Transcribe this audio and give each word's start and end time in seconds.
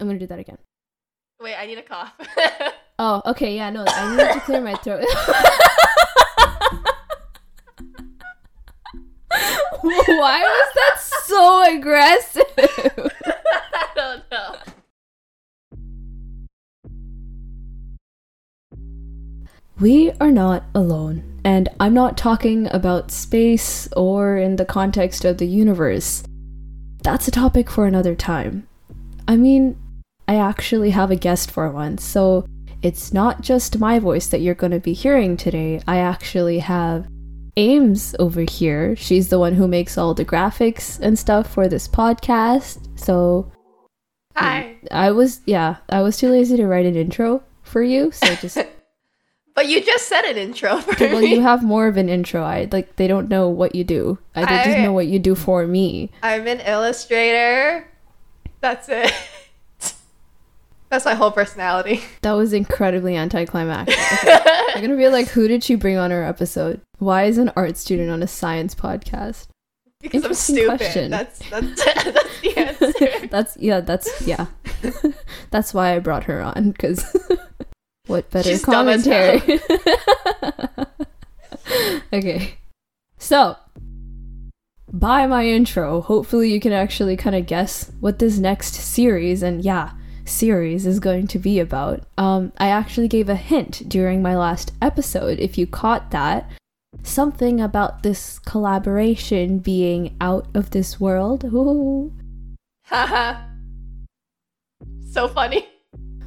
I'm 0.00 0.06
gonna 0.06 0.18
do 0.18 0.26
that 0.26 0.38
again. 0.38 0.58
Wait, 1.40 1.54
I 1.54 1.66
need 1.66 1.78
a 1.78 1.82
cough. 1.82 2.12
Oh, 3.02 3.22
okay, 3.24 3.56
yeah, 3.56 3.70
no, 3.70 3.82
I 3.88 4.14
need 4.14 4.30
to 4.34 4.40
clear 4.40 4.60
my 4.60 4.74
throat. 4.74 5.06
Why 9.80 10.42
was 10.42 10.68
that 10.74 11.00
so 11.24 11.74
aggressive? 11.74 12.44
I 12.58 13.86
don't 13.94 14.22
know. 14.30 14.56
We 19.78 20.10
are 20.20 20.30
not 20.30 20.64
alone, 20.74 21.40
and 21.42 21.70
I'm 21.80 21.94
not 21.94 22.18
talking 22.18 22.68
about 22.70 23.10
space 23.10 23.88
or 23.96 24.36
in 24.36 24.56
the 24.56 24.66
context 24.66 25.24
of 25.24 25.38
the 25.38 25.46
universe. 25.46 26.22
That's 27.02 27.28
a 27.28 27.30
topic 27.30 27.70
for 27.70 27.86
another 27.86 28.14
time. 28.14 28.68
I 29.26 29.36
mean, 29.36 29.79
I 30.30 30.36
actually 30.36 30.90
have 30.90 31.10
a 31.10 31.16
guest 31.16 31.50
for 31.50 31.68
once, 31.72 32.04
so 32.04 32.46
it's 32.82 33.12
not 33.12 33.40
just 33.40 33.80
my 33.80 33.98
voice 33.98 34.28
that 34.28 34.40
you're 34.40 34.54
going 34.54 34.70
to 34.70 34.78
be 34.78 34.92
hearing 34.92 35.36
today. 35.36 35.82
I 35.88 35.96
actually 35.96 36.60
have 36.60 37.08
Ames 37.56 38.14
over 38.20 38.42
here. 38.42 38.94
She's 38.94 39.28
the 39.28 39.40
one 39.40 39.54
who 39.54 39.66
makes 39.66 39.98
all 39.98 40.14
the 40.14 40.24
graphics 40.24 41.00
and 41.00 41.18
stuff 41.18 41.52
for 41.52 41.66
this 41.66 41.88
podcast. 41.88 42.78
So 42.96 43.50
Hi. 44.36 44.76
I 44.92 45.10
was, 45.10 45.40
yeah, 45.46 45.78
I 45.88 46.00
was 46.00 46.16
too 46.16 46.28
lazy 46.28 46.56
to 46.58 46.66
write 46.68 46.86
an 46.86 46.94
intro 46.94 47.42
for 47.64 47.82
you, 47.82 48.12
so 48.12 48.32
just 48.36 48.56
But 49.56 49.66
you 49.66 49.82
just 49.82 50.06
said 50.06 50.26
an 50.26 50.36
intro 50.36 50.76
for 50.76 51.08
well, 51.08 51.22
me. 51.22 51.34
you 51.34 51.40
have 51.40 51.64
more 51.64 51.88
of 51.88 51.96
an 51.96 52.08
intro. 52.08 52.44
I 52.44 52.68
like 52.70 52.94
they 52.94 53.08
don't 53.08 53.28
know 53.28 53.48
what 53.48 53.74
you 53.74 53.82
do. 53.82 54.16
I 54.36 54.44
they 54.44 54.70
just 54.70 54.78
know 54.78 54.92
what 54.92 55.08
you 55.08 55.18
do 55.18 55.34
for 55.34 55.66
me. 55.66 56.12
I'm 56.22 56.46
an 56.46 56.60
illustrator. 56.60 57.88
That's 58.60 58.88
it. 58.88 59.12
That's 60.90 61.04
my 61.04 61.14
whole 61.14 61.30
personality. 61.30 62.02
That 62.22 62.32
was 62.32 62.52
incredibly 62.52 63.16
anticlimactic. 63.16 63.96
Okay. 63.96 64.40
I'm 64.74 64.82
gonna 64.82 64.96
be 64.96 65.08
like, 65.08 65.28
who 65.28 65.48
did 65.48 65.64
she 65.64 65.74
bring 65.74 65.96
on 65.96 66.10
her 66.10 66.22
episode? 66.22 66.80
Why 66.98 67.24
is 67.24 67.38
an 67.38 67.50
art 67.56 67.76
student 67.76 68.10
on 68.10 68.22
a 68.22 68.26
science 68.26 68.74
podcast? 68.74 69.46
because 70.00 70.24
I'm 70.24 70.34
stupid. 70.34 70.78
question. 70.78 71.10
That's 71.10 71.38
that's 71.50 71.84
that's 71.84 72.40
the 72.40 72.56
answer. 72.56 73.26
that's 73.28 73.56
yeah, 73.58 73.80
that's 73.80 74.26
yeah. 74.26 74.46
that's 75.50 75.74
why 75.74 75.94
I 75.94 75.98
brought 75.98 76.24
her 76.24 76.40
on 76.40 76.70
because 76.70 77.04
what 78.06 78.30
better 78.30 78.50
She's 78.50 78.64
commentary? 78.64 79.60
okay, 82.12 82.54
so 83.18 83.56
by 84.92 85.26
my 85.26 85.46
intro, 85.46 86.00
hopefully 86.00 86.52
you 86.52 86.60
can 86.60 86.72
actually 86.72 87.16
kind 87.16 87.36
of 87.36 87.46
guess 87.46 87.92
what 88.00 88.18
this 88.18 88.38
next 88.38 88.74
series 88.74 89.42
and 89.42 89.64
yeah, 89.64 89.92
series 90.30 90.86
is 90.86 91.00
going 91.00 91.26
to 91.28 91.38
be 91.38 91.58
about. 91.58 92.02
Um, 92.16 92.52
I 92.58 92.68
actually 92.68 93.08
gave 93.08 93.28
a 93.28 93.36
hint 93.36 93.88
during 93.88 94.22
my 94.22 94.36
last 94.36 94.72
episode. 94.80 95.38
If 95.38 95.58
you 95.58 95.66
caught 95.66 96.10
that, 96.12 96.50
something 97.02 97.60
about 97.60 98.02
this 98.02 98.38
collaboration 98.38 99.58
being 99.58 100.16
out 100.20 100.46
of 100.54 100.70
this 100.70 101.00
world. 101.00 101.44
Ooh. 101.44 102.12
Haha. 102.84 103.42
so 105.12 105.28
funny. 105.28 105.66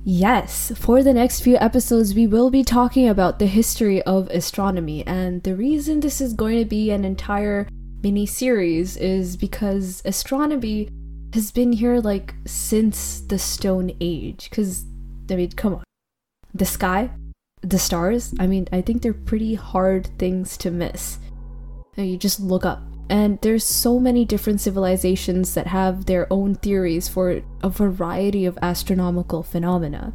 Yes, 0.05 0.73
for 0.75 1.01
the 1.01 1.13
next 1.13 1.39
few 1.39 1.55
episodes, 1.57 2.13
we 2.13 2.27
will 2.27 2.49
be 2.49 2.63
talking 2.63 3.07
about 3.07 3.39
the 3.39 3.45
history 3.45 4.01
of 4.01 4.27
astronomy. 4.29 5.07
And 5.07 5.41
the 5.43 5.55
reason 5.55 6.01
this 6.01 6.19
is 6.19 6.33
going 6.33 6.59
to 6.59 6.65
be 6.65 6.91
an 6.91 7.05
entire 7.05 7.69
mini 8.01 8.25
series 8.25 8.97
is 8.97 9.37
because 9.37 10.01
astronomy 10.03 10.89
has 11.33 11.51
been 11.51 11.73
here 11.73 11.99
like 11.99 12.35
since 12.45 13.21
the 13.21 13.39
Stone 13.39 13.91
Age. 13.99 14.49
Because, 14.49 14.85
I 15.29 15.35
mean, 15.35 15.51
come 15.51 15.75
on. 15.75 15.83
The 16.53 16.65
sky, 16.65 17.09
the 17.61 17.79
stars, 17.79 18.35
I 18.39 18.45
mean, 18.45 18.67
I 18.71 18.81
think 18.81 19.01
they're 19.01 19.13
pretty 19.13 19.55
hard 19.55 20.07
things 20.19 20.57
to 20.57 20.69
miss. 20.69 21.17
You 21.95 22.17
just 22.17 22.39
look 22.39 22.65
up. 22.65 22.83
And 23.09 23.39
there's 23.41 23.63
so 23.63 23.99
many 23.99 24.25
different 24.25 24.61
civilizations 24.61 25.55
that 25.55 25.67
have 25.67 26.05
their 26.05 26.31
own 26.31 26.55
theories 26.55 27.07
for 27.07 27.41
a 27.63 27.69
variety 27.69 28.45
of 28.45 28.57
astronomical 28.61 29.41
phenomena. 29.41 30.13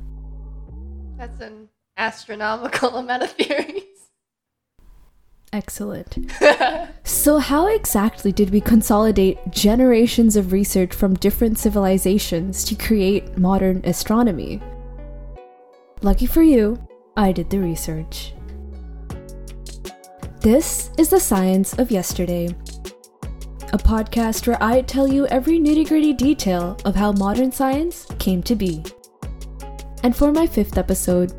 That's 1.17 1.41
an 1.41 1.69
astronomical 1.97 2.91
amount 2.97 3.25
of 3.25 3.33
theories. 3.33 3.83
Excellent. 5.53 6.19
So, 7.05 7.39
how 7.39 7.69
exactly 7.69 8.33
did 8.33 8.51
we 8.51 8.61
consolidate 8.61 9.39
generations 9.51 10.37
of 10.37 10.53
research 10.53 10.93
from 10.93 11.15
different 11.15 11.59
civilizations 11.59 12.65
to 12.65 12.75
create 12.75 13.39
modern 13.39 13.81
astronomy? 13.85 14.61
Lucky 16.03 16.27
for 16.27 16.43
you, 16.43 16.79
I 17.17 17.33
did 17.33 17.49
the 17.49 17.61
research. 17.61 18.35
This 20.41 20.91
is 20.99 21.09
the 21.09 21.19
Science 21.19 21.73
of 21.79 21.91
Yesterday, 21.91 22.49
a 23.73 23.79
podcast 23.79 24.47
where 24.47 24.63
I 24.63 24.83
tell 24.83 25.09
you 25.09 25.27
every 25.29 25.59
nitty 25.59 25.89
gritty 25.89 26.13
detail 26.13 26.77
of 26.85 26.95
how 26.95 27.13
modern 27.13 27.51
science 27.51 28.07
came 28.19 28.43
to 28.43 28.55
be. 28.55 28.85
And 30.03 30.15
for 30.15 30.31
my 30.31 30.47
fifth 30.47 30.77
episode, 30.77 31.33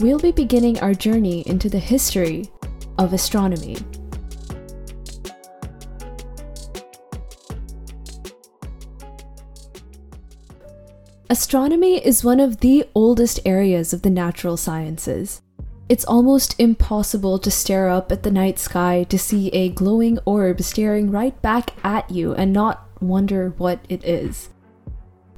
we'll 0.00 0.18
be 0.18 0.32
beginning 0.32 0.80
our 0.80 0.94
journey 0.94 1.46
into 1.46 1.68
the 1.68 1.78
history 1.78 2.50
of 2.98 3.12
astronomy. 3.12 3.76
Astronomy 11.30 12.04
is 12.04 12.24
one 12.24 12.40
of 12.40 12.60
the 12.60 12.88
oldest 12.94 13.38
areas 13.44 13.92
of 13.92 14.02
the 14.02 14.10
natural 14.10 14.56
sciences. 14.56 15.42
It's 15.88 16.04
almost 16.04 16.58
impossible 16.58 17.38
to 17.38 17.50
stare 17.50 17.88
up 17.88 18.10
at 18.10 18.22
the 18.22 18.30
night 18.30 18.58
sky 18.58 19.04
to 19.04 19.18
see 19.18 19.48
a 19.50 19.68
glowing 19.68 20.18
orb 20.24 20.60
staring 20.62 21.10
right 21.10 21.40
back 21.40 21.72
at 21.84 22.10
you 22.10 22.34
and 22.34 22.52
not 22.52 22.88
wonder 23.00 23.54
what 23.58 23.80
it 23.88 24.04
is. 24.04 24.48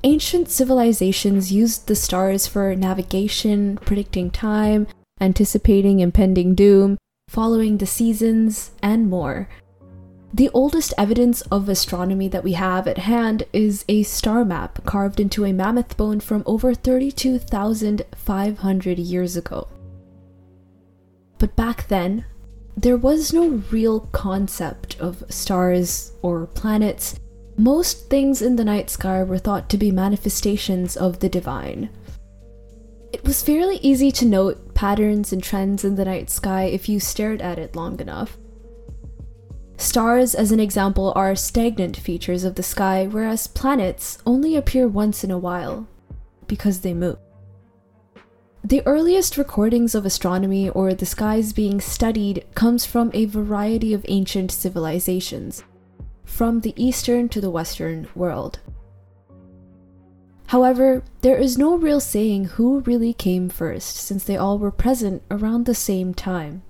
Ancient 0.02 0.48
civilizations 0.48 1.52
used 1.52 1.86
the 1.86 1.94
stars 1.94 2.46
for 2.46 2.74
navigation, 2.74 3.76
predicting 3.78 4.30
time, 4.30 4.86
anticipating 5.20 6.00
impending 6.00 6.54
doom, 6.54 6.98
following 7.30 7.78
the 7.78 7.86
seasons, 7.86 8.72
and 8.82 9.08
more. 9.08 9.48
The 10.34 10.48
oldest 10.48 10.92
evidence 10.98 11.42
of 11.42 11.68
astronomy 11.68 12.26
that 12.26 12.42
we 12.42 12.54
have 12.54 12.88
at 12.88 12.98
hand 12.98 13.44
is 13.52 13.84
a 13.88 14.02
star 14.02 14.44
map 14.44 14.84
carved 14.84 15.20
into 15.20 15.44
a 15.44 15.52
mammoth 15.52 15.96
bone 15.96 16.18
from 16.18 16.42
over 16.44 16.74
32,500 16.74 18.98
years 18.98 19.36
ago. 19.36 19.68
But 21.38 21.54
back 21.54 21.86
then, 21.86 22.24
there 22.76 22.96
was 22.96 23.32
no 23.32 23.62
real 23.70 24.00
concept 24.10 24.98
of 24.98 25.22
stars 25.28 26.10
or 26.22 26.46
planets. 26.46 27.14
Most 27.56 28.10
things 28.10 28.42
in 28.42 28.56
the 28.56 28.64
night 28.64 28.90
sky 28.90 29.22
were 29.22 29.38
thought 29.38 29.70
to 29.70 29.78
be 29.78 29.92
manifestations 29.92 30.96
of 30.96 31.20
the 31.20 31.28
divine. 31.28 31.90
It 33.12 33.24
was 33.24 33.42
fairly 33.42 33.76
easy 33.78 34.12
to 34.12 34.24
note 34.24 34.74
patterns 34.74 35.32
and 35.32 35.42
trends 35.42 35.84
in 35.84 35.96
the 35.96 36.04
night 36.04 36.30
sky 36.30 36.64
if 36.64 36.88
you 36.88 37.00
stared 37.00 37.42
at 37.42 37.58
it 37.58 37.74
long 37.74 38.00
enough. 38.00 38.38
Stars, 39.76 40.34
as 40.34 40.52
an 40.52 40.60
example, 40.60 41.12
are 41.16 41.34
stagnant 41.34 41.96
features 41.96 42.44
of 42.44 42.54
the 42.54 42.62
sky, 42.62 43.06
whereas 43.06 43.46
planets 43.46 44.18
only 44.26 44.54
appear 44.54 44.86
once 44.86 45.24
in 45.24 45.30
a 45.30 45.38
while 45.38 45.88
because 46.46 46.80
they 46.80 46.92
move. 46.92 47.16
The 48.62 48.86
earliest 48.86 49.38
recordings 49.38 49.94
of 49.94 50.04
astronomy 50.04 50.68
or 50.68 50.92
the 50.92 51.06
skies 51.06 51.54
being 51.54 51.80
studied 51.80 52.44
comes 52.54 52.84
from 52.84 53.10
a 53.14 53.24
variety 53.24 53.94
of 53.94 54.04
ancient 54.06 54.52
civilizations, 54.52 55.64
from 56.24 56.60
the 56.60 56.74
eastern 56.76 57.30
to 57.30 57.40
the 57.40 57.50
western 57.50 58.06
world. 58.14 58.60
However, 60.50 61.04
there 61.20 61.36
is 61.36 61.56
no 61.56 61.76
real 61.76 62.00
saying 62.00 62.46
who 62.56 62.80
really 62.80 63.12
came 63.12 63.48
first 63.48 63.94
since 63.94 64.24
they 64.24 64.36
all 64.36 64.58
were 64.58 64.72
present 64.72 65.22
around 65.30 65.64
the 65.64 65.76
same 65.76 66.12
time. 66.12 66.62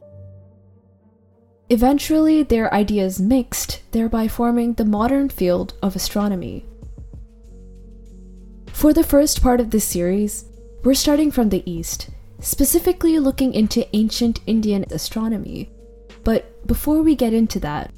Eventually, 1.71 2.43
their 2.43 2.73
ideas 2.75 3.19
mixed, 3.19 3.81
thereby 3.93 4.29
forming 4.29 4.75
the 4.75 4.85
modern 4.85 5.31
field 5.31 5.73
of 5.83 5.97
astronomy. 5.97 6.67
For 8.67 8.93
the 8.93 9.03
first 9.03 9.41
part 9.41 9.61
of 9.61 9.71
this 9.71 9.87
series, 9.87 10.45
we're 10.85 10.93
starting 10.93 11.31
from 11.31 11.49
the 11.49 11.63
east, 11.65 12.11
specifically 12.39 13.19
looking 13.19 13.55
into 13.55 13.89
ancient 13.97 14.41
Indian 14.47 14.85
astronomy. 14.91 15.71
But 16.23 16.67
before 16.67 17.01
we 17.01 17.15
get 17.15 17.33
into 17.33 17.59
that, 17.61 17.95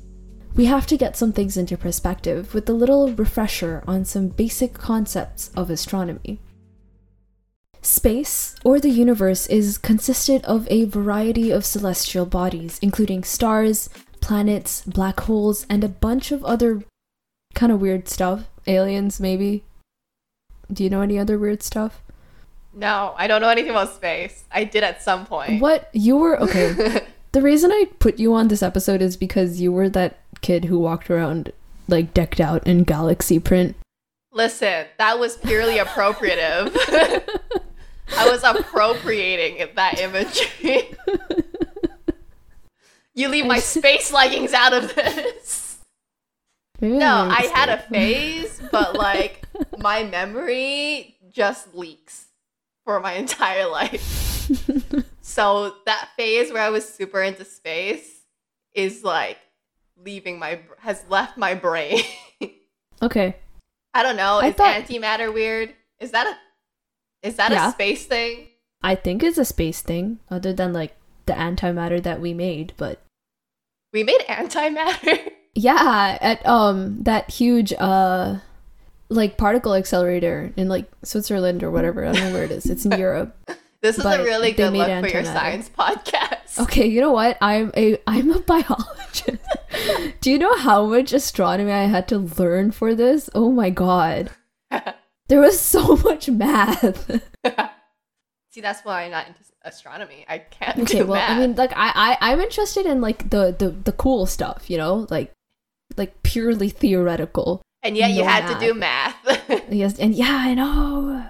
we 0.54 0.66
have 0.66 0.87
to 0.87 0.96
get 0.96 1.16
some 1.16 1.32
things 1.32 1.56
into 1.56 1.76
perspective 1.76 2.52
with 2.54 2.69
a 2.69 2.75
little 2.75 3.12
refresher 3.12 3.82
on 3.87 4.04
some 4.04 4.28
basic 4.28 4.75
concepts 4.75 5.50
of 5.56 5.70
astronomy. 5.70 6.40
Space, 7.81 8.54
or 8.64 8.78
the 8.78 8.90
universe, 8.90 9.46
is 9.46 9.78
consisted 9.78 10.44
of 10.44 10.69
a 10.70 10.84
variety 10.84 11.50
of 11.50 11.64
celestial 11.64 12.26
bodies, 12.26 12.78
including 12.81 13.25
stars, 13.25 13.88
planets, 14.20 14.82
black 14.82 15.20
holes, 15.20 15.66
and 15.69 15.82
a 15.82 15.88
bunch 15.88 16.31
of 16.31 16.44
other 16.44 16.84
kind 17.54 17.72
of 17.72 17.81
weird 17.81 18.08
stuff. 18.08 18.49
Aliens, 18.66 19.19
maybe? 19.19 19.64
Do 20.72 20.84
you 20.84 20.90
know 20.90 21.00
any 21.00 21.19
other 21.19 21.38
weird 21.38 21.62
stuff? 21.62 22.02
No, 22.72 23.14
I 23.16 23.26
don't 23.26 23.40
know 23.43 23.49
anything 23.49 23.70
about 23.70 23.94
space. 23.94 24.44
I 24.52 24.64
did 24.64 24.84
at 24.84 25.02
some 25.02 25.26
point. 25.26 25.60
What 25.60 25.90
you 25.93 26.16
were 26.16 26.40
okay. 26.40 27.06
the 27.32 27.43
reason 27.43 27.73
I 27.73 27.87
put 27.99 28.19
you 28.19 28.34
on 28.34 28.49
this 28.49 28.62
episode 28.62 29.02
is 29.02 29.17
because 29.17 29.61
you 29.61 29.73
were 29.73 29.88
that 29.90 30.19
kid 30.43 30.67
who 30.67 30.79
walked 30.79 31.11
around 31.11 31.52
like 31.88 32.14
decked 32.14 32.40
out 32.40 32.67
in 32.67 32.84
galaxy 32.84 33.38
print. 33.38 33.75
Listen, 34.32 34.87
that 34.99 35.19
was 35.19 35.37
purely 35.37 35.79
appropriative. 35.79 36.76
I 38.17 38.31
was 38.31 38.43
appropriating 38.44 39.67
that 39.75 40.00
imagery. 40.00 40.94
you 43.14 43.29
leave 43.29 43.46
my 43.46 43.58
space 43.58 44.12
leggings 44.12 44.52
out 44.52 44.73
of 44.75 44.94
this. 44.94 45.78
Maybe 46.81 46.96
No, 46.96 47.28
I 47.31 47.50
had 47.55 47.69
a 47.69 47.78
phase, 47.78 48.61
but 48.70 48.94
like 48.94 49.46
my 49.78 50.05
memory 50.05 51.17
just 51.31 51.75
leaks 51.75 52.26
for 52.85 53.00
my 53.00 53.12
entire 53.14 53.69
life. 53.69 54.31
So 55.21 55.75
that 55.87 56.09
phase 56.17 56.53
where 56.53 56.62
I 56.62 56.71
was 56.71 56.89
super 56.89 57.23
into 57.23 57.44
space 57.44 58.23
is 58.75 59.05
like 59.05 59.39
leaving 60.05 60.39
my 60.39 60.61
has 60.79 61.05
left 61.09 61.37
my 61.37 61.55
brain. 61.55 62.00
Okay. 63.03 63.35
I 63.94 64.05
don't 64.05 64.15
know. 64.17 64.39
I 64.39 64.49
Is 64.50 64.55
thought- 64.55 64.77
antimatter 64.85 65.35
weird? 65.35 65.75
Is 65.99 66.12
that 66.12 66.25
a 66.29 67.27
is 67.27 67.35
that 67.35 67.50
Yeah. 67.50 67.69
a 67.71 67.73
space 67.73 68.06
thing? 68.06 68.47
I 68.81 68.94
think 68.94 69.25
it's 69.25 69.39
a 69.39 69.44
space 69.44 69.81
thing, 69.83 70.21
other 70.31 70.53
than 70.53 70.73
like 70.73 70.95
the 71.27 71.33
antimatter 71.33 72.00
that 72.03 72.21
we 72.21 72.33
made, 72.33 72.75
but 72.77 73.00
We 73.93 74.05
made 74.05 74.21
antimatter. 74.29 75.31
yeah, 75.56 76.17
at 76.21 76.47
um 76.47 77.03
that 77.03 77.29
huge 77.31 77.73
uh 77.77 78.37
like 79.09 79.37
particle 79.37 79.75
accelerator 79.75 80.53
in 80.56 80.69
like 80.69 80.88
Switzerland 81.03 81.65
or 81.65 81.73
whatever. 81.73 82.05
I 82.06 82.12
don't 82.12 82.23
know 82.29 82.33
where 82.35 82.45
it 82.45 82.53
is. 82.53 82.67
It's 82.67 82.87
in 82.87 82.93
Europe. 82.99 83.37
This 83.82 83.99
is 83.99 84.05
a 84.05 84.23
really 84.23 84.52
good 84.52 84.73
look 84.73 84.87
for 85.05 85.08
your 85.08 85.25
science 85.25 85.69
podcast. 85.69 86.38
Okay, 86.58 86.87
you 86.87 87.00
know 87.00 87.12
what? 87.12 87.38
I'm 87.40 87.73
a 87.75 87.96
I'm 88.06 88.31
a 88.31 88.38
biologist. 88.52 89.38
Do 90.20 90.31
you 90.31 90.38
know 90.38 90.55
how 90.56 90.84
much 90.84 91.14
astronomy 91.14 91.73
I 91.73 91.84
had 91.84 92.06
to 92.08 92.19
learn 92.19 92.73
for 92.73 92.94
this? 92.94 93.31
Oh 93.34 93.50
my 93.50 93.70
god. 93.70 94.31
There 95.29 95.40
was 95.40 95.58
so 95.58 95.96
much 96.05 96.29
math. 96.29 97.11
See, 98.50 98.61
that's 98.61 98.84
why 98.84 99.05
I'm 99.05 99.12
not 99.12 99.29
into 99.29 99.40
astronomy. 99.62 100.26
I 100.28 100.38
can't 100.38 100.81
okay, 100.81 101.02
well, 101.05 101.14
math. 101.14 101.31
I 101.31 101.38
mean, 101.40 101.56
like 101.56 101.73
I, 101.75 102.19
I 102.20 102.32
I'm 102.32 102.40
interested 102.43 102.85
in 102.85 103.00
like 103.00 103.31
the 103.31 103.56
the 103.58 103.70
the 103.70 103.93
cool 103.93 104.26
stuff, 104.26 104.69
you 104.69 104.76
know, 104.76 105.06
like 105.08 105.32
like 105.96 106.23
purely 106.23 106.69
theoretical. 106.69 107.62
and 107.82 107.96
yet 107.96 108.11
you 108.11 108.20
no 108.23 108.28
had 108.28 108.52
to 108.52 108.61
do 108.61 108.75
math. 108.75 109.17
Yes, 109.70 109.99
and 109.99 110.14
yeah, 110.14 110.37
I 110.37 110.52
know. 110.52 111.25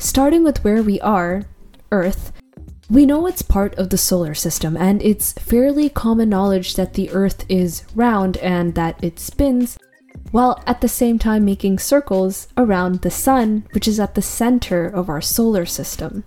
Starting 0.00 0.44
with 0.44 0.62
where 0.62 0.82
we 0.82 1.00
are, 1.00 1.42
Earth, 1.90 2.32
we 2.88 3.04
know 3.04 3.26
it's 3.26 3.42
part 3.42 3.74
of 3.74 3.90
the 3.90 3.98
solar 3.98 4.32
system, 4.32 4.76
and 4.76 5.02
it's 5.02 5.32
fairly 5.32 5.88
common 5.88 6.28
knowledge 6.28 6.74
that 6.74 6.94
the 6.94 7.10
Earth 7.10 7.44
is 7.48 7.84
round 7.96 8.36
and 8.36 8.76
that 8.76 9.02
it 9.02 9.18
spins, 9.18 9.76
while 10.30 10.62
at 10.66 10.80
the 10.80 10.88
same 10.88 11.18
time 11.18 11.44
making 11.44 11.80
circles 11.80 12.46
around 12.56 13.02
the 13.02 13.10
Sun, 13.10 13.66
which 13.72 13.88
is 13.88 13.98
at 13.98 14.14
the 14.14 14.22
center 14.22 14.86
of 14.86 15.08
our 15.08 15.20
solar 15.20 15.66
system. 15.66 16.24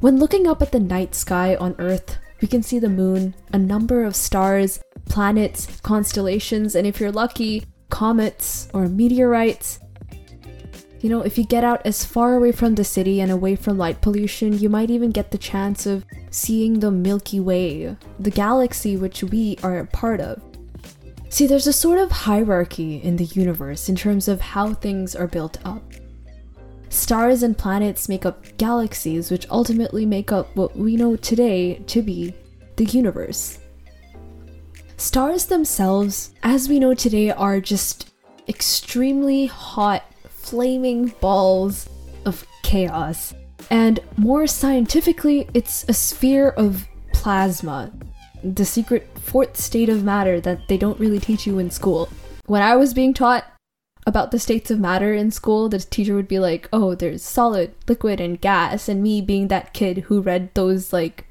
When 0.00 0.18
looking 0.18 0.46
up 0.46 0.62
at 0.62 0.72
the 0.72 0.80
night 0.80 1.14
sky 1.14 1.54
on 1.56 1.74
Earth, 1.78 2.18
we 2.40 2.48
can 2.48 2.62
see 2.62 2.78
the 2.78 2.88
moon, 2.88 3.34
a 3.52 3.58
number 3.58 4.04
of 4.04 4.16
stars, 4.16 4.80
planets, 5.04 5.80
constellations, 5.82 6.74
and 6.74 6.86
if 6.86 6.98
you're 6.98 7.12
lucky, 7.12 7.66
comets 7.90 8.68
or 8.72 8.88
meteorites. 8.88 9.80
You 11.06 11.10
know, 11.10 11.20
if 11.20 11.38
you 11.38 11.44
get 11.44 11.62
out 11.62 11.82
as 11.84 12.04
far 12.04 12.34
away 12.34 12.50
from 12.50 12.74
the 12.74 12.82
city 12.82 13.20
and 13.20 13.30
away 13.30 13.54
from 13.54 13.78
light 13.78 14.00
pollution, 14.00 14.58
you 14.58 14.68
might 14.68 14.90
even 14.90 15.12
get 15.12 15.30
the 15.30 15.38
chance 15.38 15.86
of 15.86 16.04
seeing 16.30 16.80
the 16.80 16.90
Milky 16.90 17.38
Way, 17.38 17.96
the 18.18 18.32
galaxy 18.32 18.96
which 18.96 19.22
we 19.22 19.56
are 19.62 19.78
a 19.78 19.86
part 19.86 20.18
of. 20.18 20.42
See, 21.28 21.46
there's 21.46 21.68
a 21.68 21.72
sort 21.72 22.00
of 22.00 22.10
hierarchy 22.10 22.96
in 22.96 23.14
the 23.14 23.26
universe 23.26 23.88
in 23.88 23.94
terms 23.94 24.26
of 24.26 24.40
how 24.40 24.74
things 24.74 25.14
are 25.14 25.28
built 25.28 25.64
up. 25.64 25.84
Stars 26.88 27.44
and 27.44 27.56
planets 27.56 28.08
make 28.08 28.26
up 28.26 28.44
galaxies, 28.56 29.30
which 29.30 29.48
ultimately 29.48 30.04
make 30.04 30.32
up 30.32 30.56
what 30.56 30.74
we 30.74 30.96
know 30.96 31.14
today 31.14 31.74
to 31.86 32.02
be 32.02 32.34
the 32.74 32.84
universe. 32.84 33.60
Stars 34.96 35.46
themselves, 35.46 36.34
as 36.42 36.68
we 36.68 36.80
know 36.80 36.94
today, 36.94 37.30
are 37.30 37.60
just 37.60 38.12
extremely 38.48 39.46
hot, 39.46 40.02
flaming 40.46 41.08
balls 41.20 41.88
of 42.24 42.46
chaos. 42.62 43.34
And 43.70 43.98
more 44.16 44.46
scientifically, 44.46 45.48
it's 45.54 45.84
a 45.88 45.92
sphere 45.92 46.50
of 46.50 46.86
plasma, 47.12 47.92
the 48.44 48.64
secret 48.64 49.08
fourth 49.18 49.56
state 49.56 49.88
of 49.88 50.04
matter 50.04 50.40
that 50.40 50.68
they 50.68 50.76
don't 50.76 51.00
really 51.00 51.18
teach 51.18 51.46
you 51.46 51.58
in 51.58 51.70
school. 51.70 52.08
When 52.46 52.62
I 52.62 52.76
was 52.76 52.94
being 52.94 53.12
taught 53.12 53.44
about 54.06 54.30
the 54.30 54.38
states 54.38 54.70
of 54.70 54.78
matter 54.78 55.12
in 55.12 55.32
school, 55.32 55.68
the 55.68 55.80
teacher 55.80 56.14
would 56.14 56.28
be 56.28 56.38
like, 56.38 56.68
oh, 56.72 56.94
there's 56.94 57.24
solid, 57.24 57.74
liquid, 57.88 58.20
and 58.20 58.40
gas. 58.40 58.88
And 58.88 59.02
me 59.02 59.20
being 59.20 59.48
that 59.48 59.74
kid 59.74 59.98
who 60.06 60.20
read 60.20 60.54
those 60.54 60.92
like 60.92 61.26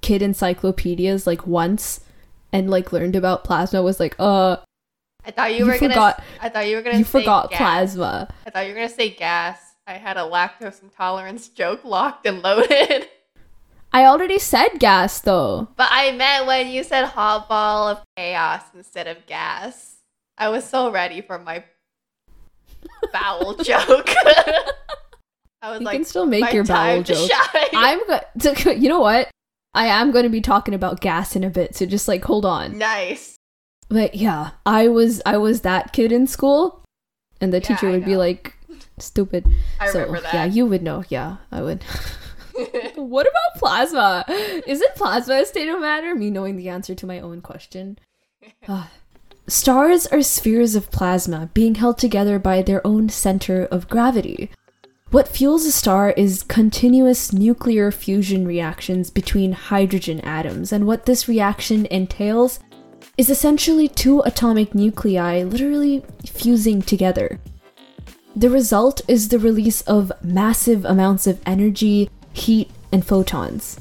kid 0.00 0.22
encyclopedias 0.22 1.26
like 1.26 1.46
once 1.46 2.00
and 2.54 2.70
like 2.70 2.90
learned 2.90 3.16
about 3.16 3.44
plasma 3.44 3.82
was 3.82 4.00
like, 4.00 4.16
uh, 4.18 4.56
I 5.24 5.30
thought 5.30 5.52
you, 5.52 5.58
You 5.58 5.66
were 5.66 5.78
gonna. 5.78 6.22
I 6.40 6.48
thought 6.48 6.66
you 6.68 6.76
were 6.76 6.82
gonna. 6.82 6.98
you 6.98 7.04
say 7.04 7.20
forgot 7.20 7.50
gas. 7.50 7.58
plasma. 7.58 8.28
I 8.46 8.50
thought 8.50 8.66
you 8.66 8.70
were 8.72 8.76
gonna 8.80 8.88
say 8.88 9.10
gas. 9.10 9.58
I 9.86 9.94
had 9.94 10.16
a 10.16 10.20
lactose 10.20 10.82
intolerance 10.82 11.48
joke 11.48 11.84
locked 11.84 12.26
and 12.26 12.42
loaded. 12.42 13.08
I 13.92 14.04
already 14.06 14.38
said 14.38 14.78
gas 14.78 15.20
though. 15.20 15.68
But 15.76 15.88
I 15.90 16.12
meant 16.12 16.46
when 16.46 16.68
you 16.68 16.84
said 16.84 17.06
hot 17.06 17.48
ball 17.48 17.88
of 17.88 18.00
chaos 18.16 18.62
instead 18.74 19.06
of 19.08 19.26
gas. 19.26 19.96
I 20.38 20.48
was 20.48 20.64
so 20.64 20.90
ready 20.90 21.20
for 21.20 21.38
my 21.38 21.64
bowel 23.12 23.54
joke. 23.56 24.08
I 25.62 25.70
was 25.72 25.80
You 25.80 25.84
like, 25.86 25.96
can 25.96 26.04
still 26.04 26.24
make 26.24 26.52
your 26.54 26.64
bowel 26.64 27.02
joke. 27.02 27.30
shine. 27.30 27.66
I'm 27.74 28.00
go- 28.06 28.70
you 28.70 28.88
know 28.88 29.00
what? 29.00 29.28
I 29.74 29.86
am 29.86 30.10
going 30.10 30.22
to 30.24 30.30
be 30.30 30.40
talking 30.40 30.72
about 30.74 31.00
gas 31.00 31.36
in 31.36 31.44
a 31.44 31.50
bit, 31.50 31.76
so 31.76 31.84
just 31.84 32.08
like 32.08 32.24
hold 32.24 32.44
on. 32.46 32.78
nice. 32.78 33.36
But 33.90 34.14
yeah, 34.14 34.50
I 34.64 34.88
was 34.88 35.20
I 35.26 35.36
was 35.36 35.60
that 35.62 35.92
kid 35.92 36.12
in 36.12 36.26
school, 36.26 36.82
and 37.40 37.52
the 37.52 37.58
Yeah, 37.58 37.66
teacher 37.68 37.90
would 37.90 38.04
be 38.06 38.16
like, 38.16 38.56
"Stupid." 38.98 39.46
I 39.78 39.88
so 39.90 39.98
remember 40.00 40.20
that. 40.22 40.32
yeah, 40.34 40.44
you 40.46 40.64
would 40.64 40.82
know. 40.82 41.04
Yeah, 41.08 41.36
I 41.52 41.60
would. 41.60 41.82
what 42.94 43.26
about 43.26 43.58
plasma? 43.58 44.24
Isn't 44.66 44.94
plasma 44.94 45.34
a 45.42 45.44
state 45.46 45.68
of 45.68 45.80
matter? 45.80 46.14
Me 46.14 46.30
knowing 46.30 46.56
the 46.56 46.68
answer 46.68 46.94
to 46.94 47.06
my 47.06 47.20
own 47.20 47.40
question. 47.42 47.98
Ah. 48.68 48.90
Stars 49.48 50.06
are 50.06 50.22
spheres 50.22 50.74
of 50.76 50.90
plasma 50.92 51.50
being 51.52 51.74
held 51.74 51.98
together 51.98 52.38
by 52.38 52.62
their 52.62 52.86
own 52.86 53.08
center 53.08 53.64
of 53.66 53.88
gravity. 53.88 54.50
What 55.10 55.26
fuels 55.28 55.64
a 55.66 55.72
star 55.72 56.10
is 56.12 56.44
continuous 56.44 57.32
nuclear 57.32 57.90
fusion 57.90 58.46
reactions 58.46 59.10
between 59.10 59.52
hydrogen 59.52 60.20
atoms, 60.20 60.72
and 60.72 60.86
what 60.86 61.04
this 61.06 61.26
reaction 61.28 61.84
entails 61.90 62.60
is 63.20 63.28
essentially 63.28 63.86
two 63.86 64.20
atomic 64.20 64.74
nuclei 64.74 65.42
literally 65.42 66.02
fusing 66.24 66.80
together. 66.80 67.38
The 68.34 68.48
result 68.48 69.02
is 69.06 69.28
the 69.28 69.38
release 69.38 69.82
of 69.82 70.10
massive 70.22 70.86
amounts 70.86 71.26
of 71.26 71.38
energy, 71.44 72.08
heat, 72.32 72.70
and 72.90 73.04
photons. 73.04 73.78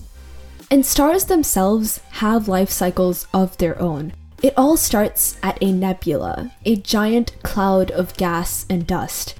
And 0.69 0.85
stars 0.85 1.23
themselves 1.23 2.01
have 2.19 2.49
life 2.49 2.69
cycles 2.69 3.27
of 3.33 3.55
their 3.59 3.81
own. 3.81 4.11
It 4.43 4.53
all 4.57 4.75
starts 4.75 5.37
at 5.41 5.57
a 5.61 5.71
nebula, 5.71 6.53
a 6.65 6.75
giant 6.75 7.41
cloud 7.41 7.91
of 7.91 8.17
gas 8.17 8.65
and 8.69 8.85
dust. 8.85 9.35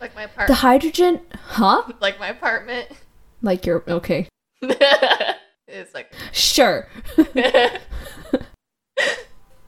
like 0.00 0.16
my 0.16 0.24
apartment. 0.24 0.48
The 0.48 0.54
hydrogen, 0.54 1.20
huh? 1.32 1.84
like 2.00 2.18
my 2.18 2.30
apartment. 2.30 2.88
Like 3.42 3.64
you're 3.64 3.84
okay. 3.86 4.26
it's 4.60 5.94
like 5.94 6.12
Sure. 6.32 6.88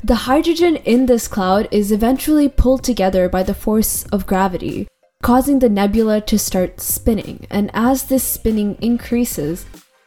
The 0.04 0.14
hydrogen 0.14 0.76
in 0.76 1.06
this 1.06 1.26
cloud 1.26 1.66
is 1.72 1.90
eventually 1.90 2.48
pulled 2.48 2.84
together 2.84 3.28
by 3.28 3.42
the 3.42 3.54
force 3.54 4.04
of 4.12 4.28
gravity, 4.28 4.86
causing 5.24 5.58
the 5.58 5.68
nebula 5.68 6.20
to 6.20 6.38
start 6.38 6.80
spinning. 6.80 7.46
And 7.50 7.68
as 7.74 8.04
this 8.04 8.22
spinning 8.22 8.76
increases, 8.80 9.66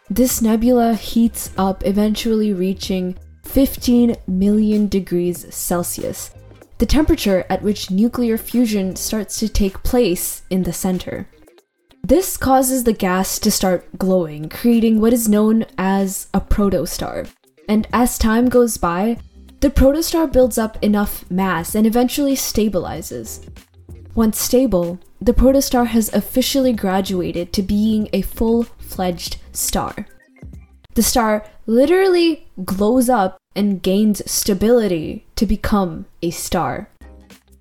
this 0.10 0.42
nebula 0.42 0.94
heats 0.94 1.52
up, 1.58 1.86
eventually 1.86 2.54
reaching 2.54 3.18
15 3.44 4.16
million 4.28 4.88
degrees 4.88 5.54
Celsius, 5.54 6.32
the 6.78 6.86
temperature 6.86 7.46
at 7.50 7.62
which 7.62 7.92
nuclear 7.92 8.38
fusion 8.38 8.96
starts 8.96 9.40
to 9.40 9.50
take 9.50 9.84
place 9.84 10.44
in 10.50 10.64
the 10.64 10.74
center. 10.74 11.28
This 12.02 12.38
causes 12.38 12.86
the 12.86 12.94
gas 12.94 13.40
to 13.40 13.52
start 13.52 13.86
glowing, 13.98 14.48
creating 14.48 15.02
what 15.02 15.14
is 15.14 15.28
known 15.28 15.66
as 15.78 16.28
a 16.34 16.40
protostar. 16.40 17.30
And 17.68 17.88
as 17.94 18.18
time 18.18 18.50
goes 18.50 18.78
by, 18.78 19.18
The 19.62 19.70
protostar 19.70 20.32
builds 20.32 20.58
up 20.58 20.84
enough 20.84 21.30
mass 21.30 21.76
and 21.76 21.86
eventually 21.86 22.34
stabilizes. 22.34 23.48
Once 24.16 24.40
stable, 24.40 25.00
the 25.22 25.34
protostar 25.34 25.86
has 25.86 26.12
officially 26.14 26.74
graduated 26.74 27.54
to 27.54 27.62
being 27.62 28.10
a 28.12 28.24
full 28.24 28.64
fledged 28.80 29.38
star. 29.52 30.08
The 30.96 31.04
star 31.04 31.46
literally 31.68 32.48
glows 32.66 33.08
up 33.08 33.38
and 33.56 33.84
gains 33.84 34.30
stability 34.30 35.28
to 35.36 35.46
become 35.46 36.08
a 36.24 36.32
star. 36.32 36.90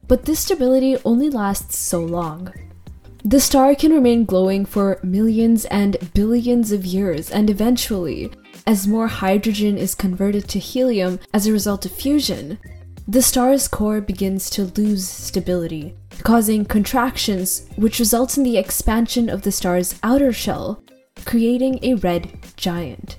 But 0.08 0.24
this 0.24 0.40
stability 0.40 0.96
only 1.04 1.28
lasts 1.28 1.76
so 1.76 2.00
long. 2.00 2.50
The 3.22 3.40
star 3.40 3.74
can 3.74 3.92
remain 3.92 4.24
glowing 4.24 4.64
for 4.64 4.98
millions 5.02 5.66
and 5.66 5.98
billions 6.14 6.72
of 6.72 6.86
years, 6.86 7.30
and 7.30 7.50
eventually, 7.50 8.32
as 8.70 8.86
more 8.86 9.08
hydrogen 9.08 9.76
is 9.76 9.96
converted 9.96 10.46
to 10.46 10.60
helium 10.60 11.18
as 11.34 11.44
a 11.44 11.52
result 11.52 11.84
of 11.84 11.90
fusion, 11.90 12.56
the 13.08 13.20
star's 13.20 13.66
core 13.66 14.00
begins 14.00 14.48
to 14.48 14.62
lose 14.76 15.08
stability, 15.08 15.92
causing 16.22 16.64
contractions, 16.64 17.66
which 17.74 17.98
results 17.98 18.38
in 18.38 18.44
the 18.44 18.56
expansion 18.56 19.28
of 19.28 19.42
the 19.42 19.50
star's 19.50 19.98
outer 20.04 20.32
shell, 20.32 20.80
creating 21.24 21.80
a 21.82 21.94
red 21.94 22.30
giant. 22.54 23.18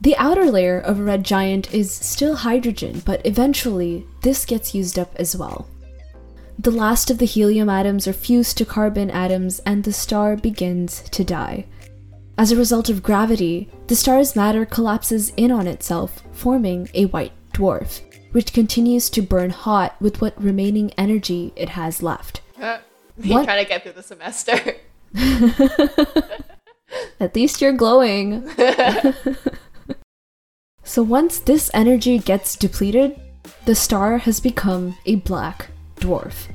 The 0.00 0.16
outer 0.16 0.50
layer 0.50 0.80
of 0.80 0.98
a 0.98 1.02
red 1.02 1.22
giant 1.22 1.74
is 1.74 1.92
still 1.92 2.36
hydrogen, 2.36 3.02
but 3.04 3.20
eventually 3.26 4.06
this 4.22 4.46
gets 4.46 4.74
used 4.74 4.98
up 4.98 5.14
as 5.16 5.36
well. 5.36 5.68
The 6.58 6.70
last 6.70 7.10
of 7.10 7.18
the 7.18 7.26
helium 7.26 7.68
atoms 7.68 8.08
are 8.08 8.14
fused 8.14 8.56
to 8.56 8.64
carbon 8.64 9.10
atoms 9.10 9.58
and 9.66 9.84
the 9.84 9.92
star 9.92 10.36
begins 10.36 11.02
to 11.10 11.22
die. 11.22 11.66
As 12.38 12.52
a 12.52 12.56
result 12.56 12.90
of 12.90 13.02
gravity, 13.02 13.68
the 13.86 13.96
star's 13.96 14.36
matter 14.36 14.66
collapses 14.66 15.30
in 15.36 15.50
on 15.50 15.66
itself, 15.66 16.22
forming 16.32 16.88
a 16.92 17.06
white 17.06 17.32
dwarf, 17.54 18.02
which 18.32 18.52
continues 18.52 19.08
to 19.10 19.22
burn 19.22 19.50
hot 19.50 19.96
with 20.00 20.20
what 20.20 20.40
remaining 20.42 20.90
energy 20.98 21.52
it 21.56 21.70
has 21.70 22.02
left. 22.02 22.40
Uh, 23.18 23.28
What? 23.32 23.44
trying 23.44 23.64
to 23.64 23.68
get 23.68 23.82
through 23.82 23.92
the 23.92 24.02
semester. 24.02 24.76
At 27.20 27.34
least 27.34 27.62
you're 27.62 27.72
glowing. 27.72 28.46
so 30.84 31.02
once 31.02 31.38
this 31.38 31.70
energy 31.72 32.18
gets 32.18 32.56
depleted, 32.56 33.18
the 33.64 33.74
star 33.74 34.18
has 34.18 34.40
become 34.40 34.96
a 35.06 35.16
black 35.16 35.68
dwarf. 35.96 36.48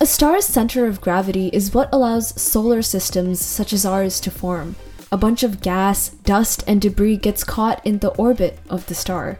A 0.00 0.06
star's 0.06 0.44
center 0.44 0.86
of 0.86 1.00
gravity 1.00 1.48
is 1.52 1.72
what 1.74 1.88
allows 1.92 2.40
solar 2.40 2.82
systems 2.82 3.40
such 3.40 3.72
as 3.72 3.86
ours 3.86 4.20
to 4.20 4.30
form. 4.30 4.76
A 5.12 5.16
bunch 5.16 5.42
of 5.42 5.60
gas, 5.60 6.08
dust, 6.08 6.64
and 6.66 6.80
debris 6.80 7.16
gets 7.16 7.44
caught 7.44 7.84
in 7.86 7.98
the 7.98 8.10
orbit 8.16 8.58
of 8.68 8.86
the 8.86 8.94
star. 8.94 9.38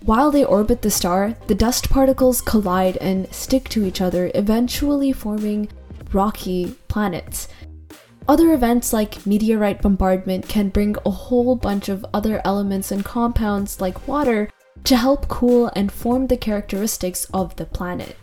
While 0.00 0.30
they 0.30 0.44
orbit 0.44 0.80
the 0.80 0.90
star, 0.90 1.36
the 1.46 1.54
dust 1.54 1.90
particles 1.90 2.40
collide 2.40 2.96
and 2.96 3.30
stick 3.32 3.68
to 3.70 3.84
each 3.84 4.00
other, 4.00 4.30
eventually 4.34 5.12
forming 5.12 5.68
rocky 6.12 6.74
planets. 6.88 7.48
Other 8.26 8.54
events 8.54 8.92
like 8.92 9.26
meteorite 9.26 9.82
bombardment 9.82 10.48
can 10.48 10.70
bring 10.70 10.96
a 11.04 11.10
whole 11.10 11.56
bunch 11.56 11.90
of 11.90 12.06
other 12.14 12.40
elements 12.44 12.90
and 12.90 13.04
compounds 13.04 13.80
like 13.80 14.08
water 14.08 14.48
to 14.84 14.96
help 14.96 15.28
cool 15.28 15.70
and 15.76 15.92
form 15.92 16.26
the 16.26 16.36
characteristics 16.36 17.26
of 17.34 17.56
the 17.56 17.66
planet. 17.66 18.16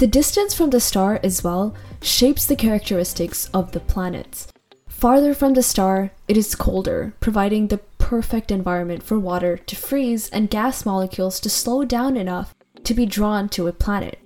The 0.00 0.06
distance 0.06 0.54
from 0.54 0.70
the 0.70 0.80
star 0.80 1.20
as 1.22 1.44
well 1.44 1.74
shapes 2.00 2.46
the 2.46 2.56
characteristics 2.56 3.50
of 3.52 3.72
the 3.72 3.80
planets. 3.80 4.48
Farther 4.88 5.34
from 5.34 5.52
the 5.52 5.62
star, 5.62 6.10
it 6.26 6.38
is 6.38 6.54
colder, 6.54 7.12
providing 7.20 7.68
the 7.68 7.82
perfect 7.98 8.50
environment 8.50 9.02
for 9.02 9.18
water 9.18 9.58
to 9.58 9.76
freeze 9.76 10.30
and 10.30 10.48
gas 10.48 10.86
molecules 10.86 11.38
to 11.40 11.50
slow 11.50 11.84
down 11.84 12.16
enough 12.16 12.54
to 12.82 12.94
be 12.94 13.04
drawn 13.04 13.50
to 13.50 13.66
a 13.66 13.74
planet. 13.74 14.18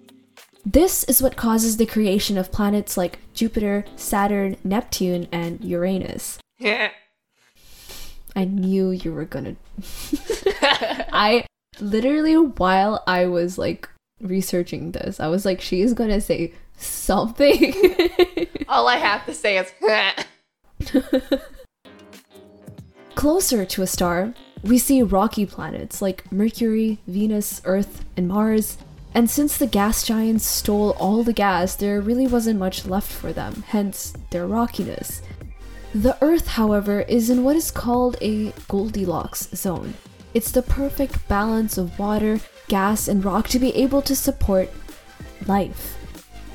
This 0.65 1.03
is 1.03 1.21
what 1.21 1.35
causes 1.35 1.77
the 1.77 1.87
creation 1.87 2.39
of 2.39 2.53
planets 2.53 2.97
like 2.97 3.19
Jupiter, 3.35 3.85
Saturn, 3.97 4.57
Neptune, 4.63 5.27
and 5.33 5.61
Uranus. 5.65 6.39
Yeah. 6.57 6.93
I 8.37 8.45
knew 8.45 8.93
you 8.93 9.13
were 9.13 9.25
gonna. 9.25 9.57
I 11.13 11.47
literally, 11.81 12.37
while 12.37 13.03
I 13.09 13.27
was 13.27 13.59
like 13.59 13.89
researching 14.21 14.93
this, 14.93 15.21
I 15.21 15.29
was 15.29 15.45
like, 15.45 15.61
she 15.61 15.83
is 15.83 15.95
gonna 15.95 16.21
say 16.21 16.53
something. 16.77 17.75
All 18.69 18.89
I 18.89 18.97
have 18.97 19.25
to 19.27 19.35
say 19.35 19.59
is 19.59 19.73
Closer 23.15 23.65
to 23.65 23.83
a 23.83 23.87
star, 23.87 24.35
we 24.63 24.79
see 24.79 25.03
rocky 25.03 25.47
planets 25.47 26.01
like 26.03 26.31
Mercury, 26.33 26.99
Venus, 27.07 27.61
Earth, 27.65 28.05
and 28.17 28.27
Mars. 28.29 28.79
And 29.15 29.31
since 29.31 29.57
the 29.57 29.67
gas 29.67 30.05
giants 30.05 30.45
stole 30.45 30.91
all 30.99 31.23
the 31.23 31.33
gas, 31.33 31.77
there 31.77 32.01
really 32.01 32.27
wasn't 32.27 32.59
much 32.59 32.85
left 32.85 33.13
for 33.13 33.33
them, 33.33 33.63
hence 33.69 34.13
their 34.31 34.47
rockiness. 34.47 35.23
The 35.95 36.19
Earth, 36.21 36.49
however, 36.49 37.03
is 37.03 37.31
in 37.31 37.45
what 37.45 37.55
is 37.55 37.71
called 37.71 38.17
a 38.21 38.51
Goldilocks 38.67 39.49
zone. 39.55 39.95
It's 40.35 40.51
the 40.51 40.63
perfect 40.63 41.29
balance 41.29 41.79
of 41.79 41.97
water, 41.97 42.41
gas, 42.69 43.09
and 43.09 43.25
rock 43.25 43.49
to 43.49 43.59
be 43.59 43.75
able 43.75 44.03
to 44.03 44.17
support 44.17 44.71
life. 45.47 45.97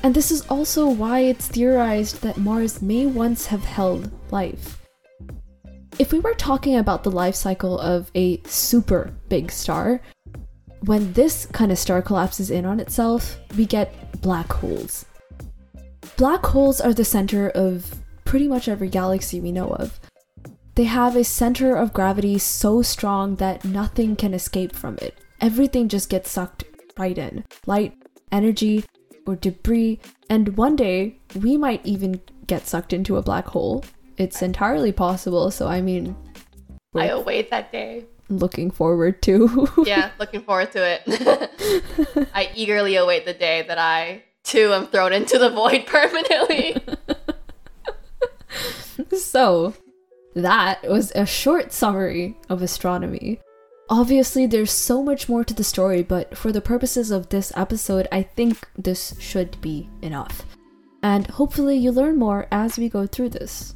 And 0.02 0.14
this 0.14 0.30
is 0.30 0.46
also 0.48 0.88
why 0.88 1.20
it's 1.20 1.48
theorized 1.48 2.22
that 2.22 2.38
Mars 2.38 2.80
may 2.80 3.06
once 3.06 3.46
have 3.46 3.64
held 3.64 4.10
life. 4.32 4.78
If 5.98 6.12
we 6.12 6.20
were 6.20 6.34
talking 6.34 6.76
about 6.76 7.04
the 7.04 7.10
life 7.10 7.34
cycle 7.34 7.78
of 7.78 8.10
a 8.14 8.40
super 8.44 9.12
big 9.28 9.52
star, 9.52 10.00
when 10.84 11.12
this 11.12 11.44
kind 11.46 11.70
of 11.70 11.78
star 11.78 12.00
collapses 12.00 12.50
in 12.50 12.64
on 12.64 12.80
itself, 12.80 13.38
we 13.58 13.66
get 13.66 14.20
black 14.22 14.50
holes. 14.50 15.04
Black 16.16 16.44
holes 16.46 16.80
are 16.80 16.94
the 16.94 17.04
center 17.04 17.50
of 17.50 17.94
pretty 18.24 18.48
much 18.48 18.68
every 18.68 18.88
galaxy 18.88 19.40
we 19.40 19.52
know 19.52 19.68
of. 19.68 20.00
They 20.74 20.84
have 20.84 21.16
a 21.16 21.24
center 21.24 21.76
of 21.76 21.92
gravity 21.92 22.38
so 22.38 22.80
strong 22.80 23.36
that 23.36 23.64
nothing 23.64 24.16
can 24.16 24.32
escape 24.32 24.74
from 24.74 24.96
it. 25.02 25.18
Everything 25.40 25.88
just 25.88 26.08
gets 26.10 26.30
sucked 26.30 26.64
right 26.98 27.16
in 27.16 27.44
light, 27.66 27.94
energy, 28.30 28.84
or 29.26 29.36
debris, 29.36 30.00
and 30.28 30.56
one 30.56 30.76
day 30.76 31.16
we 31.36 31.56
might 31.56 31.84
even 31.84 32.20
get 32.46 32.66
sucked 32.66 32.92
into 32.92 33.16
a 33.16 33.22
black 33.22 33.46
hole. 33.46 33.84
It's 34.16 34.42
entirely 34.42 34.92
possible, 34.92 35.50
so 35.50 35.66
I 35.66 35.80
mean, 35.80 36.14
I 36.94 37.06
await 37.06 37.50
that 37.50 37.72
day. 37.72 38.04
looking 38.28 38.70
forward 38.70 39.22
to. 39.22 39.66
Yeah, 39.86 40.10
looking 40.18 40.42
forward 40.42 40.72
to 40.72 41.00
it. 41.06 42.28
I 42.34 42.50
eagerly 42.54 42.96
await 42.96 43.24
the 43.24 43.34
day 43.34 43.62
that 43.66 43.78
I 43.78 44.24
too 44.44 44.72
am 44.72 44.86
thrown 44.88 45.12
into 45.12 45.38
the 45.38 45.50
void 45.50 45.86
permanently. 45.86 46.76
so, 49.16 49.74
that 50.34 50.82
was 50.88 51.12
a 51.14 51.24
short 51.26 51.72
summary 51.72 52.36
of 52.48 52.62
astronomy. 52.62 53.40
Obviously, 53.90 54.46
there's 54.46 54.70
so 54.70 55.02
much 55.02 55.28
more 55.28 55.42
to 55.42 55.52
the 55.52 55.64
story, 55.64 56.04
but 56.04 56.38
for 56.38 56.52
the 56.52 56.60
purposes 56.60 57.10
of 57.10 57.28
this 57.28 57.52
episode, 57.56 58.06
I 58.12 58.22
think 58.22 58.68
this 58.78 59.16
should 59.18 59.60
be 59.60 59.90
enough. 60.00 60.46
And 61.02 61.26
hopefully, 61.26 61.76
you 61.76 61.90
learn 61.90 62.16
more 62.16 62.46
as 62.52 62.78
we 62.78 62.88
go 62.88 63.04
through 63.04 63.30
this. 63.30 63.74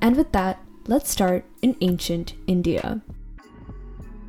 And 0.00 0.16
with 0.16 0.30
that, 0.30 0.62
let's 0.86 1.10
start 1.10 1.44
in 1.62 1.76
ancient 1.80 2.34
India. 2.46 3.02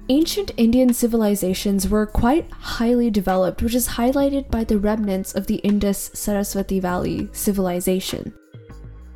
Ancient 0.09 0.49
Indian 0.57 0.91
civilizations 0.91 1.87
were 1.87 2.07
quite 2.07 2.49
highly 2.49 3.11
developed, 3.11 3.61
which 3.61 3.75
is 3.75 3.89
highlighted 3.89 4.49
by 4.49 4.63
the 4.63 4.79
remnants 4.79 5.35
of 5.35 5.45
the 5.45 5.57
Indus 5.57 6.09
Saraswati 6.15 6.79
Valley 6.79 7.29
civilization. 7.31 8.33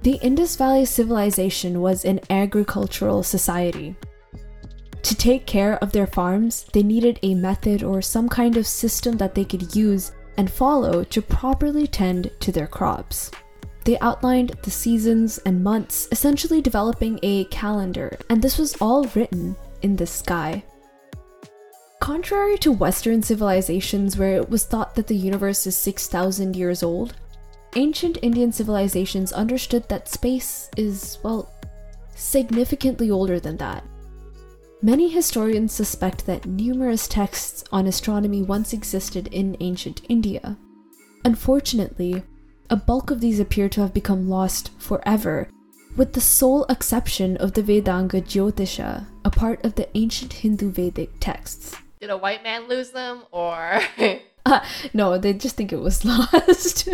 The 0.03 0.19
Indus 0.21 0.55
Valley 0.55 0.85
civilization 0.85 1.81
was 1.81 2.05
an 2.05 2.19
agricultural 2.29 3.23
society. 3.23 3.95
To 5.03 5.15
take 5.15 5.45
care 5.45 5.77
of 5.83 5.91
their 5.91 6.07
farms, 6.07 6.65
they 6.71 6.81
needed 6.81 7.19
a 7.21 7.35
method 7.35 7.83
or 7.83 8.01
some 8.01 8.29
kind 8.29 8.55
of 8.55 8.65
system 8.65 9.17
that 9.17 9.35
they 9.35 9.43
could 9.43 9.75
use 9.75 10.13
and 10.37 10.49
follow 10.49 11.03
to 11.03 11.21
properly 11.21 11.87
tend 11.87 12.31
to 12.39 12.51
their 12.51 12.67
crops. 12.67 13.29
They 13.83 13.99
outlined 13.99 14.57
the 14.63 14.71
seasons 14.71 15.39
and 15.39 15.61
months, 15.61 16.07
essentially 16.11 16.61
developing 16.61 17.19
a 17.21 17.43
calendar, 17.45 18.17
and 18.29 18.41
this 18.41 18.57
was 18.57 18.75
all 18.79 19.03
written 19.13 19.57
in 19.81 19.97
the 19.97 20.07
sky. 20.07 20.63
Contrary 21.99 22.57
to 22.59 22.71
Western 22.71 23.21
civilizations, 23.21 24.17
where 24.17 24.37
it 24.37 24.49
was 24.49 24.63
thought 24.63 24.95
that 24.95 25.07
the 25.07 25.15
universe 25.15 25.67
is 25.67 25.75
6,000 25.75 26.55
years 26.55 26.81
old, 26.81 27.13
ancient 27.75 28.17
Indian 28.21 28.53
civilizations 28.53 29.33
understood 29.33 29.87
that 29.89 30.07
space 30.07 30.69
is, 30.77 31.17
well, 31.23 31.53
significantly 32.15 33.11
older 33.11 33.39
than 33.39 33.57
that. 33.57 33.83
Many 34.83 35.07
historians 35.07 35.71
suspect 35.71 36.25
that 36.25 36.45
numerous 36.45 37.07
texts 37.07 37.63
on 37.71 37.87
astronomy 37.87 38.41
once 38.41 38.73
existed 38.73 39.27
in 39.27 39.55
ancient 39.61 40.01
India. 40.09 40.57
Unfortunately, 41.23 42.21
a 42.69 42.75
bulk 42.75 43.09
of 43.09 43.21
these 43.21 43.39
appear 43.39 43.69
to 43.69 43.79
have 43.79 43.93
become 43.93 44.27
lost 44.27 44.71
forever, 44.79 45.47
with 45.95 46.11
the 46.11 46.19
sole 46.19 46.65
exception 46.65 47.37
of 47.37 47.53
the 47.53 47.63
Vedanga 47.63 48.21
Jyotisha, 48.21 49.05
a 49.23 49.29
part 49.29 49.63
of 49.63 49.75
the 49.75 49.87
ancient 49.97 50.33
Hindu 50.33 50.69
Vedic 50.71 51.11
texts. 51.21 51.77
Did 52.01 52.09
a 52.09 52.17
white 52.17 52.43
man 52.43 52.67
lose 52.67 52.89
them 52.89 53.23
or 53.31 53.79
Uh, 54.45 54.59
no, 54.93 55.17
they 55.17 55.31
just 55.31 55.55
think 55.55 55.71
it 55.71 55.79
was 55.79 56.03
lost. 56.05 56.89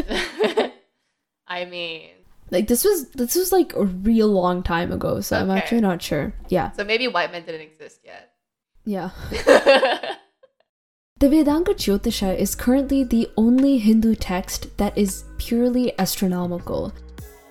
I 1.47 1.65
mean 1.65 2.11
like 2.51 2.67
this 2.67 2.83
was 2.83 3.09
this 3.11 3.35
was 3.35 3.51
like 3.51 3.73
a 3.75 3.85
real 3.85 4.27
long 4.27 4.63
time 4.63 4.91
ago, 4.91 5.21
so 5.21 5.37
I'm 5.37 5.51
actually 5.51 5.81
not 5.81 6.01
sure. 6.01 6.33
Yeah. 6.49 6.71
so 6.71 6.83
maybe 6.83 7.07
white 7.07 7.31
men 7.31 7.45
didn't 7.45 7.61
exist 7.61 7.99
yet. 8.03 8.31
Yeah. 8.85 9.11
The 11.19 11.27
Vedanga 11.27 11.73
Jyotisha 11.75 12.37
is 12.37 12.55
currently 12.55 13.03
the 13.03 13.29
only 13.35 13.77
Hindu 13.77 14.15
text 14.15 14.77
that 14.77 14.97
is 14.97 15.25
purely 15.37 15.91
astronomical. 15.99 16.93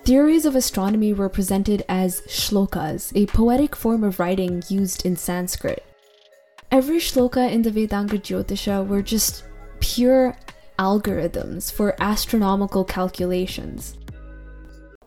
Theories 0.05 0.47
of 0.47 0.55
astronomy 0.55 1.13
were 1.13 1.29
presented 1.29 1.85
as 1.87 2.21
shlokas, 2.21 3.11
a 3.15 3.27
poetic 3.27 3.75
form 3.75 4.03
of 4.03 4.19
writing 4.19 4.63
used 4.69 5.05
in 5.05 5.15
Sanskrit. 5.15 5.85
Every 6.71 6.97
shloka 6.97 7.47
in 7.51 7.61
the 7.61 7.69
Vedanga 7.69 8.17
Jyotisha 8.17 8.87
were 8.87 9.03
just 9.03 9.43
pure 9.79 10.35
algorithms 10.79 11.71
for 11.71 11.95
astronomical 11.99 12.83
calculations. 12.83 13.98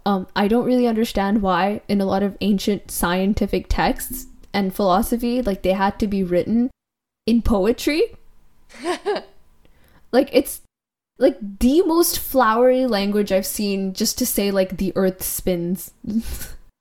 Um, 0.05 0.27
I 0.35 0.49
don't 0.49 0.65
really 0.65 0.87
understand 0.87 1.43
why 1.43 1.81
in 1.89 2.01
a 2.01 2.05
lot 2.07 2.23
of 2.23 2.37
ancient 2.41 2.91
scientific 2.91 3.67
texts 3.69 4.27
and 4.53 4.75
philosophy, 4.75 5.43
like 5.43 5.63
they 5.63 5.73
had 5.73 5.99
to 6.01 6.07
be 6.07 6.23
written 6.25 6.71
in 7.27 7.43
poetry. 7.43 8.03
like 10.13 10.29
it's 10.33 10.63
like 11.19 11.37
the 11.61 11.83
most 11.83 12.19
flowery 12.19 12.87
language 12.87 13.31
I've 13.33 13.47
seen 13.47 13.93
just 13.95 14.19
to 14.19 14.27
say 14.27 14.51
like 14.51 14.79
the 14.79 14.93
earth 14.97 15.23
spins 15.23 15.93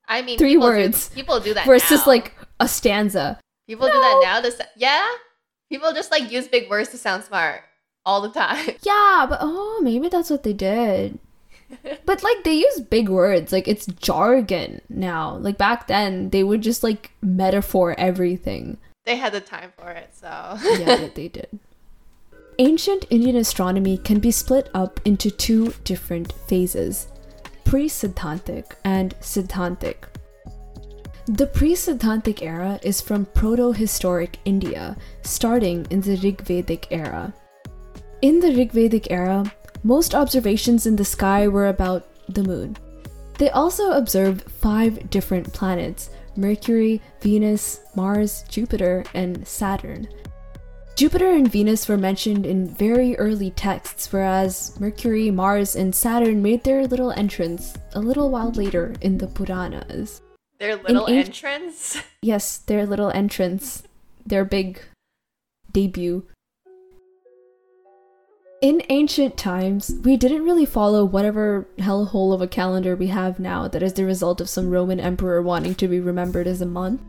I 0.08 0.22
mean 0.22 0.38
Three 0.38 0.54
people 0.54 0.68
do- 0.68 0.72
words 0.74 1.08
people 1.10 1.38
do 1.40 1.54
that 1.54 1.66
versus 1.66 2.00
now. 2.00 2.12
like 2.12 2.34
a 2.58 2.66
stanza. 2.66 3.38
people 3.68 3.86
do 3.86 3.92
that 3.92 4.20
now. 4.22 4.40
This 4.40 4.60
yeah, 4.76 5.06
people 5.70 5.92
just 5.92 6.10
like 6.10 6.30
use 6.30 6.48
big 6.48 6.70
words 6.70 6.90
to 6.90 6.98
sound 6.98 7.24
smart 7.24 7.62
all 8.04 8.20
the 8.20 8.30
time. 8.30 8.66
Yeah, 8.82 9.26
but 9.28 9.38
oh, 9.42 9.80
maybe 9.82 10.08
that's 10.08 10.30
what 10.30 10.42
they 10.42 10.52
did. 10.52 11.18
But 12.04 12.22
like 12.22 12.44
they 12.44 12.54
use 12.54 12.80
big 12.80 13.08
words, 13.08 13.52
like 13.52 13.68
it's 13.68 13.86
jargon 13.86 14.80
now. 14.88 15.36
Like 15.36 15.56
back 15.56 15.86
then, 15.86 16.30
they 16.30 16.42
would 16.42 16.60
just 16.60 16.82
like 16.82 17.12
metaphor 17.22 17.94
everything. 17.98 18.78
They 19.04 19.16
had 19.16 19.32
the 19.32 19.40
time 19.40 19.72
for 19.76 19.90
it, 19.90 20.10
so 20.12 20.58
yeah, 20.78 21.08
they, 21.14 21.28
did. 21.28 21.58
Ancient 22.58 23.06
Indian 23.10 23.36
astronomy 23.36 23.98
can 23.98 24.20
be 24.20 24.30
split 24.30 24.68
up 24.74 25.00
into 25.04 25.30
two 25.30 25.74
different 25.84 26.32
phases 26.46 27.08
pre 27.64 27.88
Siddhantic 27.88 28.74
and 28.84 29.14
Siddhantic. 29.20 29.96
The 31.26 31.46
pre 31.46 31.74
Siddhantic 31.74 32.42
era 32.42 32.78
is 32.82 33.00
from 33.00 33.26
Proto 33.26 33.72
Historic 33.72 34.38
India, 34.44 34.96
starting 35.22 35.86
in 35.90 36.00
the 36.00 36.16
Rigvedic 36.16 36.86
era. 36.90 37.32
In 38.20 38.40
the 38.40 38.48
Rigvedic 38.48 39.06
era, 39.10 39.44
most 39.82 40.14
observations 40.14 40.86
in 40.86 40.96
the 40.96 41.04
sky 41.04 41.48
were 41.48 41.68
about 41.68 42.06
the 42.28 42.42
moon. 42.42 42.76
They 43.38 43.50
also 43.50 43.92
observed 43.92 44.50
five 44.50 45.10
different 45.10 45.52
planets 45.52 46.10
Mercury, 46.36 47.00
Venus, 47.20 47.80
Mars, 47.94 48.44
Jupiter, 48.48 49.04
and 49.14 49.46
Saturn. 49.46 50.08
Jupiter 50.94 51.30
and 51.30 51.50
Venus 51.50 51.88
were 51.88 51.96
mentioned 51.96 52.46
in 52.46 52.68
very 52.68 53.16
early 53.16 53.50
texts, 53.50 54.12
whereas 54.12 54.78
Mercury, 54.78 55.30
Mars, 55.30 55.74
and 55.74 55.94
Saturn 55.94 56.42
made 56.42 56.64
their 56.64 56.86
little 56.86 57.10
entrance 57.12 57.74
a 57.94 58.00
little 58.00 58.30
while 58.30 58.50
later 58.52 58.94
in 59.00 59.18
the 59.18 59.26
Puranas. 59.26 60.20
their 60.58 60.76
little 60.76 61.06
an- 61.06 61.16
entrance. 61.16 61.96
Yes, 62.22 62.58
their 62.58 62.86
little 62.86 63.10
entrance, 63.10 63.82
their 64.24 64.44
big 64.44 64.80
debut. 65.72 66.24
In 68.62 68.80
ancient 68.90 69.36
times, 69.36 69.92
we 70.04 70.16
didn't 70.16 70.44
really 70.44 70.66
follow 70.66 71.04
whatever 71.04 71.66
hellhole 71.78 72.32
of 72.32 72.40
a 72.40 72.46
calendar 72.46 72.94
we 72.94 73.08
have 73.08 73.40
now 73.40 73.66
that 73.66 73.82
is 73.82 73.94
the 73.94 74.04
result 74.04 74.40
of 74.40 74.48
some 74.48 74.70
Roman 74.70 75.00
emperor 75.00 75.42
wanting 75.42 75.74
to 75.74 75.88
be 75.88 75.98
remembered 75.98 76.46
as 76.46 76.60
a 76.60 76.66
month. 76.66 77.00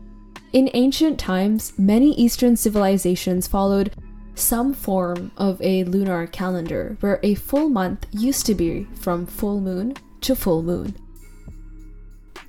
In 0.52 0.68
ancient 0.74 1.16
times, 1.16 1.72
many 1.78 2.12
Eastern 2.14 2.56
civilizations 2.56 3.46
followed 3.46 3.94
some 4.34 4.74
form 4.74 5.30
of 5.36 5.62
a 5.62 5.84
lunar 5.84 6.26
calendar 6.26 6.96
where 6.98 7.20
a 7.22 7.36
full 7.36 7.68
month 7.68 8.08
used 8.10 8.46
to 8.46 8.54
be 8.56 8.88
from 8.96 9.24
full 9.24 9.60
moon 9.60 9.94
to 10.22 10.34
full 10.34 10.60
moon. 10.60 10.96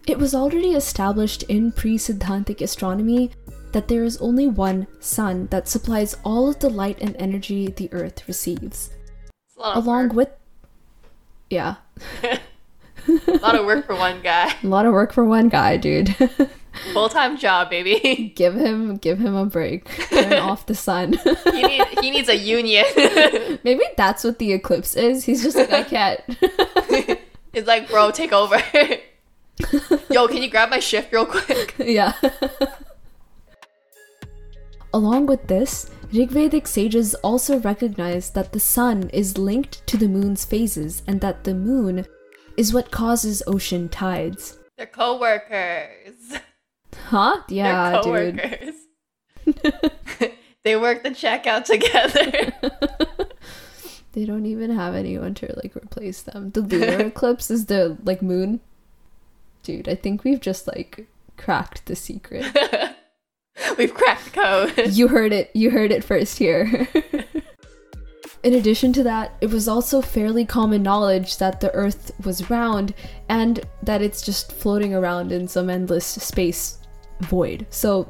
It 0.07 0.17
was 0.17 0.33
already 0.33 0.71
established 0.71 1.43
in 1.43 1.71
pre 1.73 1.99
Siddhantic 1.99 2.59
astronomy 2.59 3.33
that 3.75 3.89
there 3.89 4.05
is 4.05 4.15
only 4.21 4.47
one 4.47 4.87
sun 5.01 5.47
that 5.47 5.67
supplies 5.67 6.15
all 6.23 6.47
of 6.47 6.59
the 6.59 6.69
light 6.69 6.97
and 7.01 7.13
energy 7.19 7.67
the 7.67 7.91
earth 7.91 8.25
receives. 8.25 8.89
It's 9.49 9.57
a 9.57 9.59
lot 9.59 9.75
of 9.75 9.85
Along 9.85 10.07
work. 10.07 10.13
with. 10.15 10.29
Yeah, 11.49 11.75
a 12.23 13.31
lot 13.41 13.55
of 13.55 13.65
work 13.65 13.85
for 13.85 13.93
one 13.95 14.21
guy. 14.21 14.53
a 14.63 14.67
lot 14.67 14.85
of 14.85 14.93
work 14.93 15.11
for 15.11 15.25
one 15.25 15.49
guy, 15.49 15.75
dude. 15.75 16.15
Full 16.93 17.09
time 17.09 17.37
job, 17.37 17.69
baby. 17.69 18.31
give 18.35 18.55
him 18.55 18.95
give 18.95 19.19
him 19.19 19.35
a 19.35 19.45
break. 19.45 19.89
Turn 20.09 20.33
off 20.39 20.65
the 20.67 20.73
sun. 20.75 21.19
he, 21.51 21.61
need, 21.61 21.85
he 22.01 22.11
needs 22.11 22.29
a 22.29 22.37
union. 22.37 22.85
Maybe 23.65 23.83
that's 23.97 24.23
what 24.23 24.39
the 24.39 24.53
eclipse 24.53 24.95
is. 24.95 25.25
He's 25.25 25.43
just 25.43 25.57
like, 25.57 25.71
I 25.71 25.83
can't. 25.83 26.21
It's 27.53 27.67
like, 27.67 27.89
bro, 27.89 28.11
take 28.11 28.31
over. 28.33 28.57
Yo, 30.09 30.27
can 30.27 30.41
you 30.41 30.49
grab 30.49 30.69
my 30.69 30.79
shift 30.79 31.11
real 31.13 31.25
quick? 31.25 31.75
yeah. 31.77 32.13
Along 34.95 35.25
with 35.25 35.47
this, 35.47 35.89
Rigvedic 36.13 36.65
sages 36.65 37.15
also 37.15 37.59
recognize 37.59 38.29
that 38.29 38.53
the 38.53 38.61
sun 38.61 39.09
is 39.09 39.37
linked 39.37 39.85
to 39.87 39.97
the 39.97 40.07
moon's 40.07 40.45
phases 40.45 41.03
and 41.05 41.19
that 41.19 41.43
the 41.43 41.53
moon 41.53 42.05
is 42.55 42.73
what 42.73 42.91
causes 42.91 43.43
ocean 43.45 43.89
tides. 43.89 44.57
They're 44.77 44.87
co-workers. 44.87 46.39
Huh? 47.09 47.41
Yeah, 47.49 48.01
They're 48.01 48.31
dude. 48.31 48.39
co-workers. 49.45 50.31
they 50.63 50.77
work 50.77 51.03
the 51.03 51.09
checkout 51.09 51.65
together. 51.65 52.53
They 54.13 54.23
don't 54.23 54.45
even 54.45 54.71
have 54.73 54.95
anyone 54.95 55.33
to 55.33 55.53
like 55.61 55.75
replace 55.75 56.21
them. 56.21 56.51
The 56.51 56.61
lunar 56.61 57.07
eclipse 57.07 57.51
is 57.51 57.65
the 57.65 57.97
like 58.05 58.21
moon. 58.21 58.61
Dude, 59.61 59.89
I 59.89 59.95
think 59.95 60.23
we've 60.23 60.39
just 60.39 60.67
like 60.67 61.09
cracked 61.35 61.85
the 61.85 61.97
secret. 61.97 62.45
We've 63.77 63.93
cracked 63.93 64.33
code. 64.33 64.73
you 64.91 65.07
heard 65.07 65.33
it. 65.33 65.51
You 65.53 65.69
heard 65.69 65.91
it 65.91 66.03
first 66.03 66.37
here. 66.37 66.87
In 68.43 68.53
addition 68.53 68.93
to 68.93 69.03
that, 69.03 69.33
it 69.41 69.49
was 69.49 69.67
also 69.67 70.01
fairly 70.01 70.45
common 70.45 70.83
knowledge 70.83 71.37
that 71.37 71.59
the 71.59 71.73
Earth 71.73 72.11
was 72.23 72.49
round 72.49 72.93
and 73.27 73.61
that 73.81 74.03
it's 74.03 74.21
just 74.21 74.51
floating 74.51 74.93
around 74.93 75.31
in 75.31 75.47
some 75.47 75.69
endless 75.69 76.05
space 76.05 76.77
void. 77.21 77.65
So, 77.71 78.07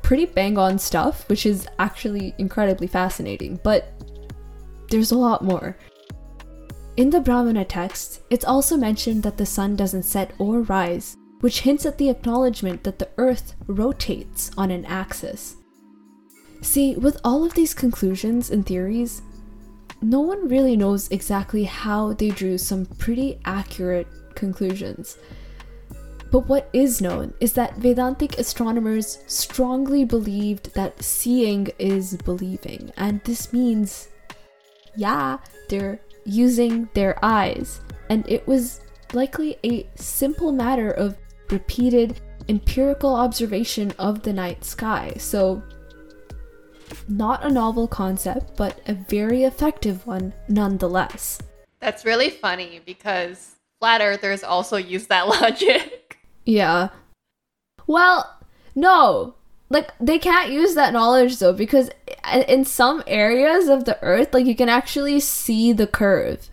pretty 0.00 0.24
bang 0.24 0.56
on 0.56 0.78
stuff, 0.78 1.28
which 1.28 1.44
is 1.44 1.68
actually 1.78 2.34
incredibly 2.38 2.86
fascinating, 2.86 3.60
but 3.62 3.92
there's 4.88 5.12
a 5.12 5.18
lot 5.18 5.44
more. 5.44 5.76
In 6.96 7.10
the 7.10 7.20
Brahmana 7.20 7.66
texts, 7.66 8.20
it's 8.30 8.46
also 8.46 8.78
mentioned 8.78 9.22
that 9.22 9.36
the 9.36 9.46
sun 9.46 9.76
doesn't 9.76 10.04
set 10.04 10.32
or 10.38 10.62
rise, 10.62 11.16
which 11.42 11.62
hints 11.62 11.84
at 11.84 11.98
the 11.98 12.08
acknowledgement 12.08 12.84
that 12.84 13.00
the 13.00 13.08
Earth 13.18 13.56
rotates 13.66 14.52
on 14.56 14.70
an 14.70 14.84
axis. 14.84 15.56
See, 16.60 16.94
with 16.94 17.20
all 17.24 17.44
of 17.44 17.54
these 17.54 17.74
conclusions 17.74 18.48
and 18.48 18.64
theories, 18.64 19.22
no 20.00 20.20
one 20.20 20.48
really 20.48 20.76
knows 20.76 21.10
exactly 21.10 21.64
how 21.64 22.12
they 22.12 22.30
drew 22.30 22.58
some 22.58 22.86
pretty 22.86 23.40
accurate 23.44 24.06
conclusions. 24.36 25.18
But 26.30 26.46
what 26.46 26.70
is 26.72 27.00
known 27.00 27.34
is 27.40 27.54
that 27.54 27.76
Vedantic 27.76 28.38
astronomers 28.38 29.18
strongly 29.26 30.04
believed 30.04 30.72
that 30.74 31.02
seeing 31.02 31.70
is 31.80 32.16
believing, 32.18 32.92
and 32.96 33.20
this 33.24 33.52
means, 33.52 34.08
yeah, 34.96 35.38
they're 35.68 35.98
using 36.24 36.88
their 36.94 37.18
eyes. 37.24 37.80
And 38.08 38.24
it 38.28 38.46
was 38.46 38.80
likely 39.12 39.58
a 39.64 39.88
simple 39.96 40.52
matter 40.52 40.92
of 40.92 41.16
repeated 41.52 42.20
empirical 42.48 43.14
observation 43.14 43.92
of 43.98 44.22
the 44.22 44.32
night 44.32 44.64
sky. 44.64 45.12
So, 45.18 45.62
not 47.08 47.44
a 47.44 47.50
novel 47.50 47.86
concept, 47.86 48.56
but 48.56 48.80
a 48.86 48.94
very 48.94 49.44
effective 49.44 50.06
one 50.06 50.32
nonetheless. 50.48 51.38
That's 51.80 52.04
really 52.04 52.30
funny 52.30 52.80
because 52.84 53.56
flat 53.80 54.00
earthers 54.00 54.44
also 54.44 54.76
use 54.76 55.06
that 55.06 55.28
logic. 55.40 56.18
Yeah. 56.44 56.88
Well, 57.86 58.38
no. 58.74 59.34
Like 59.68 59.90
they 59.98 60.18
can't 60.18 60.52
use 60.52 60.74
that 60.74 60.92
knowledge 60.92 61.38
though 61.38 61.54
because 61.54 61.90
in 62.46 62.64
some 62.64 63.02
areas 63.06 63.68
of 63.68 63.86
the 63.86 64.00
earth 64.02 64.34
like 64.34 64.46
you 64.46 64.54
can 64.54 64.68
actually 64.68 65.18
see 65.18 65.72
the 65.72 65.86
curve. 65.86 66.50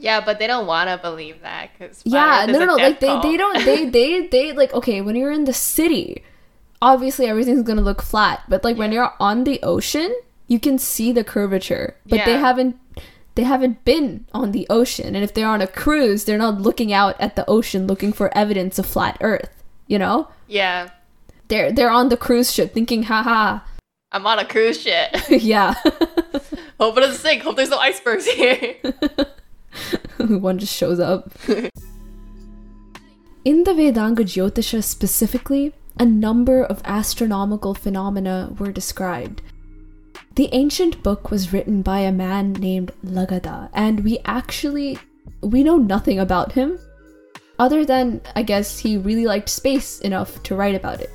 Yeah, 0.00 0.24
but 0.24 0.38
they 0.38 0.46
don't 0.46 0.66
want 0.66 0.88
to 0.88 0.96
believe 0.96 1.42
that 1.42 1.70
because 1.72 2.00
Yeah, 2.04 2.46
no 2.48 2.58
no 2.58 2.64
no, 2.64 2.76
like 2.76 3.00
they 3.00 3.20
they 3.20 3.36
don't 3.36 3.64
they 3.64 3.84
they 3.96 4.26
they 4.26 4.52
like 4.52 4.72
okay, 4.72 5.02
when 5.02 5.14
you're 5.14 5.30
in 5.30 5.44
the 5.44 5.52
city, 5.52 6.24
obviously 6.80 7.26
everything's 7.26 7.62
gonna 7.62 7.82
look 7.82 8.00
flat. 8.00 8.42
But 8.48 8.64
like 8.64 8.78
when 8.78 8.92
you're 8.92 9.12
on 9.20 9.44
the 9.44 9.60
ocean, 9.62 10.14
you 10.48 10.58
can 10.58 10.78
see 10.78 11.12
the 11.12 11.22
curvature. 11.22 11.96
But 12.06 12.24
they 12.24 12.32
haven't 12.32 12.76
they 13.34 13.44
haven't 13.44 13.84
been 13.84 14.26
on 14.32 14.52
the 14.52 14.66
ocean. 14.70 15.14
And 15.14 15.22
if 15.22 15.34
they're 15.34 15.46
on 15.46 15.60
a 15.60 15.66
cruise, 15.66 16.24
they're 16.24 16.38
not 16.38 16.60
looking 16.60 16.92
out 16.92 17.20
at 17.20 17.36
the 17.36 17.48
ocean 17.48 17.86
looking 17.86 18.12
for 18.12 18.36
evidence 18.36 18.78
of 18.78 18.86
flat 18.86 19.18
earth. 19.20 19.62
You 19.86 19.98
know? 19.98 20.28
Yeah. 20.48 20.90
They're 21.48 21.72
they're 21.72 21.90
on 21.90 22.08
the 22.08 22.16
cruise 22.16 22.52
ship 22.52 22.72
thinking, 22.72 23.04
haha. 23.04 23.60
I'm 24.12 24.26
on 24.26 24.38
a 24.38 24.44
cruise 24.44 24.80
ship. 24.80 25.14
yeah. 25.28 25.74
Hope 26.80 26.96
it 26.96 27.00
doesn't 27.00 27.20
sink. 27.20 27.42
Hope 27.42 27.56
there's 27.56 27.70
no 27.70 27.78
icebergs 27.78 28.26
here. 28.26 28.76
One 30.18 30.58
just 30.58 30.74
shows 30.74 31.00
up. 31.00 31.32
In 33.44 33.64
the 33.64 33.72
Vedanga 33.72 34.22
Jyotisha 34.22 34.82
specifically, 34.82 35.72
a 35.98 36.04
number 36.04 36.62
of 36.62 36.82
astronomical 36.84 37.74
phenomena 37.74 38.54
were 38.58 38.72
described. 38.72 39.42
The 40.34 40.48
ancient 40.52 41.02
book 41.02 41.30
was 41.30 41.52
written 41.52 41.82
by 41.82 42.00
a 42.00 42.12
man 42.12 42.52
named 42.52 42.92
Lagadha, 43.04 43.68
and 43.72 44.04
we 44.04 44.18
actually 44.24 44.98
we 45.42 45.64
know 45.64 45.76
nothing 45.76 46.18
about 46.18 46.52
him 46.52 46.78
other 47.58 47.84
than 47.84 48.20
I 48.36 48.42
guess 48.42 48.78
he 48.78 48.96
really 48.96 49.26
liked 49.26 49.48
space 49.48 50.00
enough 50.00 50.42
to 50.44 50.54
write 50.54 50.74
about 50.74 51.00
it. 51.00 51.10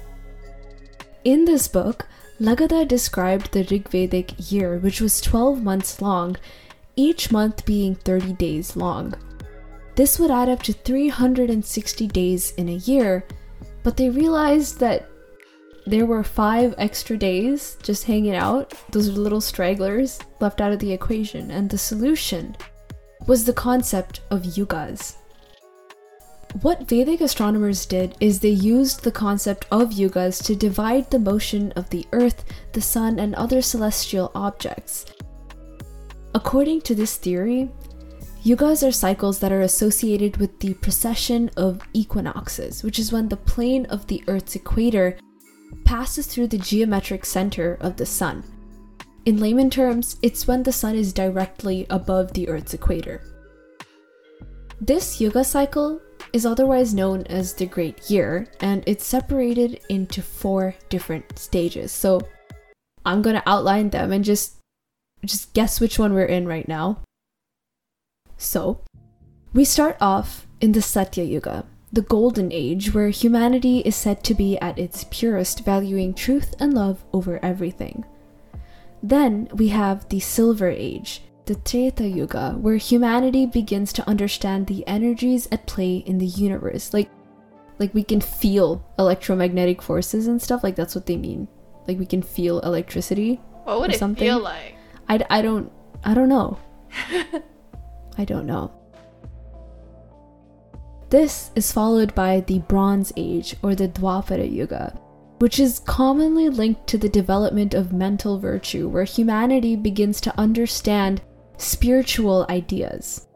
In 1.23 1.45
this 1.45 1.67
book, 1.67 2.07
Lagadha 2.39 2.87
described 2.87 3.51
the 3.51 3.63
Rigvedic 3.63 4.51
year, 4.51 4.77
which 4.77 5.01
was 5.01 5.21
12 5.21 5.63
months 5.63 6.01
long, 6.01 6.37
each 6.95 7.31
month 7.31 7.65
being 7.65 7.95
30 7.95 8.33
days 8.33 8.75
long. 8.75 9.13
This 9.95 10.19
would 10.19 10.31
add 10.31 10.49
up 10.49 10.61
to 10.63 10.73
360 10.73 12.07
days 12.07 12.51
in 12.53 12.69
a 12.69 12.73
year, 12.73 13.25
but 13.83 13.95
they 13.95 14.09
realized 14.09 14.79
that 14.79 15.09
there 15.87 16.05
were 16.05 16.23
five 16.23 16.73
extra 16.77 17.15
days 17.15 17.77
just 17.83 18.05
hanging 18.05 18.35
out, 18.35 18.73
those 18.91 19.09
little 19.09 19.41
stragglers 19.41 20.19
left 20.39 20.59
out 20.59 20.73
of 20.73 20.79
the 20.79 20.91
equation, 20.91 21.51
and 21.51 21.69
the 21.69 21.77
solution 21.77 22.57
was 23.27 23.45
the 23.45 23.53
concept 23.53 24.21
of 24.31 24.41
yugas. 24.43 25.15
What 26.61 26.87
Vedic 26.87 27.21
astronomers 27.21 27.85
did 27.85 28.15
is 28.19 28.39
they 28.39 28.49
used 28.49 29.03
the 29.03 29.11
concept 29.11 29.65
of 29.71 29.89
yugas 29.89 30.43
to 30.45 30.55
divide 30.55 31.11
the 31.11 31.19
motion 31.19 31.71
of 31.73 31.89
the 31.89 32.05
earth, 32.13 32.45
the 32.71 32.81
sun, 32.81 33.19
and 33.19 33.35
other 33.35 33.61
celestial 33.61 34.31
objects. 34.33 35.05
According 36.35 36.81
to 36.81 36.93
this 36.93 37.15
theory, 37.15 37.69
yugas 38.43 38.85
are 38.85 38.91
cycles 38.91 39.39
that 39.39 39.53
are 39.53 39.61
associated 39.61 40.35
with 40.35 40.59
the 40.59 40.73
precession 40.73 41.49
of 41.55 41.79
equinoxes, 41.93 42.83
which 42.83 42.99
is 42.99 43.13
when 43.13 43.29
the 43.29 43.37
plane 43.37 43.85
of 43.85 44.05
the 44.07 44.21
earth's 44.27 44.57
equator 44.57 45.17
passes 45.85 46.27
through 46.27 46.47
the 46.47 46.57
geometric 46.57 47.23
center 47.23 47.77
of 47.79 47.95
the 47.95 48.05
sun. 48.05 48.43
In 49.23 49.39
layman 49.39 49.69
terms, 49.69 50.17
it's 50.21 50.45
when 50.45 50.61
the 50.61 50.73
sun 50.73 50.95
is 50.95 51.13
directly 51.13 51.87
above 51.89 52.33
the 52.33 52.49
earth's 52.49 52.73
equator. 52.73 53.21
This 54.81 55.21
yuga 55.21 55.45
cycle 55.45 56.01
is 56.33 56.45
otherwise 56.45 56.93
known 56.93 57.23
as 57.27 57.53
the 57.53 57.65
Great 57.65 58.09
Year, 58.09 58.47
and 58.59 58.83
it's 58.85 59.05
separated 59.05 59.79
into 59.87 60.21
four 60.21 60.75
different 60.89 61.39
stages. 61.39 61.93
So 61.93 62.19
I'm 63.05 63.21
gonna 63.21 63.43
outline 63.45 63.89
them 63.89 64.11
and 64.11 64.25
just 64.25 64.59
just 65.25 65.53
guess 65.53 65.79
which 65.79 65.99
one 65.99 66.13
we're 66.13 66.25
in 66.25 66.47
right 66.47 66.67
now. 66.67 67.01
So 68.37 68.81
we 69.53 69.65
start 69.65 69.97
off 70.01 70.45
in 70.61 70.71
the 70.73 70.81
Satya 70.81 71.23
Yuga, 71.23 71.65
the 71.91 72.01
golden 72.01 72.51
age 72.51 72.93
where 72.93 73.09
humanity 73.09 73.79
is 73.79 73.95
said 73.95 74.23
to 74.25 74.33
be 74.33 74.57
at 74.59 74.77
its 74.77 75.05
purest, 75.09 75.63
valuing 75.63 76.13
truth 76.13 76.53
and 76.59 76.73
love 76.73 77.03
over 77.13 77.39
everything. 77.43 78.05
Then 79.01 79.47
we 79.53 79.69
have 79.69 80.09
the 80.09 80.19
Silver 80.19 80.69
Age, 80.69 81.21
the 81.45 81.55
Treta 81.55 82.07
Yuga, 82.07 82.53
where 82.59 82.77
humanity 82.77 83.45
begins 83.45 83.93
to 83.93 84.09
understand 84.09 84.67
the 84.67 84.85
energies 84.87 85.47
at 85.51 85.67
play 85.67 85.97
in 85.97 86.17
the 86.17 86.25
universe. 86.25 86.93
Like, 86.93 87.09
like 87.77 87.93
we 87.93 88.03
can 88.03 88.19
feel 88.21 88.83
electromagnetic 88.97 89.81
forces 89.81 90.27
and 90.27 90.41
stuff. 90.41 90.63
Like 90.63 90.75
that's 90.75 90.95
what 90.95 91.05
they 91.05 91.17
mean. 91.17 91.47
Like 91.87 91.99
we 91.99 92.05
can 92.05 92.21
feel 92.23 92.59
electricity. 92.61 93.35
What 93.63 93.79
would 93.81 93.91
Or 93.91 93.93
it 93.93 93.99
something? 93.99 94.25
feel 94.25 94.39
like? 94.39 94.74
I, 95.07 95.25
I 95.29 95.41
don't 95.41 95.71
I 96.03 96.13
don't 96.13 96.29
know. 96.29 96.57
I 98.17 98.25
don't 98.25 98.45
know. 98.45 98.71
This 101.09 101.51
is 101.55 101.71
followed 101.71 102.13
by 102.15 102.41
the 102.41 102.59
Bronze 102.59 103.11
Age 103.15 103.55
or 103.63 103.75
the 103.75 103.87
Dwapara 103.87 104.51
Yuga, 104.51 104.99
which 105.39 105.59
is 105.59 105.79
commonly 105.79 106.49
linked 106.49 106.87
to 106.87 106.97
the 106.97 107.09
development 107.09 107.73
of 107.73 107.93
mental 107.93 108.39
virtue, 108.39 108.87
where 108.87 109.03
humanity 109.03 109.75
begins 109.75 110.19
to 110.21 110.39
understand 110.39 111.21
spiritual 111.57 112.45
ideas. 112.49 113.27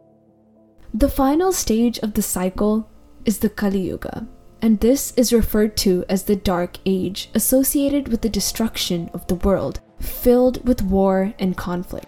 The 0.94 1.10
final 1.10 1.52
stage 1.52 2.00
of 2.00 2.14
the 2.14 2.22
cycle 2.22 2.90
is 3.26 3.40
the 3.40 3.50
Kali 3.50 3.82
Yuga, 3.82 4.28
and 4.62 4.80
this 4.80 5.14
is 5.16 5.32
referred 5.32 5.78
to 5.78 6.04
as 6.10 6.24
the 6.24 6.36
Dark 6.36 6.78
Age, 6.86 7.30
associated 7.34 8.08
with 8.08 8.22
the 8.22 8.30
destruction 8.30 9.10
of 9.14 9.26
the 9.28 9.36
world, 9.36 9.80
filled 10.00 10.66
with 10.68 10.82
war 10.82 11.34
and 11.40 11.56
conflict. 11.58 12.08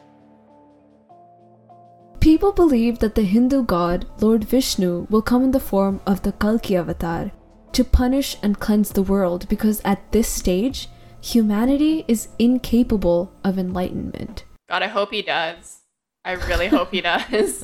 People 2.20 2.52
believe 2.52 3.00
that 3.00 3.16
the 3.16 3.24
Hindu 3.24 3.64
god 3.64 4.06
Lord 4.22 4.44
Vishnu 4.44 5.08
will 5.10 5.24
come 5.24 5.44
in 5.44 5.52
the 5.52 5.60
form 5.60 6.00
of 6.06 6.22
the 6.22 6.32
Kalki 6.32 6.76
avatar 6.76 7.32
to 7.74 7.84
punish 7.84 8.38
and 8.44 8.60
cleanse 8.60 8.92
the 8.92 9.02
world 9.02 9.48
because 9.50 9.82
at 9.84 10.12
this 10.12 10.28
stage, 10.28 10.88
humanity 11.22 12.06
is 12.08 12.28
incapable 12.38 13.32
of 13.44 13.58
enlightenment. 13.58 14.44
God, 14.70 14.84
I 14.84 14.88
hope 14.88 15.12
he 15.12 15.22
does. 15.22 15.80
I 16.24 16.34
really 16.34 16.68
hope 16.68 16.92
he 16.92 17.02
does. 17.12 17.64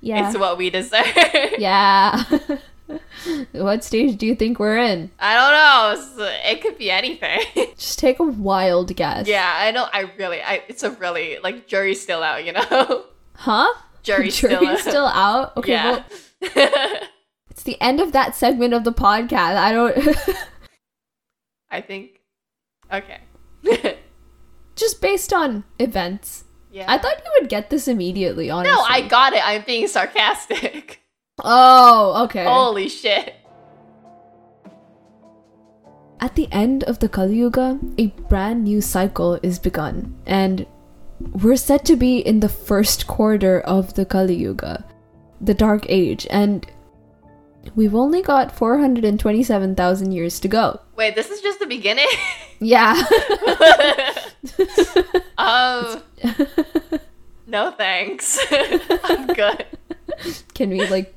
Yeah. 0.00 0.28
It's 0.28 0.38
what 0.38 0.58
we 0.58 0.70
deserve. 0.70 1.06
yeah. 1.58 2.24
what 3.52 3.84
stage 3.84 4.16
do 4.16 4.26
you 4.26 4.34
think 4.34 4.58
we're 4.58 4.78
in? 4.78 5.10
I 5.18 5.34
don't 5.34 6.18
know. 6.18 6.26
It 6.44 6.60
could 6.62 6.78
be 6.78 6.90
anything. 6.90 7.40
Just 7.76 7.98
take 7.98 8.18
a 8.18 8.24
wild 8.24 8.94
guess. 8.96 9.26
yeah, 9.26 9.52
I 9.56 9.70
know. 9.70 9.86
I 9.92 10.10
really, 10.18 10.40
I. 10.42 10.62
It's 10.68 10.82
a 10.82 10.90
really 10.92 11.38
like 11.42 11.66
jury's 11.66 12.00
still 12.00 12.22
out. 12.22 12.44
You 12.44 12.52
know, 12.52 13.04
Huh? 13.34 13.72
jury's, 14.02 14.36
still 14.36 14.50
Jury's 14.60 14.68
out. 14.68 14.78
still 14.80 15.06
out? 15.06 15.56
Okay, 15.56 15.72
yeah. 15.72 16.02
well, 16.54 17.00
it's 17.50 17.62
the 17.64 17.80
end 17.80 18.00
of 18.00 18.12
that 18.12 18.34
segment 18.34 18.72
of 18.74 18.84
the 18.84 18.92
podcast. 18.92 19.56
I 19.56 19.72
don't. 19.72 20.18
I 21.70 21.80
think. 21.80 22.20
Okay. 22.92 23.20
Just 24.76 25.00
based 25.02 25.32
on 25.32 25.64
events. 25.78 26.44
yeah. 26.70 26.86
I 26.88 26.96
thought 26.98 27.18
you 27.24 27.30
would 27.40 27.48
get 27.50 27.68
this 27.68 27.88
immediately, 27.88 28.48
honestly. 28.48 28.74
No, 28.74 28.80
I 28.82 29.02
got 29.06 29.32
it. 29.34 29.46
I'm 29.46 29.62
being 29.66 29.88
sarcastic. 29.88 31.02
Oh, 31.44 32.24
okay. 32.24 32.44
Holy 32.44 32.88
shit. 32.88 33.34
At 36.20 36.34
the 36.34 36.48
end 36.50 36.82
of 36.84 36.98
the 36.98 37.08
Kali 37.08 37.36
Yuga, 37.36 37.78
a 37.96 38.08
brand 38.28 38.64
new 38.64 38.80
cycle 38.80 39.38
is 39.42 39.58
begun, 39.58 40.16
and 40.26 40.66
we're 41.42 41.56
said 41.56 41.84
to 41.86 41.96
be 41.96 42.18
in 42.18 42.40
the 42.40 42.48
first 42.48 43.06
quarter 43.06 43.60
of 43.60 43.94
the 43.94 44.04
Kali 44.04 44.34
Yuga, 44.34 44.84
the 45.40 45.54
Dark 45.54 45.86
Age, 45.88 46.26
and 46.28 46.66
we've 47.76 47.94
only 47.94 48.20
got 48.20 48.50
427,000 48.50 50.10
years 50.10 50.40
to 50.40 50.48
go. 50.48 50.80
Wait, 50.96 51.14
this 51.14 51.30
is 51.30 51.40
just 51.40 51.60
the 51.60 51.66
beginning. 51.66 52.06
Yeah. 52.60 53.00
um. 55.38 56.02
No 57.46 57.70
thanks. 57.70 58.38
I'm 59.04 59.26
good. 59.28 59.64
Can 60.54 60.68
we, 60.70 60.86
like, 60.88 61.14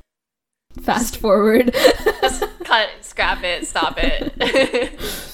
fast 0.80 1.16
forward? 1.18 1.74
Just 2.20 2.44
cut, 2.64 2.88
scrap 3.02 3.42
it, 3.44 3.66
stop 3.66 3.94
it. 3.98 4.32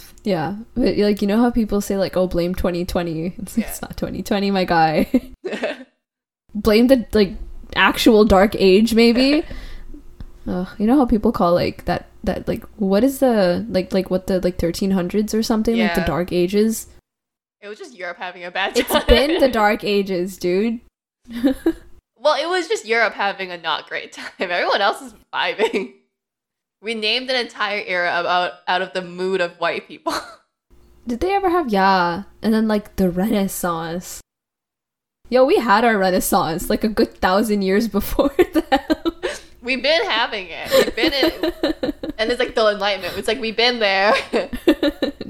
yeah. 0.25 0.57
But, 0.75 0.97
like, 0.99 1.23
you 1.23 1.29
know 1.29 1.39
how 1.41 1.51
people 1.51 1.81
say, 1.81 1.97
like, 1.97 2.17
oh, 2.17 2.27
blame 2.27 2.55
2020? 2.55 3.35
It's, 3.39 3.57
Yeah. 3.57 3.67
it's 3.69 3.81
not 3.83 3.97
2020, 3.97 4.51
my 4.51 4.65
guy. 4.65 5.11
blame 6.55 6.87
the 6.89 7.07
like 7.13 7.35
actual 7.77 8.25
dark 8.25 8.57
age 8.57 8.95
maybe 8.95 9.45
Ugh, 10.47 10.67
you 10.79 10.87
know 10.87 10.97
how 10.97 11.05
people 11.05 11.31
call 11.31 11.53
like 11.53 11.85
that 11.85 12.07
that 12.25 12.49
like 12.49 12.65
what 12.77 13.05
is 13.05 13.19
the 13.21 13.65
like 13.69 13.93
like 13.93 14.11
what 14.11 14.27
the 14.27 14.41
like 14.41 14.57
1300s 14.57 15.35
or 15.35 15.43
something 15.43 15.79
like 15.79 15.95
the 15.95 16.01
dark 16.01 16.33
ages 16.33 16.87
it 17.61 17.69
was 17.69 17.79
just 17.79 17.95
Europe 17.95 18.17
having 18.17 18.45
a 18.45 18.51
bad 18.51 18.75
time. 18.75 18.85
it's 18.97 19.05
been 19.05 19.39
the 19.41 19.49
dark 19.51 19.85
ages 19.85 20.39
dude 20.39 20.81
Well, 22.21 22.35
it 22.35 22.49
was 22.49 22.69
just 22.69 22.85
Europe 22.85 23.15
having 23.15 23.51
a 23.51 23.59
not 23.59 23.89
great 23.89 24.13
time. 24.13 24.31
Everyone 24.39 24.81
else 24.81 25.03
is 25.03 25.15
vibing. 25.33 25.95
We 26.81 26.95
named 26.95 27.29
an 27.29 27.35
entire 27.35 27.83
era 27.85 28.21
about 28.21 28.53
out 28.69 28.83
of 28.83 28.93
the 28.93 29.03
mood 29.03 29.41
of 29.41 29.59
white 29.59 29.89
people. 29.89 30.15
did 31.09 31.19
they 31.19 31.35
ever 31.35 31.51
have 31.51 31.71
yeah 31.71 32.23
and 32.41 32.55
then 32.55 32.69
like 32.69 32.95
the 32.95 33.11
renaissance 33.11 34.21
yo 35.29 35.45
we 35.45 35.59
had 35.59 35.85
our 35.85 35.99
renaissance 35.99 36.71
like 36.71 36.85
a 36.85 36.89
good 36.89 37.15
thousand 37.15 37.63
years 37.63 37.89
before 37.89 38.31
them 38.53 39.09
We've 39.61 39.83
been 39.83 40.05
having 40.05 40.47
it. 40.49 40.71
We've 40.71 40.97
been 40.97 41.13
in, 41.13 41.93
and 42.17 42.31
it's 42.31 42.39
like 42.39 42.55
the 42.55 42.69
enlightenment. 42.69 43.19
It's 43.19 43.29
like 43.29 43.39
we've 43.39 43.57
been 43.57 43.81
there. 43.81 44.15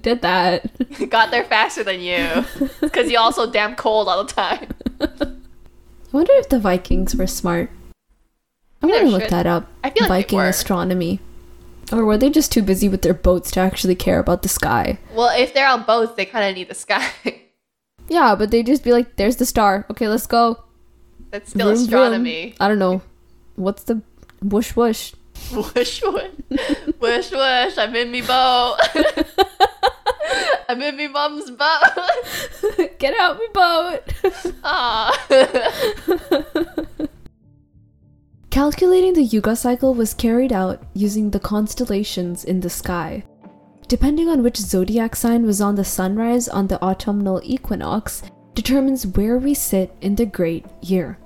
Did 0.00 0.22
that. 0.22 1.10
Got 1.10 1.32
there 1.32 1.42
faster 1.44 1.82
than 1.82 2.00
you, 2.00 2.44
because 2.80 3.10
you're 3.10 3.20
also 3.20 3.50
damn 3.50 3.74
cold 3.74 4.06
all 4.06 4.22
the 4.22 4.32
time. 4.32 4.68
I 6.12 6.16
wonder 6.16 6.32
if 6.34 6.48
the 6.48 6.58
Vikings 6.58 7.14
were 7.14 7.26
smart. 7.26 7.70
I'm 8.82 8.88
gonna 8.90 9.06
look 9.08 9.22
should. 9.22 9.30
that 9.30 9.46
up. 9.46 9.66
I 9.84 9.90
feel 9.90 10.08
like 10.08 10.26
Viking 10.26 10.40
astronomy. 10.40 11.20
Or 11.92 12.04
were 12.04 12.18
they 12.18 12.30
just 12.30 12.52
too 12.52 12.62
busy 12.62 12.88
with 12.88 13.02
their 13.02 13.14
boats 13.14 13.50
to 13.52 13.60
actually 13.60 13.94
care 13.94 14.18
about 14.18 14.42
the 14.42 14.48
sky? 14.48 14.98
Well, 15.14 15.30
if 15.38 15.52
they're 15.54 15.68
on 15.68 15.84
boats, 15.84 16.14
they 16.14 16.24
kind 16.26 16.48
of 16.48 16.54
need 16.56 16.68
the 16.68 16.74
sky. 16.74 17.10
Yeah, 18.10 18.34
but 18.36 18.50
they 18.50 18.62
just 18.62 18.82
be 18.84 18.92
like, 18.92 19.16
"There's 19.16 19.36
the 19.36 19.44
star. 19.44 19.84
Okay, 19.90 20.08
let's 20.08 20.26
go." 20.26 20.64
That's 21.30 21.50
still 21.50 21.66
Vroom, 21.66 21.76
vroom. 21.76 21.84
astronomy. 21.84 22.54
I 22.58 22.66
don't 22.66 22.78
know. 22.78 23.02
What's 23.56 23.82
the 23.82 24.00
whoosh 24.40 24.74
whoosh? 24.74 25.12
Whoosh 25.52 26.00
whoosh, 26.02 26.32
whoosh 27.00 27.30
whoosh. 27.30 27.76
I'm 27.76 27.94
in 27.94 28.10
me 28.10 28.22
boat. 28.22 28.78
I'm 30.68 30.82
in 30.82 30.96
my 30.96 31.08
mom's 31.08 31.50
boat. 31.50 32.88
Get 32.98 33.18
out 33.18 33.38
my 33.38 33.48
boat. 33.52 34.02
Ah. 34.64 35.26
Calculating 38.50 39.14
the 39.14 39.22
Yuga 39.22 39.54
cycle 39.56 39.94
was 39.94 40.14
carried 40.14 40.52
out 40.52 40.82
using 40.94 41.30
the 41.30 41.40
constellations 41.40 42.44
in 42.44 42.60
the 42.60 42.70
sky. 42.70 43.24
Depending 43.88 44.28
on 44.28 44.42
which 44.42 44.56
zodiac 44.56 45.16
sign 45.16 45.46
was 45.46 45.60
on 45.60 45.74
the 45.74 45.84
sunrise 45.84 46.48
on 46.48 46.66
the 46.66 46.82
autumnal 46.82 47.40
equinox, 47.44 48.22
determines 48.54 49.06
where 49.06 49.38
we 49.38 49.54
sit 49.54 49.94
in 50.00 50.14
the 50.14 50.26
great 50.26 50.66
year. 50.82 51.18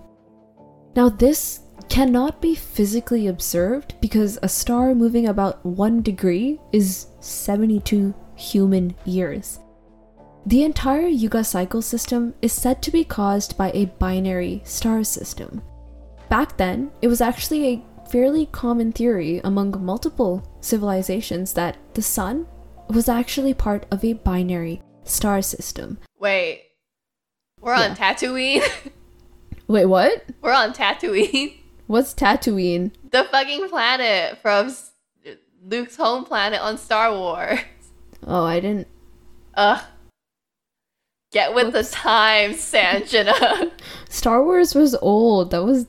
Now, 0.95 1.09
this 1.09 1.61
cannot 1.88 2.40
be 2.40 2.55
physically 2.55 3.27
observed 3.27 3.95
because 4.01 4.38
a 4.42 4.49
star 4.49 4.95
moving 4.95 5.29
about 5.29 5.64
1 5.64 6.03
degree 6.03 6.61
is 6.73 7.09
72 7.21 8.14
human 8.42 8.94
years. 9.05 9.61
The 10.46 10.64
entire 10.64 11.07
Yuga 11.07 11.44
cycle 11.44 11.83
system 11.83 12.35
is 12.42 12.52
said 12.52 12.83
to 12.83 12.90
be 12.90 13.05
caused 13.05 13.57
by 13.57 13.70
a 13.72 13.87
binary 14.00 14.61
star 14.64 15.05
system. 15.05 15.62
Back 16.28 16.57
then, 16.57 16.90
it 17.00 17.09
was 17.09 17.20
actually 17.20 17.66
a 17.68 17.83
fairly 18.11 18.46
common 18.46 18.90
theory 18.92 19.40
among 19.44 19.85
multiple 19.85 20.42
civilizations 20.61 21.52
that 21.55 21.76
the 21.94 22.02
sun 22.02 22.46
was 22.88 23.09
actually 23.09 23.55
part 23.55 23.87
of 23.92 24.05
a 24.05 24.14
binary 24.14 24.83
star 25.05 25.40
system. 25.42 25.98
Wait, 26.18 26.62
we're 27.61 27.74
on 27.74 27.94
Tatooine. 27.94 28.62
Wait, 29.68 29.87
what? 29.87 30.24
we're 30.42 30.52
on 30.52 30.72
Tatooine, 30.72 31.57
What's 31.87 32.14
Tatooine? 32.14 32.90
the 33.11 33.24
fucking 33.31 33.68
planet 33.68 34.38
from 34.42 34.74
Luke's 35.64 35.96
home 35.96 36.24
planet 36.24 36.61
on 36.61 36.76
Star 36.78 37.12
Wars. 37.12 37.61
Oh, 38.26 38.44
I 38.44 38.61
didn't. 38.61 38.88
Ugh. 39.54 39.82
Get 41.32 41.54
with 41.54 41.72
the 41.72 41.82
times, 41.82 42.56
Sanjana. 42.56 43.70
Star 44.08 44.44
Wars 44.44 44.74
was 44.74 44.94
old. 44.96 45.50
That 45.50 45.64
was 45.64 45.87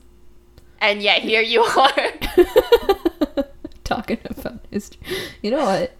and 0.84 1.00
yet 1.00 1.22
here 1.22 1.40
you 1.40 1.62
are. 1.62 2.12
talking 3.84 4.18
about 4.24 4.60
history. 4.70 5.00
You 5.42 5.50
know 5.50 5.64
what? 5.64 5.92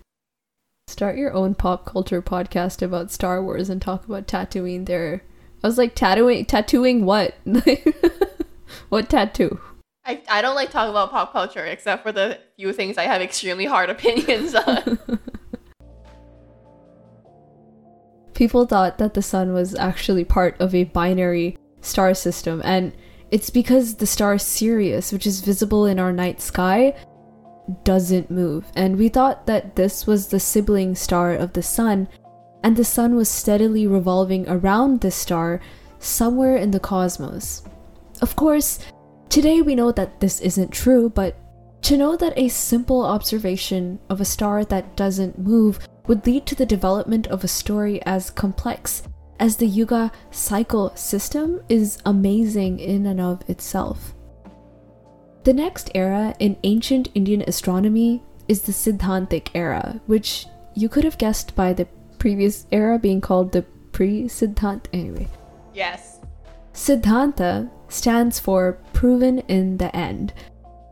Start 0.88 1.16
your 1.16 1.32
own 1.32 1.54
pop 1.54 1.86
culture 1.86 2.20
podcast 2.20 2.82
about 2.82 3.10
Star 3.10 3.42
Wars 3.42 3.70
and 3.70 3.80
talk 3.80 4.04
about 4.04 4.26
Tatooine 4.26 4.84
there. 4.84 5.22
I 5.62 5.66
was 5.66 5.78
like, 5.78 5.94
tattooing, 5.94 6.44
tattooing 6.44 7.06
what? 7.06 7.34
what 8.90 9.08
tattoo? 9.08 9.58
I, 10.04 10.20
I 10.28 10.42
don't 10.42 10.54
like 10.54 10.70
talking 10.70 10.90
about 10.90 11.10
pop 11.10 11.32
culture 11.32 11.64
except 11.64 12.02
for 12.02 12.12
the 12.12 12.38
few 12.56 12.74
things 12.74 12.98
I 12.98 13.04
have 13.04 13.22
extremely 13.22 13.64
hard 13.64 13.88
opinions 13.88 14.54
on. 14.54 14.98
People 18.34 18.66
thought 18.66 18.98
that 18.98 19.14
the 19.14 19.22
sun 19.22 19.52
was 19.52 19.74
actually 19.76 20.24
part 20.24 20.60
of 20.60 20.74
a 20.74 20.84
binary 20.84 21.56
star 21.80 22.14
system, 22.14 22.60
and 22.64 22.92
it's 23.30 23.50
because 23.50 23.94
the 23.94 24.06
star 24.06 24.38
Sirius, 24.38 25.12
which 25.12 25.26
is 25.26 25.40
visible 25.40 25.86
in 25.86 25.98
our 25.98 26.12
night 26.12 26.40
sky, 26.40 26.94
doesn't 27.84 28.30
move. 28.30 28.66
And 28.74 28.96
we 28.96 29.08
thought 29.08 29.46
that 29.46 29.76
this 29.76 30.06
was 30.06 30.28
the 30.28 30.40
sibling 30.40 30.94
star 30.94 31.32
of 31.32 31.52
the 31.52 31.62
sun, 31.62 32.08
and 32.62 32.76
the 32.76 32.84
sun 32.84 33.14
was 33.14 33.28
steadily 33.28 33.86
revolving 33.86 34.48
around 34.48 35.00
this 35.00 35.14
star 35.14 35.60
somewhere 35.98 36.56
in 36.56 36.70
the 36.70 36.80
cosmos. 36.80 37.62
Of 38.20 38.36
course, 38.36 38.80
today 39.28 39.62
we 39.62 39.74
know 39.74 39.92
that 39.92 40.20
this 40.20 40.40
isn't 40.40 40.70
true, 40.70 41.08
but 41.08 41.36
to 41.82 41.96
know 41.96 42.16
that 42.16 42.38
a 42.38 42.48
simple 42.48 43.04
observation 43.04 43.98
of 44.08 44.20
a 44.20 44.24
star 44.24 44.64
that 44.64 44.96
doesn't 44.96 45.38
move 45.38 45.78
would 46.06 46.26
lead 46.26 46.46
to 46.46 46.54
the 46.54 46.66
development 46.66 47.26
of 47.28 47.44
a 47.44 47.48
story 47.48 48.02
as 48.04 48.30
complex 48.30 49.02
as 49.40 49.56
the 49.56 49.66
Yuga 49.66 50.12
cycle 50.30 50.94
system 50.94 51.62
is 51.68 51.98
amazing 52.04 52.78
in 52.78 53.06
and 53.06 53.20
of 53.20 53.42
itself. 53.48 54.14
The 55.44 55.52
next 55.52 55.90
era 55.94 56.34
in 56.38 56.56
ancient 56.62 57.08
Indian 57.14 57.42
astronomy 57.46 58.22
is 58.48 58.62
the 58.62 58.72
Siddhantic 58.72 59.48
era, 59.54 60.00
which 60.06 60.46
you 60.74 60.88
could 60.88 61.04
have 61.04 61.18
guessed 61.18 61.54
by 61.54 61.72
the 61.72 61.86
previous 62.18 62.66
era 62.72 62.98
being 62.98 63.20
called 63.20 63.52
the 63.52 63.62
pre 63.92 64.24
Siddhant. 64.24 64.86
Anyway, 64.92 65.28
yes. 65.74 66.20
Siddhanta 66.72 67.70
stands 67.88 68.38
for 68.38 68.78
proven 68.92 69.40
in 69.40 69.76
the 69.76 69.94
end. 69.94 70.32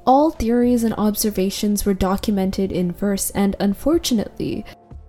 All 0.04 0.30
theories 0.30 0.84
and 0.84 0.94
observations 0.94 1.84
were 1.84 1.94
documented 1.94 2.72
in 2.72 2.92
verse, 2.92 3.30
and 3.30 3.56
unfortunately, 3.60 4.64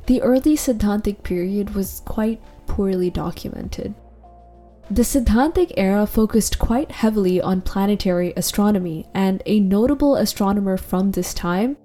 the 0.06 0.22
early 0.22 0.56
Siddhantic 0.56 1.24
period 1.24 1.74
was 1.76 2.02
quite 2.06 2.42
poorly 2.68 3.10
documented. 3.10 3.94
The 4.92 5.04
Siddhantic 5.04 5.74
era 5.78 6.06
focused 6.06 6.60
quite 6.60 6.92
heavily 6.92 7.42
on 7.42 7.62
planetary 7.62 8.34
astronomy, 8.36 9.08
and 9.14 9.42
a 9.46 9.60
notable 9.60 10.18
astronomer 10.18 10.78
from 10.78 11.12
this 11.12 11.34
time 11.34 11.78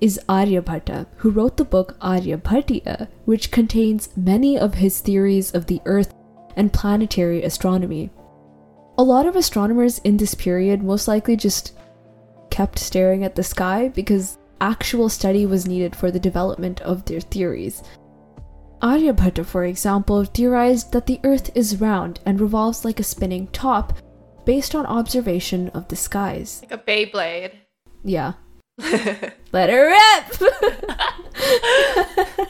is 0.00 0.20
Aryabhatta, 0.28 1.06
who 1.16 1.30
wrote 1.30 1.56
the 1.56 1.64
book 1.64 1.98
Aryabhatiya, 2.00 3.08
which 3.24 3.50
contains 3.50 4.08
many 4.16 4.58
of 4.58 4.74
his 4.74 5.00
theories 5.00 5.54
of 5.54 5.66
the 5.66 5.80
Earth 5.84 6.14
and 6.56 6.72
planetary 6.72 7.42
astronomy. 7.42 8.10
A 8.98 9.02
lot 9.02 9.26
of 9.26 9.36
astronomers 9.36 9.98
in 9.98 10.16
this 10.16 10.34
period 10.34 10.82
most 10.82 11.06
likely 11.06 11.36
just 11.36 11.76
kept 12.50 12.78
staring 12.78 13.24
at 13.24 13.34
the 13.34 13.42
sky 13.42 13.88
because 13.88 14.38
actual 14.60 15.08
study 15.08 15.46
was 15.46 15.66
needed 15.66 15.94
for 15.94 16.10
the 16.10 16.20
development 16.20 16.80
of 16.82 17.04
their 17.04 17.20
theories. 17.20 17.82
Aryabhatta, 18.82 19.44
for 19.44 19.64
example, 19.64 20.24
theorized 20.24 20.92
that 20.92 21.06
the 21.06 21.20
Earth 21.24 21.50
is 21.54 21.80
round 21.80 22.20
and 22.26 22.40
revolves 22.40 22.84
like 22.84 23.00
a 23.00 23.04
spinning 23.04 23.46
top 23.48 23.98
based 24.44 24.74
on 24.74 24.86
observation 24.86 25.68
of 25.70 25.88
the 25.88 25.96
skies. 25.96 26.62
Like 26.62 26.72
a 26.72 26.78
Beyblade. 26.78 27.52
Yeah. 28.04 28.34
Let 29.52 29.70
her 29.70 29.88
rip! 29.88 30.34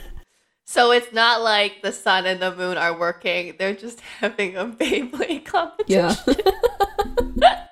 so 0.67 0.91
it's 0.91 1.13
not 1.13 1.43
like 1.43 1.83
the 1.83 1.93
sun 1.93 2.27
and 2.27 2.41
the 2.43 2.55
moon 2.55 2.77
are 2.77 2.99
working. 2.99 3.55
They're 3.59 3.75
just 3.75 4.01
having 4.21 4.57
a 4.57 4.67
Beyblade 4.67 5.45
competition. 5.45 6.15
yeah. 7.37 7.67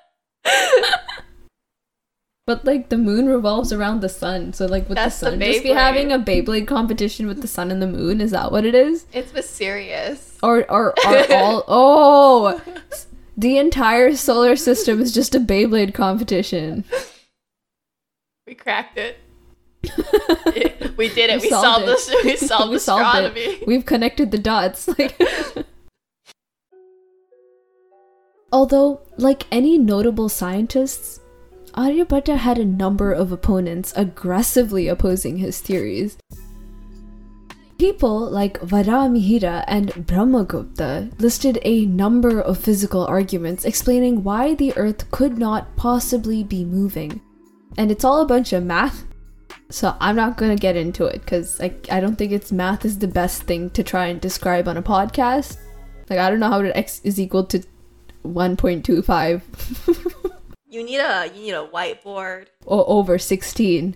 But 2.47 2.63
like 2.63 2.89
the 2.89 2.97
moon 2.97 3.25
revolves 3.27 3.73
around 3.73 4.01
the 4.01 4.09
sun, 4.09 4.53
so 4.53 4.67
like 4.67 4.87
with 4.87 4.97
That's 4.97 5.19
the 5.19 5.25
the 5.25 5.31
sun 5.31 5.39
just 5.39 5.63
be 5.63 5.69
having 5.69 6.11
a 6.11 6.19
Beyblade 6.19 6.67
competition 6.67 7.25
with 7.25 7.41
the 7.41 7.47
sun 7.47 7.71
and 7.71 7.81
the 7.81 7.87
moon? 7.87 8.21
Is 8.21 8.29
that 8.31 8.51
what 8.51 8.65
it 8.65 8.75
is? 8.75 9.07
It's 9.13 9.33
mysterious. 9.33 10.37
Or 10.43 10.59
or 10.71 10.93
are 11.05 11.25
all 11.31 11.63
oh 11.67 12.61
the 13.35 13.57
entire 13.57 14.15
solar 14.15 14.55
system 14.55 15.01
is 15.01 15.11
just 15.11 15.33
a 15.33 15.39
Beyblade 15.39 15.95
competition. 15.95 16.83
We 18.45 18.53
cracked 18.53 18.99
it. 18.99 19.17
we 20.97 21.09
did 21.09 21.31
it. 21.31 21.41
We 21.41 21.47
We, 21.47 21.49
solved 21.49 21.65
solved 21.65 21.83
it. 21.83 21.85
this. 21.87 22.23
We 22.23 22.35
solved 22.47 22.71
We 22.71 22.77
solved 22.79 23.01
it. 23.01 23.07
astronomy. 23.35 23.63
We've 23.65 23.85
connected 23.85 24.29
the 24.29 24.37
dots. 24.37 24.87
Like 24.99 25.19
Although, 28.51 29.01
like 29.17 29.45
any 29.51 29.77
notable 29.79 30.29
scientists, 30.29 31.19
Aryabhatta 31.75 32.37
had 32.37 32.57
a 32.57 32.65
number 32.65 33.11
of 33.11 33.31
opponents 33.31 33.93
aggressively 33.97 34.87
opposing 34.87 35.37
his 35.37 35.59
theories. 35.59 36.17
People 37.77 38.29
like 38.29 38.59
Varamihira 38.61 39.65
and 39.67 39.89
Brahmagupta 39.89 41.19
listed 41.19 41.59
a 41.63 41.85
number 41.85 42.39
of 42.39 42.57
physical 42.57 43.05
arguments 43.05 43.65
explaining 43.65 44.23
why 44.23 44.55
the 44.55 44.75
Earth 44.77 45.11
could 45.11 45.37
not 45.37 45.75
possibly 45.75 46.41
be 46.41 46.63
moving. 46.63 47.19
And 47.77 47.91
it's 47.91 48.05
all 48.05 48.21
a 48.21 48.25
bunch 48.25 48.53
of 48.53 48.63
math, 48.63 49.03
so 49.69 49.93
I'm 49.99 50.15
not 50.15 50.37
gonna 50.37 50.55
get 50.55 50.77
into 50.77 51.03
it 51.05 51.19
because 51.19 51.59
I, 51.59 51.73
I 51.91 51.99
don't 51.99 52.15
think 52.15 52.31
it's 52.31 52.53
math 52.53 52.85
is 52.85 52.99
the 52.99 53.09
best 53.09 53.43
thing 53.43 53.69
to 53.71 53.83
try 53.83 54.05
and 54.05 54.21
describe 54.21 54.69
on 54.69 54.77
a 54.77 54.81
podcast. 54.81 55.57
Like 56.09 56.19
I 56.19 56.29
don't 56.29 56.39
know 56.39 56.49
how 56.49 56.61
to 56.61 56.77
x 56.77 57.01
is 57.03 57.19
equal 57.19 57.43
to 57.47 57.59
1.25. 58.23 60.31
You 60.75 60.83
need 60.83 60.97
a 60.99 61.31
you 61.33 61.41
need 61.43 61.51
a 61.53 61.65
whiteboard. 61.65 62.47
o- 62.67 62.83
over 62.85 63.17
16 63.17 63.95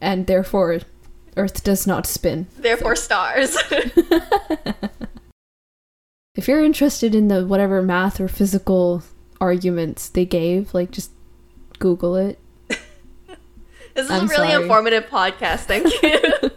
and 0.00 0.26
therefore 0.26 0.80
earth 1.36 1.62
does 1.62 1.86
not 1.86 2.06
spin 2.06 2.46
Therefore, 2.56 2.96
stars. 2.96 3.54
if 6.34 6.48
you're 6.48 6.64
interested 6.64 7.14
in 7.14 7.28
the 7.28 7.46
whatever 7.46 7.82
math 7.82 8.20
or 8.22 8.28
physical 8.28 9.02
arguments 9.38 10.08
they 10.08 10.24
gave 10.24 10.72
like 10.72 10.90
just 10.90 11.10
google 11.78 12.16
it 12.16 12.38
this 12.68 14.06
is 14.06 14.10
I'm 14.10 14.24
a 14.24 14.28
really 14.28 14.48
sorry. 14.48 14.62
informative 14.62 15.04
podcast. 15.06 15.64
Thank 15.66 15.92
you. 16.02 16.50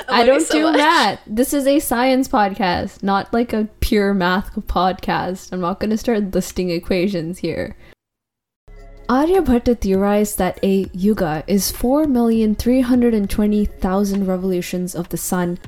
i 0.08 0.24
don't 0.24 0.42
so 0.42 0.54
do 0.54 0.62
much. 0.64 0.76
math. 0.76 1.20
This 1.26 1.52
is 1.52 1.66
a 1.66 1.78
science 1.78 2.28
podcast 2.28 3.02
not 3.02 3.32
like 3.32 3.52
a 3.52 3.68
pure 3.80 4.14
math 4.14 4.54
podcast. 4.54 5.52
I'm 5.52 5.60
not 5.60 5.80
going 5.80 5.90
to 5.90 5.98
start 5.98 6.34
listing 6.34 6.70
equations 6.70 7.38
here. 7.38 7.76
Aryabhatta 9.08 9.80
theorized 9.80 10.38
that 10.38 10.60
a 10.62 10.88
yuga 10.94 11.42
is 11.46 11.70
4,320,000 11.70 14.26
revolutions 14.26 14.94
of 14.94 15.10
the 15.10 15.18
sun, 15.18 15.58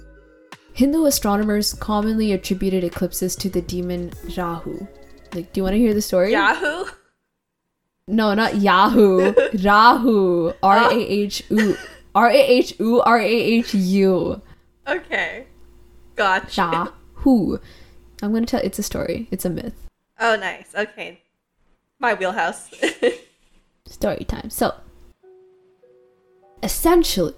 Hindu 0.72 1.04
astronomers 1.04 1.74
commonly 1.74 2.32
attributed 2.32 2.82
eclipses 2.82 3.36
to 3.36 3.48
the 3.48 3.62
demon 3.62 4.12
Rahu. 4.36 4.88
Like, 5.32 5.52
do 5.52 5.60
you 5.60 5.62
want 5.62 5.74
to 5.74 5.78
hear 5.78 5.94
the 5.94 6.02
story? 6.02 6.32
Yahoo. 6.32 6.86
No, 8.08 8.34
not 8.34 8.56
Yahoo. 8.56 9.32
Rahu. 9.62 10.52
R 10.60 10.90
A 10.90 10.92
H 10.92 11.44
U. 11.50 11.76
Oh. 11.78 11.86
R 12.16 12.30
A 12.30 12.36
H 12.36 12.74
U. 12.80 13.00
R 13.02 13.20
A 13.20 13.26
H 13.26 13.74
U. 13.74 14.42
Okay. 14.88 15.46
Gotcha. 16.16 16.92
Yahoo. 17.16 17.58
I'm 18.22 18.32
gonna 18.32 18.44
tell. 18.44 18.60
It's 18.60 18.80
a 18.80 18.82
story. 18.82 19.28
It's 19.30 19.44
a 19.44 19.50
myth. 19.50 19.88
Oh, 20.18 20.34
nice. 20.34 20.74
Okay. 20.74 21.20
My 22.00 22.14
wheelhouse. 22.14 22.74
Story 23.86 24.24
time. 24.24 24.50
So, 24.50 24.74
essentially, 26.62 27.34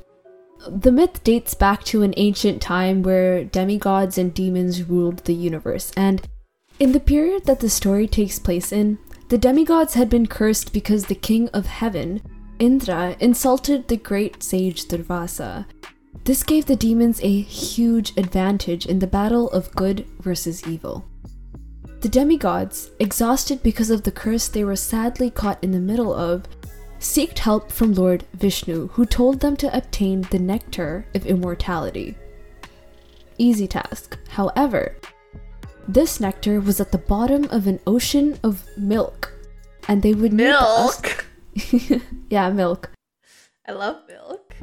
the 0.68 0.92
myth 0.92 1.22
dates 1.24 1.54
back 1.54 1.84
to 1.84 2.02
an 2.02 2.14
ancient 2.16 2.62
time 2.62 3.02
where 3.02 3.44
demigods 3.44 4.18
and 4.18 4.32
demons 4.32 4.82
ruled 4.82 5.18
the 5.24 5.34
universe, 5.34 5.92
and 5.96 6.26
in 6.80 6.92
the 6.92 7.00
period 7.00 7.44
that 7.44 7.60
the 7.60 7.70
story 7.70 8.08
takes 8.08 8.38
place 8.38 8.72
in, 8.72 8.98
the 9.28 9.38
demigods 9.38 9.94
had 9.94 10.10
been 10.10 10.26
cursed 10.26 10.72
because 10.72 11.06
the 11.06 11.14
king 11.14 11.48
of 11.50 11.66
heaven, 11.66 12.20
Indra, 12.58 13.16
insulted 13.20 13.88
the 13.88 13.96
great 13.96 14.42
sage 14.42 14.86
Durvasa. 14.86 15.66
This 16.24 16.42
gave 16.42 16.66
the 16.66 16.76
demons 16.76 17.20
a 17.22 17.40
huge 17.40 18.16
advantage 18.16 18.86
in 18.86 18.98
the 18.98 19.06
battle 19.06 19.50
of 19.50 19.74
good 19.74 20.06
versus 20.20 20.66
evil. 20.66 21.04
The 22.00 22.08
demigods, 22.08 22.90
exhausted 23.00 23.62
because 23.62 23.90
of 23.90 24.02
the 24.02 24.12
curse 24.12 24.48
they 24.48 24.64
were 24.64 24.76
sadly 24.76 25.30
caught 25.30 25.62
in 25.62 25.70
the 25.70 25.80
middle 25.80 26.12
of, 26.12 26.44
seeked 27.04 27.38
help 27.38 27.70
from 27.70 27.92
Lord 27.92 28.24
Vishnu, 28.32 28.88
who 28.88 29.04
told 29.04 29.40
them 29.40 29.56
to 29.58 29.76
obtain 29.76 30.22
the 30.22 30.38
nectar 30.38 31.06
of 31.14 31.26
immortality. 31.26 32.16
Easy 33.36 33.68
task. 33.68 34.18
However, 34.30 34.96
this 35.86 36.18
nectar 36.18 36.60
was 36.60 36.80
at 36.80 36.92
the 36.92 36.98
bottom 36.98 37.44
of 37.50 37.66
an 37.66 37.78
ocean 37.86 38.38
of 38.42 38.64
milk, 38.78 39.34
and 39.86 40.02
they 40.02 40.14
would 40.14 40.32
need 40.32 40.46
the 40.46 40.58
us- 40.58 41.02
Milk. 41.02 42.02
yeah, 42.30 42.48
milk. 42.50 42.90
I 43.68 43.72
love 43.72 43.96
milk. 44.08 44.56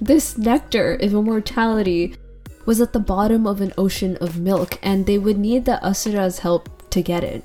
This 0.00 0.38
nectar 0.38 0.94
of 0.94 1.12
immortality 1.12 2.14
was 2.66 2.80
at 2.80 2.92
the 2.92 3.00
bottom 3.00 3.48
of 3.48 3.60
an 3.60 3.72
ocean 3.76 4.16
of 4.18 4.38
milk, 4.38 4.78
and 4.80 5.06
they 5.06 5.18
would 5.18 5.38
need 5.38 5.64
the 5.64 5.80
Asura's 5.82 6.38
help 6.38 6.88
to 6.90 7.02
get 7.02 7.24
it. 7.24 7.44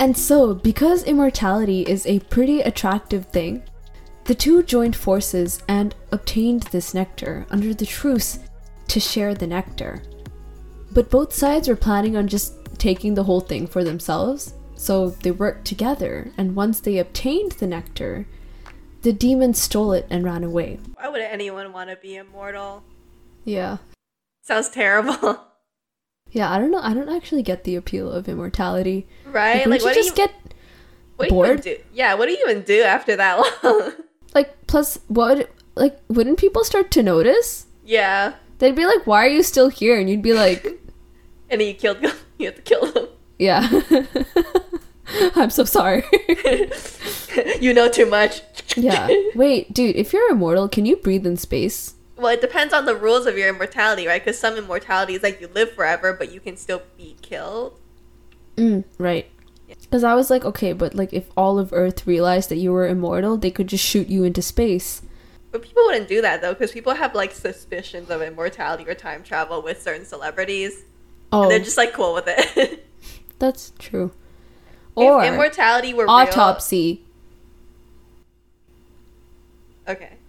And 0.00 0.16
so, 0.16 0.54
because 0.54 1.04
immortality 1.04 1.82
is 1.82 2.06
a 2.06 2.20
pretty 2.20 2.62
attractive 2.62 3.26
thing, 3.26 3.62
the 4.24 4.34
two 4.34 4.62
joined 4.62 4.96
forces 4.96 5.62
and 5.68 5.94
obtained 6.10 6.62
this 6.64 6.94
nectar 6.94 7.46
under 7.50 7.74
the 7.74 7.84
truce 7.84 8.38
to 8.88 8.98
share 8.98 9.34
the 9.34 9.46
nectar. 9.46 10.02
But 10.90 11.10
both 11.10 11.34
sides 11.34 11.68
were 11.68 11.76
planning 11.76 12.16
on 12.16 12.28
just 12.28 12.54
taking 12.78 13.12
the 13.12 13.24
whole 13.24 13.42
thing 13.42 13.66
for 13.66 13.84
themselves, 13.84 14.54
so 14.74 15.10
they 15.10 15.32
worked 15.32 15.66
together, 15.66 16.32
and 16.38 16.56
once 16.56 16.80
they 16.80 16.96
obtained 16.96 17.52
the 17.52 17.66
nectar, 17.66 18.26
the 19.02 19.12
demon 19.12 19.52
stole 19.52 19.92
it 19.92 20.06
and 20.08 20.24
ran 20.24 20.44
away. 20.44 20.78
Why 20.94 21.10
would 21.10 21.20
anyone 21.20 21.74
want 21.74 21.90
to 21.90 21.96
be 21.96 22.16
immortal? 22.16 22.84
Yeah. 23.44 23.76
Sounds 24.40 24.70
terrible. 24.70 25.44
Yeah, 26.32 26.50
I 26.50 26.58
don't 26.58 26.70
know. 26.70 26.80
I 26.80 26.94
don't 26.94 27.08
actually 27.08 27.42
get 27.42 27.64
the 27.64 27.76
appeal 27.76 28.10
of 28.10 28.28
immortality. 28.28 29.06
right? 29.26 29.66
Like, 29.66 29.66
Like, 29.66 29.82
what 29.82 29.88
you 29.96 30.02
do 30.02 30.08
just 30.08 30.18
you 30.18 30.26
get 30.26 30.32
what 31.16 31.28
do 31.28 31.34
you 31.34 31.38
bored? 31.40 31.50
even 31.50 31.62
do? 31.62 31.76
Yeah, 31.92 32.14
what 32.14 32.26
do 32.26 32.32
you 32.32 32.38
even 32.48 32.62
do 32.62 32.82
after 32.82 33.16
that 33.16 33.38
long? 33.64 33.92
like 34.34 34.66
plus 34.66 34.98
what 35.08 35.36
would 35.38 35.48
like 35.74 35.98
wouldn't 36.08 36.38
people 36.38 36.64
start 36.64 36.90
to 36.92 37.02
notice? 37.02 37.66
yeah. 37.84 38.34
They'd 38.58 38.76
be 38.76 38.84
like, 38.84 39.06
"Why 39.06 39.24
are 39.24 39.28
you 39.28 39.42
still 39.42 39.70
here?" 39.70 39.98
And 39.98 40.08
you'd 40.10 40.20
be 40.22 40.34
like, 40.34 40.66
And 41.50 41.62
you 41.62 41.72
killed 41.74 41.98
you 42.38 42.46
have 42.46 42.56
to 42.56 42.62
kill 42.62 42.92
them. 42.92 43.08
"Yeah, 43.38 43.66
I'm 45.34 45.48
so 45.50 45.64
sorry." 45.64 46.04
you 47.60 47.72
know 47.74 47.88
too 47.88 48.06
much. 48.06 48.42
yeah. 48.76 49.08
Wait, 49.34 49.72
dude, 49.72 49.96
if 49.96 50.12
you're 50.12 50.30
immortal, 50.30 50.68
can 50.68 50.84
you 50.86 50.96
breathe 50.96 51.26
in 51.26 51.36
space? 51.38 51.94
Well, 52.20 52.32
it 52.34 52.42
depends 52.42 52.74
on 52.74 52.84
the 52.84 52.94
rules 52.94 53.24
of 53.26 53.38
your 53.38 53.48
immortality, 53.48 54.06
right? 54.06 54.22
Because 54.22 54.38
some 54.38 54.56
immortality 54.56 55.14
is 55.14 55.22
like 55.22 55.40
you 55.40 55.48
live 55.48 55.72
forever, 55.72 56.12
but 56.12 56.30
you 56.30 56.38
can 56.38 56.56
still 56.56 56.82
be 56.98 57.16
killed. 57.22 57.80
Mm, 58.56 58.84
right. 58.98 59.26
Because 59.80 60.04
I 60.04 60.14
was 60.14 60.28
like, 60.28 60.44
okay, 60.44 60.74
but 60.74 60.94
like 60.94 61.14
if 61.14 61.30
all 61.36 61.58
of 61.58 61.72
Earth 61.72 62.06
realized 62.06 62.50
that 62.50 62.56
you 62.56 62.72
were 62.72 62.86
immortal, 62.86 63.38
they 63.38 63.50
could 63.50 63.68
just 63.68 63.84
shoot 63.84 64.08
you 64.08 64.24
into 64.24 64.42
space. 64.42 65.00
But 65.50 65.62
people 65.62 65.82
wouldn't 65.86 66.08
do 66.08 66.20
that 66.20 66.42
though, 66.42 66.52
because 66.52 66.72
people 66.72 66.94
have 66.94 67.14
like 67.14 67.32
suspicions 67.32 68.10
of 68.10 68.20
immortality 68.20 68.84
or 68.88 68.94
time 68.94 69.22
travel 69.22 69.62
with 69.62 69.80
certain 69.80 70.04
celebrities, 70.04 70.84
Oh, 71.32 71.42
and 71.42 71.50
they're 71.50 71.58
just 71.60 71.78
like 71.78 71.92
cool 71.94 72.12
with 72.14 72.24
it. 72.28 72.86
that's 73.38 73.72
true. 73.78 74.12
Or 74.94 75.24
if 75.24 75.32
immortality 75.32 75.94
were 75.94 76.06
autopsy. 76.08 77.04
real, 79.86 79.96
okay. 79.96 80.19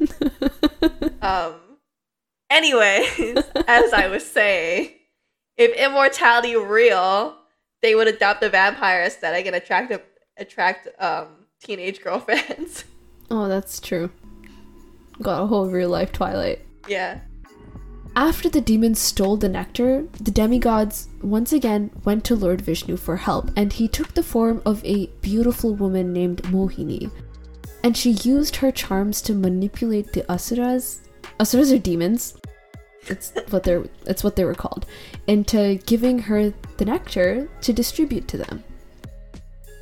um. 1.22 1.54
Anyways, 2.50 3.36
as 3.66 3.92
I 3.92 4.06
was 4.08 4.24
saying, 4.24 4.90
if 5.56 5.74
immortality 5.76 6.54
were 6.56 6.66
real, 6.66 7.36
they 7.82 7.94
would 7.94 8.06
adopt 8.06 8.40
the 8.40 8.50
vampire 8.50 9.02
aesthetic 9.02 9.46
and 9.46 9.56
attract 9.56 9.90
a, 9.90 10.00
attract 10.36 10.88
um 10.98 11.28
teenage 11.62 12.00
girlfriends. 12.02 12.84
Oh, 13.30 13.48
that's 13.48 13.80
true. 13.80 14.10
Got 15.22 15.42
a 15.42 15.46
whole 15.46 15.66
real 15.70 15.88
life 15.88 16.12
Twilight. 16.12 16.60
yeah. 16.86 17.20
After 18.14 18.50
the 18.50 18.60
demons 18.60 19.00
stole 19.00 19.38
the 19.38 19.48
nectar, 19.48 20.06
the 20.20 20.30
demigods 20.30 21.08
once 21.22 21.50
again 21.50 21.90
went 22.04 22.22
to 22.26 22.36
Lord 22.36 22.60
Vishnu 22.60 22.96
for 22.98 23.16
help, 23.16 23.50
and 23.56 23.72
he 23.72 23.88
took 23.88 24.12
the 24.12 24.22
form 24.22 24.60
of 24.66 24.84
a 24.84 25.06
beautiful 25.22 25.74
woman 25.74 26.12
named 26.12 26.42
Mohini. 26.44 27.10
And 27.84 27.94
she 27.94 28.12
used 28.12 28.56
her 28.56 28.72
charms 28.72 29.20
to 29.22 29.34
manipulate 29.34 30.12
the 30.14 30.28
asuras. 30.32 31.02
Asuras 31.38 31.70
are 31.70 31.78
demons. 31.78 32.34
It's 33.06 33.32
what 33.50 33.62
they're 33.62 33.84
it's 34.06 34.24
what 34.24 34.36
they 34.36 34.46
were 34.46 34.54
called. 34.54 34.86
Into 35.26 35.76
giving 35.84 36.18
her 36.20 36.54
the 36.78 36.86
nectar 36.86 37.46
to 37.60 37.72
distribute 37.74 38.26
to 38.28 38.38
them. 38.38 38.64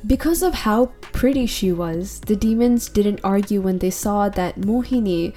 Because 0.05 0.43
of 0.43 0.53
how 0.53 0.87
pretty 1.13 1.45
she 1.45 1.71
was, 1.71 2.19
the 2.19 2.35
demons 2.35 2.89
didn't 2.89 3.21
argue 3.23 3.61
when 3.61 3.79
they 3.79 3.89
saw 3.89 4.27
that 4.27 4.59
Mohini 4.59 5.33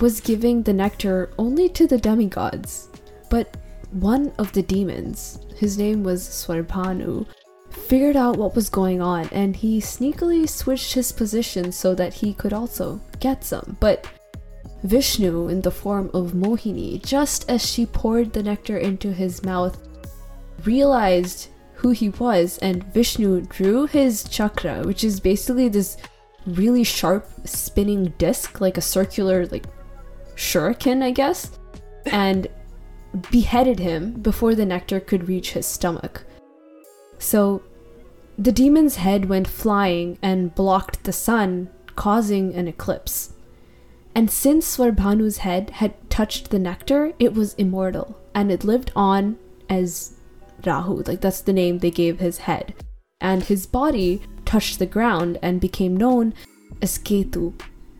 was 0.00 0.22
giving 0.22 0.62
the 0.62 0.72
nectar 0.72 1.30
only 1.38 1.68
to 1.68 1.86
the 1.86 1.98
demigods. 1.98 2.88
But 3.28 3.58
one 3.90 4.32
of 4.38 4.52
the 4.52 4.62
demons, 4.62 5.38
his 5.54 5.76
name 5.76 6.02
was 6.02 6.22
Swarbhanu, 6.22 7.26
figured 7.74 8.16
out 8.16 8.36
what 8.36 8.54
was 8.54 8.70
going 8.70 9.00
on 9.00 9.28
and 9.32 9.56
he 9.56 9.80
sneakily 9.80 10.48
switched 10.48 10.94
his 10.94 11.12
position 11.12 11.72
so 11.72 11.94
that 11.94 12.14
he 12.14 12.32
could 12.32 12.52
also 12.52 13.00
get 13.20 13.44
some. 13.44 13.76
But 13.80 14.06
Vishnu, 14.84 15.48
in 15.48 15.62
the 15.62 15.70
form 15.70 16.10
of 16.12 16.32
Mohini, 16.32 17.04
just 17.04 17.48
as 17.50 17.64
she 17.64 17.86
poured 17.86 18.32
the 18.32 18.42
nectar 18.42 18.76
into 18.76 19.12
his 19.12 19.42
mouth, 19.42 19.78
realized 20.64 21.48
who 21.74 21.90
he 21.90 22.10
was, 22.10 22.58
and 22.58 22.84
Vishnu 22.92 23.42
drew 23.42 23.86
his 23.86 24.24
chakra, 24.24 24.82
which 24.84 25.04
is 25.04 25.20
basically 25.20 25.68
this 25.68 25.96
really 26.46 26.84
sharp 26.84 27.26
spinning 27.44 28.12
disc, 28.18 28.60
like 28.60 28.76
a 28.76 28.82
circular, 28.82 29.46
like 29.46 29.64
shuriken, 30.36 31.02
I 31.02 31.10
guess, 31.10 31.58
and 32.06 32.46
beheaded 33.30 33.78
him 33.78 34.12
before 34.20 34.54
the 34.54 34.66
nectar 34.66 35.00
could 35.00 35.28
reach 35.28 35.52
his 35.52 35.66
stomach. 35.66 36.24
So 37.18 37.62
the 38.36 38.52
demon's 38.52 38.96
head 38.96 39.28
went 39.28 39.48
flying 39.48 40.18
and 40.22 40.54
blocked 40.54 41.04
the 41.04 41.12
sun, 41.12 41.70
causing 41.96 42.54
an 42.54 42.68
eclipse. 42.68 43.32
And 44.14 44.30
since 44.30 44.76
Swarbhanu's 44.76 45.38
head 45.38 45.70
had 45.70 45.94
touched 46.10 46.50
the 46.50 46.58
nectar, 46.58 47.12
it 47.18 47.34
was 47.34 47.54
immortal 47.54 48.18
and 48.34 48.50
it 48.50 48.64
lived 48.64 48.92
on 48.94 49.38
as 49.68 50.14
Rahu. 50.64 51.02
Like 51.02 51.20
that's 51.20 51.40
the 51.40 51.52
name 51.52 51.78
they 51.78 51.90
gave 51.90 52.20
his 52.20 52.38
head. 52.38 52.74
And 53.20 53.44
his 53.44 53.66
body 53.66 54.22
touched 54.44 54.78
the 54.78 54.86
ground 54.86 55.38
and 55.42 55.60
became 55.60 55.96
known 55.96 56.34
as 56.82 56.98
Ketu. 56.98 57.54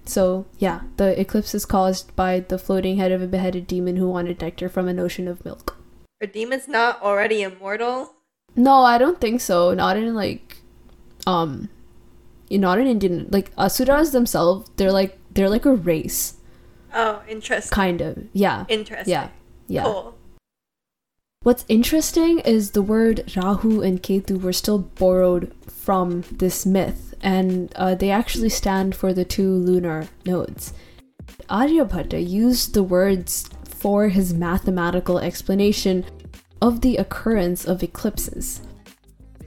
So, 0.07 0.45
yeah, 0.59 0.83
the 0.97 1.19
eclipse 1.19 1.55
is 1.55 1.65
caused 1.65 2.15
by 2.15 2.41
the 2.41 2.59
floating 2.59 2.99
head 2.99 3.11
of 3.11 3.23
a 3.23 3.27
beheaded 3.27 3.67
demon 3.67 3.97
who 3.97 4.09
wanted 4.09 4.41
nectar 4.41 4.69
from 4.69 4.87
an 4.87 5.01
ocean 5.01 5.27
of 5.27 5.45
milk. 5.45 5.79
Are 6.23 6.27
demons 6.27 6.69
not 6.69 7.01
already 7.03 7.43
immortal? 7.43 8.14
No, 8.57 8.83
I 8.83 8.99
don't 8.99 9.21
think 9.21 9.41
so. 9.41 9.75
Not 9.75 9.97
in 9.97 10.15
like 10.15 10.59
um 11.27 11.69
not 12.51 12.79
in 12.79 12.87
Indian 12.87 13.29
like 13.31 13.51
asuras 13.59 14.13
themselves, 14.13 14.71
they're 14.77 14.93
like 14.93 15.19
they're 15.33 15.51
like 15.51 15.65
a 15.65 15.75
race. 15.75 16.37
Oh, 16.95 17.23
interesting. 17.29 17.75
Kind 17.75 18.01
of. 18.01 18.19
Yeah. 18.33 18.65
Interesting. 18.69 19.11
Yeah. 19.11 19.29
Yeah. 19.67 19.83
Cool. 19.85 20.15
What's 21.43 21.65
interesting 21.69 22.39
is 22.39 22.71
the 22.71 22.83
word 22.83 23.31
Rahu 23.37 23.83
and 23.83 24.03
Ketu 24.03 24.41
were 24.41 24.53
still 24.53 24.79
borrowed 24.79 25.53
from 25.67 26.25
this 26.33 26.65
myth, 26.65 27.15
and 27.21 27.71
uh, 27.77 27.95
they 27.95 28.11
actually 28.11 28.49
stand 28.49 28.95
for 28.95 29.13
the 29.13 29.27
two 29.27 29.51
lunar 29.51 30.09
nodes. 30.25 30.73
Aryabhatta 31.51 32.27
used 32.27 32.73
the 32.73 32.83
words 32.83 33.51
for 33.65 34.09
his 34.09 34.33
mathematical 34.33 35.19
explanation 35.19 36.07
of 36.65 36.81
the 36.81 36.97
occurrence 36.97 37.67
of 37.67 37.83
eclipses. 37.83 38.63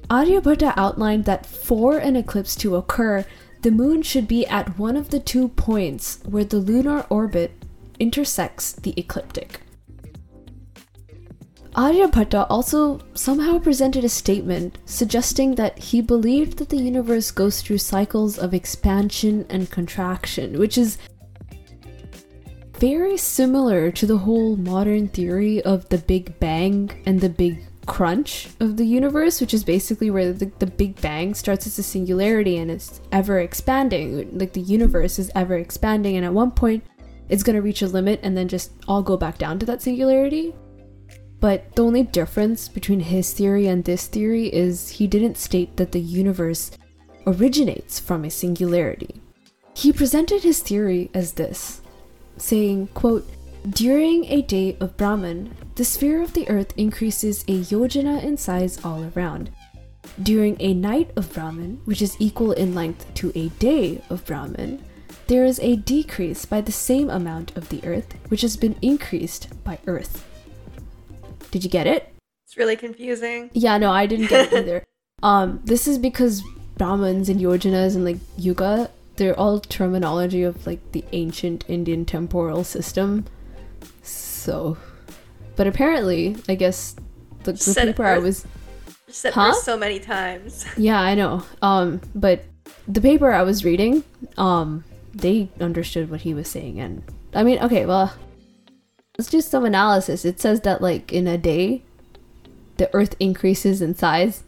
Aryabhatta 0.08 0.72
outlined 0.78 1.26
that 1.26 1.48
for 1.48 1.98
an 1.98 2.16
eclipse 2.16 2.56
to 2.58 2.76
occur, 2.76 3.26
the 3.64 3.72
moon 3.72 4.04
should 4.04 4.28
be 4.28 4.46
at 4.46 4.78
one 4.78 4.96
of 4.96 5.10
the 5.10 5.20
two 5.20 5.48
points 5.48 6.20
where 6.26 6.44
the 6.44 6.60
lunar 6.60 7.08
orbit 7.10 7.52
intersects 8.00 8.74
the 8.74 8.94
ecliptic. 8.98 9.62
Aryabhatta 11.74 12.46
also 12.52 13.00
somehow 13.16 13.58
presented 13.58 14.04
a 14.04 14.10
statement 14.10 14.78
suggesting 14.86 15.56
that 15.56 15.80
he 15.80 16.02
believed 16.02 16.60
that 16.60 16.70
the 16.70 16.78
universe 16.78 17.32
goes 17.32 17.64
through 17.64 17.80
cycles 17.80 18.38
of 18.38 18.54
expansion 18.54 19.44
and 19.50 19.72
contraction, 19.72 20.60
which 20.60 20.78
is 20.78 21.00
very 22.80 23.18
similar 23.18 23.92
to 23.92 24.06
the 24.06 24.20
whole 24.20 24.56
modern 24.56 25.08
theory 25.08 25.62
of 25.64 25.90
the 25.90 25.98
Big 25.98 26.40
Bang 26.40 26.92
and 27.06 27.20
the 27.20 27.30
Big 27.30 27.64
Crunch 27.88 28.50
of 28.60 28.78
the 28.78 28.86
universe, 28.86 29.42
which 29.42 29.54
is 29.54 29.64
basically 29.64 30.12
where 30.12 30.32
the, 30.32 30.52
the 30.60 30.68
Big 30.68 31.00
Bang 31.02 31.34
starts 31.34 31.66
as 31.66 31.80
a 31.80 31.84
singularity 31.84 32.58
and 32.58 32.70
it's 32.70 33.02
ever 33.12 33.40
expanding. 33.40 34.38
Like 34.38 34.54
the 34.54 34.62
universe 34.62 35.18
is 35.18 35.32
ever 35.34 35.56
expanding, 35.56 36.18
and 36.18 36.26
at 36.26 36.34
one 36.34 36.52
point 36.52 36.84
it's 37.30 37.44
going 37.44 37.56
to 37.56 37.62
reach 37.62 37.82
a 37.82 37.88
limit 37.88 38.20
and 38.24 38.38
then 38.38 38.48
just 38.48 38.72
all 38.88 39.02
go 39.02 39.18
back 39.18 39.38
down 39.38 39.58
to 39.60 39.66
that 39.66 39.82
singularity. 39.82 40.54
But 41.40 41.76
the 41.76 41.84
only 41.84 42.04
difference 42.04 42.68
between 42.68 43.00
his 43.00 43.34
theory 43.34 43.68
and 43.68 43.84
this 43.84 44.08
theory 44.08 44.48
is 44.48 44.90
he 44.90 45.08
didn't 45.08 45.38
state 45.38 45.78
that 45.78 45.92
the 45.92 46.00
universe 46.00 46.72
originates 47.26 48.00
from 48.00 48.26
a 48.26 48.30
singularity. 48.30 49.22
He 49.76 49.94
presented 49.94 50.42
his 50.42 50.60
theory 50.60 51.12
as 51.14 51.34
this, 51.34 51.82
saying, 52.38 52.88
quote, 52.94 53.28
During 53.70 54.26
a 54.26 54.42
day 54.42 54.78
of 54.80 54.96
Brahman, 54.98 55.56
the 55.76 55.84
sphere 55.86 56.22
of 56.22 56.34
the 56.34 56.48
earth 56.50 56.74
increases 56.78 57.44
a 57.44 57.60
yojana 57.62 58.24
in 58.24 58.38
size 58.38 58.84
all 58.84 59.12
around. 59.16 59.50
During 60.24 60.56
a 60.60 60.74
night 60.74 61.12
of 61.16 61.34
Brahman, 61.34 61.82
which 61.86 62.02
is 62.02 62.16
equal 62.20 62.54
in 62.54 62.74
length 62.74 63.14
to 63.16 63.32
a 63.36 63.50
day 63.60 64.02
of 64.10 64.26
Brahman, 64.26 64.84
there 65.28 65.44
is 65.44 65.60
a 65.60 65.76
decrease 65.76 66.46
by 66.46 66.62
the 66.62 66.72
same 66.72 67.10
amount 67.10 67.56
of 67.58 67.68
the 67.70 67.84
earth, 67.86 68.14
which 68.30 68.42
has 68.42 68.56
been 68.56 68.76
increased 68.82 69.50
by 69.66 69.80
earth. 69.86 70.26
Did 71.52 71.64
you 71.66 71.70
get 71.70 71.88
it? 71.88 72.14
It's 72.46 72.56
really 72.56 72.78
confusing. 72.78 73.50
Yeah, 73.54 73.78
no, 73.78 73.92
I 73.92 74.06
didn't 74.06 74.28
get 74.30 74.54
it 74.54 74.58
either. 74.58 74.84
um, 75.22 75.60
this 75.66 75.88
is 75.88 75.98
because 75.98 76.42
Brahmins 76.78 77.28
and 77.28 77.42
Yojanas 77.42 77.96
and 77.96 78.06
like 78.06 78.18
Yuga, 78.38 78.90
they're 79.18 79.38
all 79.38 79.60
terminology 79.60 80.44
of 80.44 80.66
like 80.66 80.92
the 80.92 81.04
ancient 81.12 81.66
Indian 81.68 82.06
temporal 82.06 82.64
system. 82.64 83.26
So, 84.02 84.78
but 85.56 85.68
apparently, 85.68 86.38
I 86.48 86.56
guess 86.56 86.96
the, 87.44 87.54
the 87.54 87.58
Said 87.58 87.88
paper 87.88 88.06
I 88.06 88.20
was 88.20 88.46
Said 89.10 89.34
Huh? 89.34 89.50
Earth 89.50 89.64
so 89.64 89.78
many 89.78 90.00
times. 90.00 90.66
yeah, 90.78 91.00
I 91.00 91.16
know. 91.16 91.44
Um, 91.62 92.02
but 92.14 92.44
the 92.88 93.02
paper 93.02 93.32
I 93.32 93.44
was 93.44 93.66
reading, 93.66 94.04
um, 94.38 94.84
they 95.14 95.50
understood 95.60 96.10
what 96.10 96.22
he 96.22 96.34
was 96.34 96.48
saying, 96.48 96.80
and 96.80 97.04
I 97.34 97.44
mean, 97.44 97.60
okay, 97.60 97.86
well, 97.86 98.14
let's 99.18 99.30
do 99.30 99.42
some 99.42 99.66
analysis. 99.66 100.26
It 100.26 100.40
says 100.40 100.62
that 100.62 100.82
like 100.82 101.12
in 101.12 101.28
a 101.28 101.38
day, 101.38 101.84
the 102.78 102.94
Earth 102.94 103.16
increases 103.20 103.82
in 103.82 103.96
size, 103.96 104.44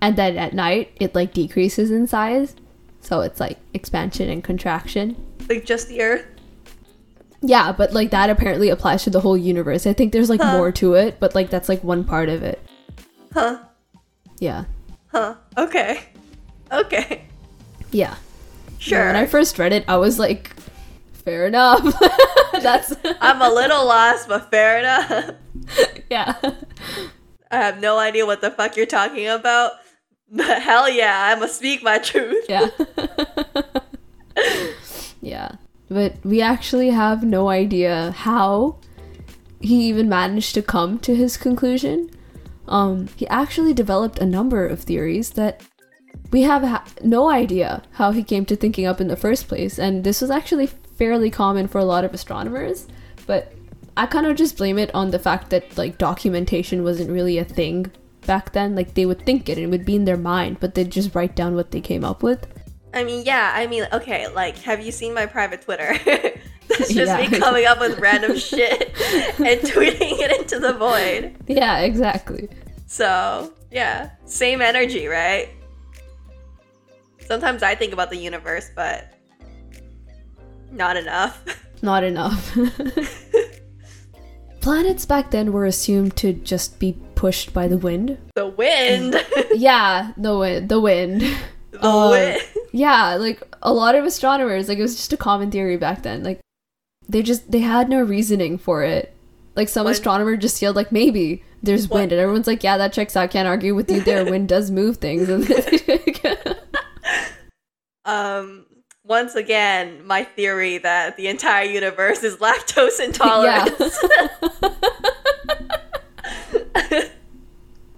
and 0.00 0.16
then 0.16 0.36
at 0.36 0.54
night 0.54 0.92
it 0.98 1.14
like 1.14 1.32
decreases 1.32 1.90
in 1.90 2.06
size. 2.06 2.54
So 3.04 3.20
it's 3.20 3.38
like 3.38 3.58
expansion 3.74 4.30
and 4.30 4.42
contraction. 4.42 5.14
Like 5.48 5.66
just 5.66 5.88
the 5.88 6.00
Earth. 6.00 6.24
Yeah, 7.42 7.70
but 7.72 7.92
like 7.92 8.10
that 8.10 8.30
apparently 8.30 8.70
applies 8.70 9.04
to 9.04 9.10
the 9.10 9.20
whole 9.20 9.36
universe. 9.36 9.86
I 9.86 9.92
think 9.92 10.12
there's 10.12 10.30
like 10.30 10.40
Huh. 10.40 10.56
more 10.56 10.72
to 10.72 10.94
it, 10.94 11.20
but 11.20 11.34
like 11.34 11.50
that's 11.50 11.68
like 11.68 11.84
one 11.84 12.04
part 12.04 12.30
of 12.30 12.42
it. 12.42 12.58
Huh. 13.34 13.58
Yeah. 14.40 14.64
Huh. 15.08 15.34
Okay. 15.58 16.00
Okay. 16.72 17.24
Yeah. 17.90 18.16
Sure. 18.78 19.04
When 19.06 19.16
I 19.16 19.26
first 19.26 19.58
read 19.58 19.72
it, 19.74 19.84
I 19.86 19.96
was 19.98 20.18
like, 20.18 20.50
fair 21.12 21.46
enough. 21.46 21.82
That's 22.62 22.94
I'm 23.20 23.40
a 23.42 23.48
little 23.52 23.84
lost, 23.86 24.28
but 24.28 24.50
fair 24.50 24.78
enough. 24.78 25.34
yeah. 26.10 26.34
I 27.50 27.56
have 27.56 27.80
no 27.80 27.98
idea 27.98 28.26
what 28.26 28.40
the 28.40 28.50
fuck 28.50 28.76
you're 28.76 28.86
talking 28.86 29.28
about. 29.28 29.72
But 30.34 30.62
hell 30.62 30.90
yeah, 30.90 31.32
I 31.32 31.38
must 31.38 31.56
speak 31.58 31.82
my 31.84 31.98
truth. 31.98 32.44
Yeah. 32.48 32.68
yeah. 35.20 35.52
But 35.88 36.16
we 36.24 36.42
actually 36.42 36.90
have 36.90 37.22
no 37.22 37.48
idea 37.48 38.10
how 38.10 38.78
he 39.60 39.88
even 39.88 40.08
managed 40.08 40.54
to 40.54 40.62
come 40.62 40.98
to 41.00 41.14
his 41.14 41.36
conclusion. 41.36 42.10
Um, 42.66 43.08
he 43.16 43.28
actually 43.28 43.74
developed 43.74 44.18
a 44.18 44.26
number 44.26 44.66
of 44.66 44.80
theories 44.80 45.30
that 45.30 45.62
we 46.32 46.42
have 46.42 46.62
ha- 46.62 46.84
no 47.02 47.30
idea 47.30 47.84
how 47.92 48.10
he 48.10 48.24
came 48.24 48.44
to 48.46 48.56
thinking 48.56 48.86
up 48.86 49.00
in 49.00 49.06
the 49.06 49.16
first 49.16 49.46
place, 49.46 49.78
and 49.78 50.02
this 50.02 50.20
was 50.20 50.32
actually 50.32 50.66
fairly 50.66 51.30
common 51.30 51.68
for 51.68 51.78
a 51.78 51.84
lot 51.84 52.04
of 52.04 52.12
astronomers. 52.12 52.88
But 53.26 53.52
I 53.96 54.06
kind 54.06 54.26
of 54.26 54.36
just 54.36 54.56
blame 54.56 54.78
it 54.78 54.92
on 54.94 55.12
the 55.12 55.18
fact 55.20 55.50
that 55.50 55.78
like 55.78 55.96
documentation 55.96 56.82
wasn't 56.82 57.10
really 57.10 57.38
a 57.38 57.44
thing 57.44 57.92
back 58.26 58.52
then. 58.52 58.74
Like 58.74 58.94
they 58.94 59.06
would 59.06 59.24
think 59.24 59.48
it 59.48 59.58
and 59.58 59.66
it 59.66 59.70
would 59.70 59.84
be 59.84 59.96
in 59.96 60.04
their 60.04 60.16
mind, 60.16 60.58
but 60.60 60.74
they'd 60.74 60.90
just 60.90 61.14
write 61.14 61.34
down 61.36 61.54
what 61.54 61.70
they 61.70 61.80
came 61.80 62.04
up 62.04 62.22
with. 62.22 62.46
I 62.92 63.02
mean, 63.04 63.24
yeah, 63.26 63.52
I 63.54 63.66
mean, 63.66 63.86
okay, 63.92 64.28
like, 64.28 64.56
have 64.58 64.80
you 64.84 64.92
seen 64.92 65.14
my 65.14 65.26
private 65.26 65.62
Twitter? 65.62 65.94
That's 66.68 66.92
just 66.94 67.18
Yeah. 67.18 67.28
me 67.28 67.38
coming 67.40 67.66
up 67.66 67.80
with 67.80 67.98
random 67.98 68.36
shit 68.38 68.82
and 69.38 69.60
tweeting 69.72 70.18
it 70.20 70.40
into 70.40 70.60
the 70.60 70.72
void. 70.74 71.34
Yeah, 71.48 71.80
exactly. 71.80 72.48
So, 72.86 73.52
yeah, 73.72 74.10
same 74.26 74.62
energy, 74.62 75.06
right? 75.08 75.48
Sometimes 77.26 77.62
I 77.64 77.74
think 77.74 77.92
about 77.92 78.10
the 78.10 78.16
universe, 78.16 78.70
but 78.76 79.12
not 80.70 80.96
enough. 80.96 81.42
Not 81.82 82.04
enough. 82.04 82.56
Planets 84.60 85.04
back 85.04 85.30
then 85.30 85.52
were 85.52 85.66
assumed 85.66 86.16
to 86.16 86.32
just 86.32 86.78
be 86.78 86.92
pushed 87.24 87.54
by 87.54 87.66
the 87.66 87.78
wind. 87.78 88.18
the 88.34 88.46
wind. 88.46 89.16
Yeah, 89.54 90.12
the 90.18 90.36
wind. 90.36 90.68
The 90.68 90.78
wind. 90.80 91.20
the 91.70 91.86
Um, 91.86 92.10
wind. 92.10 92.42
yeah, 92.72 93.14
like 93.14 93.40
a 93.62 93.72
lot 93.72 93.94
of 93.94 94.04
astronomers, 94.04 94.68
like 94.68 94.76
it 94.76 94.82
was 94.82 94.96
just 94.96 95.12
a 95.14 95.16
common 95.16 95.50
theory 95.50 95.78
back 95.78 96.02
then. 96.02 96.22
Like 96.22 96.40
they 97.08 97.22
just 97.22 97.50
they 97.50 97.60
had 97.60 97.88
no 97.88 98.02
reasoning 98.02 98.58
for 98.58 98.82
it. 98.84 99.14
Like 99.56 99.70
some 99.70 99.86
astronomer 99.86 100.36
just 100.36 100.60
yelled 100.60 100.76
like 100.76 100.92
maybe 100.92 101.42
there's 101.62 101.88
What- 101.88 102.00
wind, 102.00 102.12
and 102.12 102.20
everyone's 102.20 102.46
like, 102.46 102.62
yeah, 102.62 102.76
that 102.76 102.92
checks 102.92 103.16
out. 103.16 103.30
Can't 103.30 103.48
argue 103.48 103.74
with 103.74 103.90
you 103.90 104.00
there. 104.02 104.24
wind 104.30 104.48
does 104.48 104.70
move 104.70 104.98
things. 104.98 105.26
Um, 108.04 108.66
once 109.02 109.34
again, 109.34 110.04
my 110.06 110.24
theory 110.24 110.76
that 110.78 111.16
the 111.16 111.28
entire 111.28 111.64
universe 111.64 112.22
is 112.22 112.36
lactose 112.36 113.00
intolerant. 113.00 113.72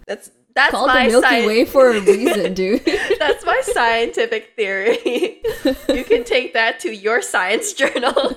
That's 0.06 0.30
that's 0.56 0.70
Called 0.70 0.88
my 0.88 1.04
the 1.04 1.12
Milky 1.12 1.26
sci- 1.26 1.46
Way 1.46 1.64
for 1.66 1.90
a 1.90 2.00
reason, 2.00 2.54
dude. 2.54 2.82
That's 3.18 3.44
my 3.44 3.60
scientific 3.62 4.54
theory. 4.56 4.96
you 5.90 6.02
can 6.02 6.24
take 6.24 6.54
that 6.54 6.80
to 6.80 6.96
your 6.96 7.20
science 7.20 7.74
journal. 7.74 8.34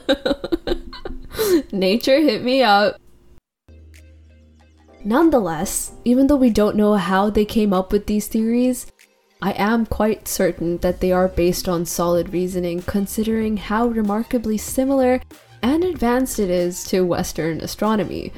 Nature 1.72 2.20
hit 2.20 2.44
me 2.44 2.62
up. 2.62 2.98
Nonetheless, 5.06 5.94
even 6.04 6.28
though 6.28 6.36
we 6.36 6.50
don't 6.50 6.76
know 6.76 6.96
how 6.96 7.30
they 7.30 7.46
came 7.46 7.72
up 7.72 7.94
with 7.94 8.06
these 8.06 8.28
theories, 8.28 8.92
I 9.42 9.54
am 9.54 9.86
quite 9.86 10.28
certain 10.28 10.78
that 10.80 11.00
they 11.00 11.14
are 11.14 11.30
based 11.30 11.70
on 11.70 11.86
solid 11.86 12.34
reasoning, 12.34 12.82
considering 12.82 13.56
how 13.56 13.88
remarkably 13.88 14.58
similar 14.58 15.22
and 15.62 15.86
advanced 15.86 16.38
it 16.40 16.50
is 16.50 16.84
to 16.86 17.06
Western 17.06 17.62
astronomy, 17.62 18.34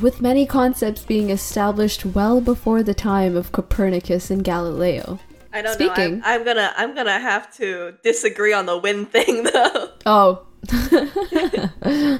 with 0.00 0.20
many 0.20 0.46
concepts 0.46 1.02
being 1.04 1.30
established 1.30 2.04
well 2.04 2.40
before 2.40 2.82
the 2.82 2.94
time 2.94 3.36
of 3.36 3.52
Copernicus 3.52 4.30
and 4.30 4.42
Galileo. 4.44 5.18
I 5.52 5.60
don't 5.62 5.74
Speaking- 5.74 6.18
know. 6.18 6.24
I'm, 6.24 6.40
I'm 6.40 6.44
gonna 6.44 6.72
I'm 6.76 6.94
gonna 6.94 7.18
have 7.20 7.52
to 7.56 7.94
disagree 8.02 8.52
on 8.52 8.66
the 8.66 8.78
wind 8.78 9.10
thing 9.12 9.44
though. 9.44 9.90
Oh. 10.06 10.46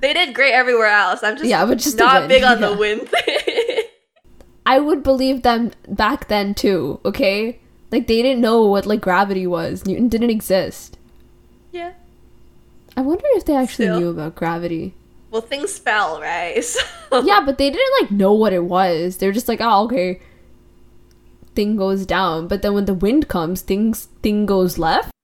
They 0.00 0.12
did 0.12 0.32
great 0.34 0.52
everywhere 0.52 0.86
else. 0.86 1.24
I'm 1.24 1.36
just 1.36 1.48
Yeah, 1.48 1.64
but 1.66 1.78
just 1.78 1.98
not 1.98 2.28
big 2.28 2.44
on 2.44 2.60
the 2.60 2.70
yeah. 2.70 2.76
wind 2.76 3.08
thing. 3.08 3.82
I 4.66 4.78
would 4.78 5.02
believe 5.02 5.42
them 5.42 5.72
back 5.88 6.28
then 6.28 6.54
too, 6.54 7.00
okay? 7.04 7.58
Like 7.90 8.06
they 8.06 8.22
didn't 8.22 8.40
know 8.40 8.64
what 8.66 8.86
like 8.86 9.00
gravity 9.00 9.44
was. 9.46 9.84
Newton 9.86 10.08
didn't 10.08 10.30
exist. 10.30 10.96
yeah. 11.72 11.92
I 12.96 13.00
wonder 13.00 13.24
if 13.30 13.44
they 13.44 13.54
actually 13.56 13.86
Still. 13.86 14.00
knew 14.00 14.08
about 14.10 14.34
gravity. 14.36 14.94
Well, 15.30 15.42
things 15.42 15.78
fell, 15.78 16.20
right? 16.20 16.64
So 17.10 17.24
yeah, 17.24 17.40
but 17.44 17.56
they 17.56 17.70
didn't 17.70 18.02
like 18.02 18.10
know 18.10 18.34
what 18.34 18.52
it 18.52 18.64
was. 18.64 19.16
They're 19.16 19.32
just 19.32 19.48
like, 19.48 19.60
"Oh, 19.62 19.84
okay." 19.84 20.20
Thing 21.54 21.74
goes 21.76 22.04
down, 22.04 22.48
but 22.48 22.60
then 22.60 22.74
when 22.74 22.84
the 22.84 22.92
wind 22.92 23.28
comes, 23.28 23.62
things 23.62 24.08
thing 24.22 24.44
goes 24.44 24.76
left. 24.78 25.10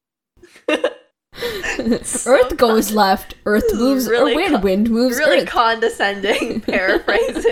Earth 2.26 2.56
goes 2.56 2.92
left. 2.92 3.34
Earth 3.44 3.64
moves 3.74 4.08
really 4.08 4.32
or 4.32 4.36
wind. 4.36 4.54
co- 4.54 4.60
wind 4.60 4.90
moves 4.90 5.18
really 5.18 5.40
Earth. 5.42 5.48
condescending 5.48 6.60
paraphrasing. 6.62 7.44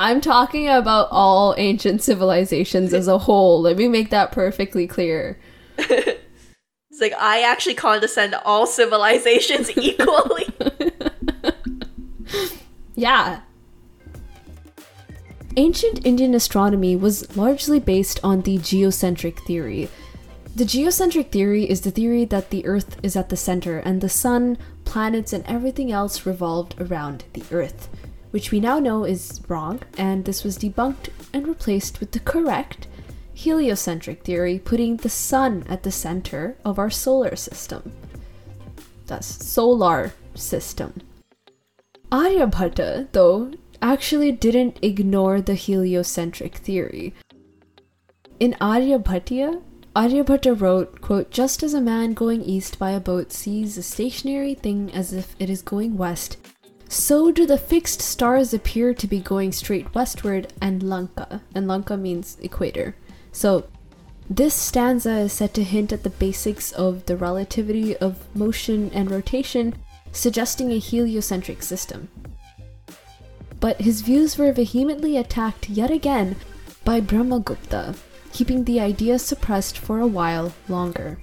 I'm 0.00 0.20
talking 0.20 0.68
about 0.68 1.08
all 1.10 1.54
ancient 1.56 2.02
civilizations 2.02 2.92
as 2.92 3.06
a 3.08 3.16
whole. 3.18 3.62
Let 3.62 3.76
me 3.78 3.88
make 3.88 4.10
that 4.10 4.32
perfectly 4.32 4.86
clear. 4.86 5.38
It's 6.94 7.00
like 7.00 7.14
I 7.14 7.42
actually 7.42 7.74
condescend 7.74 8.36
all 8.44 8.68
civilizations 8.68 9.68
equally. 9.76 10.46
Yeah. 12.94 13.40
Ancient 15.56 16.06
Indian 16.06 16.36
astronomy 16.36 16.94
was 16.94 17.36
largely 17.36 17.80
based 17.80 18.20
on 18.22 18.42
the 18.42 18.58
geocentric 18.58 19.40
theory. 19.40 19.88
The 20.54 20.64
geocentric 20.64 21.32
theory 21.32 21.68
is 21.68 21.80
the 21.80 21.90
theory 21.90 22.26
that 22.26 22.50
the 22.50 22.64
Earth 22.64 22.96
is 23.02 23.16
at 23.16 23.28
the 23.28 23.36
center 23.36 23.80
and 23.80 24.00
the 24.00 24.08
Sun, 24.08 24.56
planets, 24.84 25.32
and 25.32 25.44
everything 25.48 25.90
else 25.90 26.24
revolved 26.24 26.80
around 26.80 27.24
the 27.32 27.42
Earth, 27.50 27.88
which 28.30 28.52
we 28.52 28.60
now 28.60 28.78
know 28.78 29.02
is 29.02 29.40
wrong, 29.48 29.80
and 29.98 30.26
this 30.26 30.44
was 30.44 30.58
debunked 30.58 31.08
and 31.32 31.48
replaced 31.48 31.98
with 31.98 32.12
the 32.12 32.20
correct 32.20 32.86
heliocentric 33.34 34.22
theory, 34.22 34.58
putting 34.58 34.96
the 34.96 35.08
Sun 35.08 35.64
at 35.68 35.82
the 35.82 35.90
center 35.90 36.56
of 36.64 36.78
our 36.78 36.90
solar 36.90 37.36
system. 37.36 37.92
Thus, 39.06 39.26
solar 39.26 40.14
system. 40.34 41.02
Aryabhatta, 42.10 43.08
though, 43.12 43.52
actually 43.82 44.32
didn't 44.32 44.78
ignore 44.82 45.40
the 45.40 45.54
heliocentric 45.54 46.56
theory. 46.56 47.12
In 48.40 48.52
Aryabhatiya, 48.60 49.62
Aryabhatta 49.94 50.60
wrote, 50.60 51.00
quote, 51.00 51.30
Just 51.30 51.62
as 51.62 51.74
a 51.74 51.80
man 51.80 52.14
going 52.14 52.42
east 52.42 52.78
by 52.78 52.90
a 52.92 53.00
boat 53.00 53.32
sees 53.32 53.76
a 53.76 53.82
stationary 53.82 54.54
thing 54.54 54.90
as 54.92 55.12
if 55.12 55.36
it 55.38 55.50
is 55.50 55.62
going 55.62 55.96
west, 55.96 56.36
so 56.88 57.30
do 57.30 57.46
the 57.46 57.58
fixed 57.58 58.00
stars 58.00 58.54
appear 58.54 58.94
to 58.94 59.06
be 59.06 59.18
going 59.18 59.52
straight 59.52 59.94
westward 59.94 60.52
and 60.60 60.82
Lanka. 60.82 61.42
And 61.54 61.66
Lanka 61.66 61.96
means 61.96 62.38
equator. 62.40 62.94
So 63.34 63.64
this 64.30 64.54
stanza 64.54 65.18
is 65.18 65.32
said 65.32 65.52
to 65.54 65.64
hint 65.64 65.92
at 65.92 66.04
the 66.04 66.10
basics 66.10 66.70
of 66.72 67.04
the 67.06 67.16
relativity 67.16 67.96
of 67.96 68.24
motion 68.34 68.90
and 68.94 69.10
rotation, 69.10 69.74
suggesting 70.12 70.70
a 70.70 70.78
heliocentric 70.78 71.62
system. 71.62 72.08
But 73.58 73.80
his 73.80 74.02
views 74.02 74.38
were 74.38 74.52
vehemently 74.52 75.16
attacked 75.16 75.68
yet 75.68 75.90
again 75.90 76.36
by 76.84 77.00
Brahmagupta, 77.00 77.96
keeping 78.32 78.64
the 78.64 78.78
idea 78.78 79.18
suppressed 79.18 79.78
for 79.78 79.98
a 79.98 80.06
while 80.06 80.54
longer. 80.68 81.18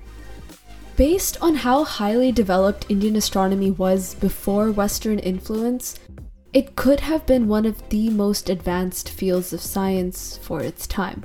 Based 0.97 1.38
on 1.41 1.55
how 1.55 1.86
highly 1.86 2.34
developed 2.34 2.86
Indian 2.89 3.16
astronomy 3.16 3.72
was 3.72 4.16
before 4.16 4.70
Western 4.70 5.18
influence, 5.20 5.97
it 6.51 6.76
could 6.76 6.99
have 6.99 7.26
been 7.26 7.47
one 7.47 7.66
of 7.66 7.88
the 7.88 8.09
most 8.09 8.49
advanced 8.49 9.07
fields 9.07 9.53
of 9.53 9.62
science 9.62 10.38
for 10.43 10.59
its 10.62 10.86
time. 10.86 11.24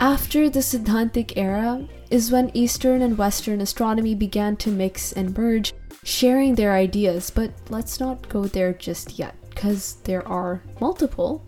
After 0.00 0.50
the 0.50 0.60
Siddhantic 0.60 1.32
era 1.36 1.86
is 2.10 2.30
when 2.30 2.50
Eastern 2.54 3.02
and 3.02 3.16
Western 3.16 3.60
astronomy 3.60 4.14
began 4.14 4.56
to 4.56 4.70
mix 4.70 5.12
and 5.12 5.36
merge, 5.36 5.72
sharing 6.02 6.54
their 6.54 6.72
ideas, 6.72 7.30
but 7.30 7.52
let's 7.70 8.00
not 8.00 8.28
go 8.28 8.44
there 8.44 8.72
just 8.72 9.18
yet, 9.18 9.34
because 9.50 9.96
there 10.04 10.26
are 10.28 10.62
multiple 10.80 11.44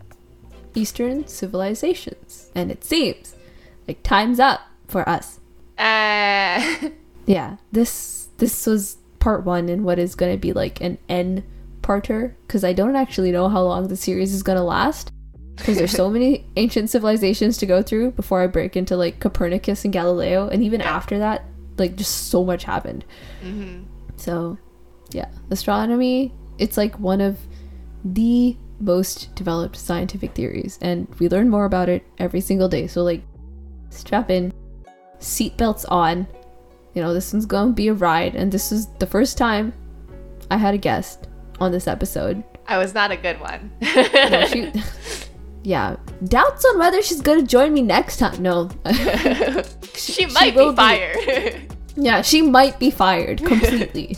Eastern 0.74 1.26
civilizations, 1.26 2.50
and 2.54 2.70
it 2.70 2.84
seems 2.84 3.34
like 3.88 4.02
time's 4.02 4.40
up 4.40 4.60
for 4.88 5.08
us. 5.08 5.40
Uh, 5.78 6.90
Yeah, 7.26 7.56
this 7.72 8.28
this 8.38 8.66
was 8.66 8.98
part 9.18 9.44
one 9.44 9.68
in 9.68 9.82
what 9.82 9.98
is 9.98 10.14
going 10.14 10.32
to 10.32 10.38
be 10.38 10.52
like 10.52 10.80
an 10.80 10.96
N 11.08 11.42
parter, 11.82 12.34
because 12.46 12.62
I 12.62 12.72
don't 12.72 12.94
actually 12.94 13.32
know 13.32 13.48
how 13.48 13.62
long 13.62 13.88
the 13.88 13.96
series 13.96 14.32
is 14.32 14.44
going 14.44 14.56
to 14.58 14.62
last. 14.62 15.10
Because 15.56 15.76
there's 15.78 15.92
so 15.92 16.10
many 16.16 16.46
ancient 16.56 16.90
civilizations 16.90 17.56
to 17.58 17.66
go 17.66 17.82
through 17.82 18.12
before 18.12 18.42
I 18.42 18.46
break 18.46 18.76
into 18.76 18.96
like 18.96 19.20
Copernicus 19.20 19.84
and 19.84 19.92
Galileo, 19.92 20.48
and 20.48 20.62
even 20.62 20.80
after 20.80 21.18
that, 21.18 21.44
like 21.78 21.96
just 21.96 22.28
so 22.28 22.44
much 22.44 22.64
happened. 22.64 23.04
Mm-hmm. 23.42 23.84
So, 24.16 24.58
yeah, 25.10 25.28
astronomy, 25.50 26.34
it's 26.58 26.76
like 26.76 26.98
one 26.98 27.20
of 27.20 27.38
the 28.04 28.56
most 28.80 29.34
developed 29.34 29.76
scientific 29.76 30.34
theories, 30.34 30.78
and 30.80 31.06
we 31.18 31.28
learn 31.28 31.48
more 31.48 31.64
about 31.64 31.88
it 31.88 32.04
every 32.18 32.40
single 32.40 32.68
day. 32.68 32.86
So, 32.86 33.02
like, 33.02 33.22
strap 33.90 34.30
in, 34.30 34.52
seatbelts 35.18 35.84
on. 35.88 36.26
You 36.94 37.02
know, 37.02 37.12
this 37.12 37.32
one's 37.32 37.46
gonna 37.46 37.72
be 37.72 37.88
a 37.88 37.94
ride, 37.94 38.34
and 38.34 38.50
this 38.50 38.72
is 38.72 38.86
the 38.98 39.06
first 39.06 39.36
time 39.36 39.72
I 40.50 40.56
had 40.56 40.74
a 40.74 40.78
guest 40.78 41.28
on 41.60 41.72
this 41.72 41.86
episode. 41.86 42.42
I 42.68 42.78
was 42.78 42.94
not 42.94 43.10
a 43.10 43.16
good 43.16 43.40
one. 43.40 43.72
No, 43.80 44.46
she, 44.46 44.72
yeah, 45.66 45.96
doubts 46.28 46.64
on 46.64 46.78
whether 46.78 47.02
she's 47.02 47.20
gonna 47.20 47.42
join 47.42 47.74
me 47.74 47.82
next 47.82 48.18
time. 48.18 48.40
No, 48.40 48.70
she 49.94 50.26
might 50.26 50.54
will 50.54 50.70
be 50.70 50.76
be. 50.76 50.76
fired. 50.76 51.72
Yeah, 51.98 52.20
she 52.20 52.42
might 52.42 52.78
be 52.78 52.90
fired 52.90 53.38
completely. 53.42 54.14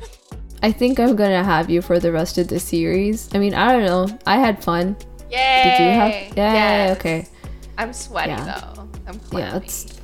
I 0.62 0.72
think 0.72 0.98
I'm 0.98 1.14
gonna 1.16 1.44
have 1.44 1.68
you 1.68 1.82
for 1.82 2.00
the 2.00 2.10
rest 2.10 2.38
of 2.38 2.48
the 2.48 2.58
series. 2.58 3.28
I 3.34 3.38
mean, 3.38 3.52
I 3.54 3.72
don't 3.72 3.84
know. 3.84 4.18
I 4.26 4.38
had 4.38 4.64
fun. 4.64 4.96
Yay! 5.30 5.62
Did 5.64 5.84
you 5.84 5.90
have? 6.00 6.12
Yeah, 6.36 6.52
Yes. 6.54 6.96
okay. 6.98 7.28
I'm 7.76 7.92
sweaty 7.92 8.32
Yeah. 8.32 8.44
though. 8.74 8.88
I'm 9.06 9.14
Yeah, 9.14 9.28
clammy. 9.28 9.50
that's 9.52 10.00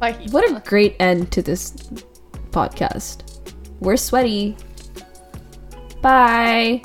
My 0.00 0.10
heat 0.12 0.32
what 0.32 0.50
a 0.50 0.58
great 0.68 0.96
end 0.98 1.30
to 1.30 1.42
this 1.42 1.70
podcast. 2.50 3.22
We're 3.78 3.96
sweaty. 3.96 4.56
Bye. 6.02 6.82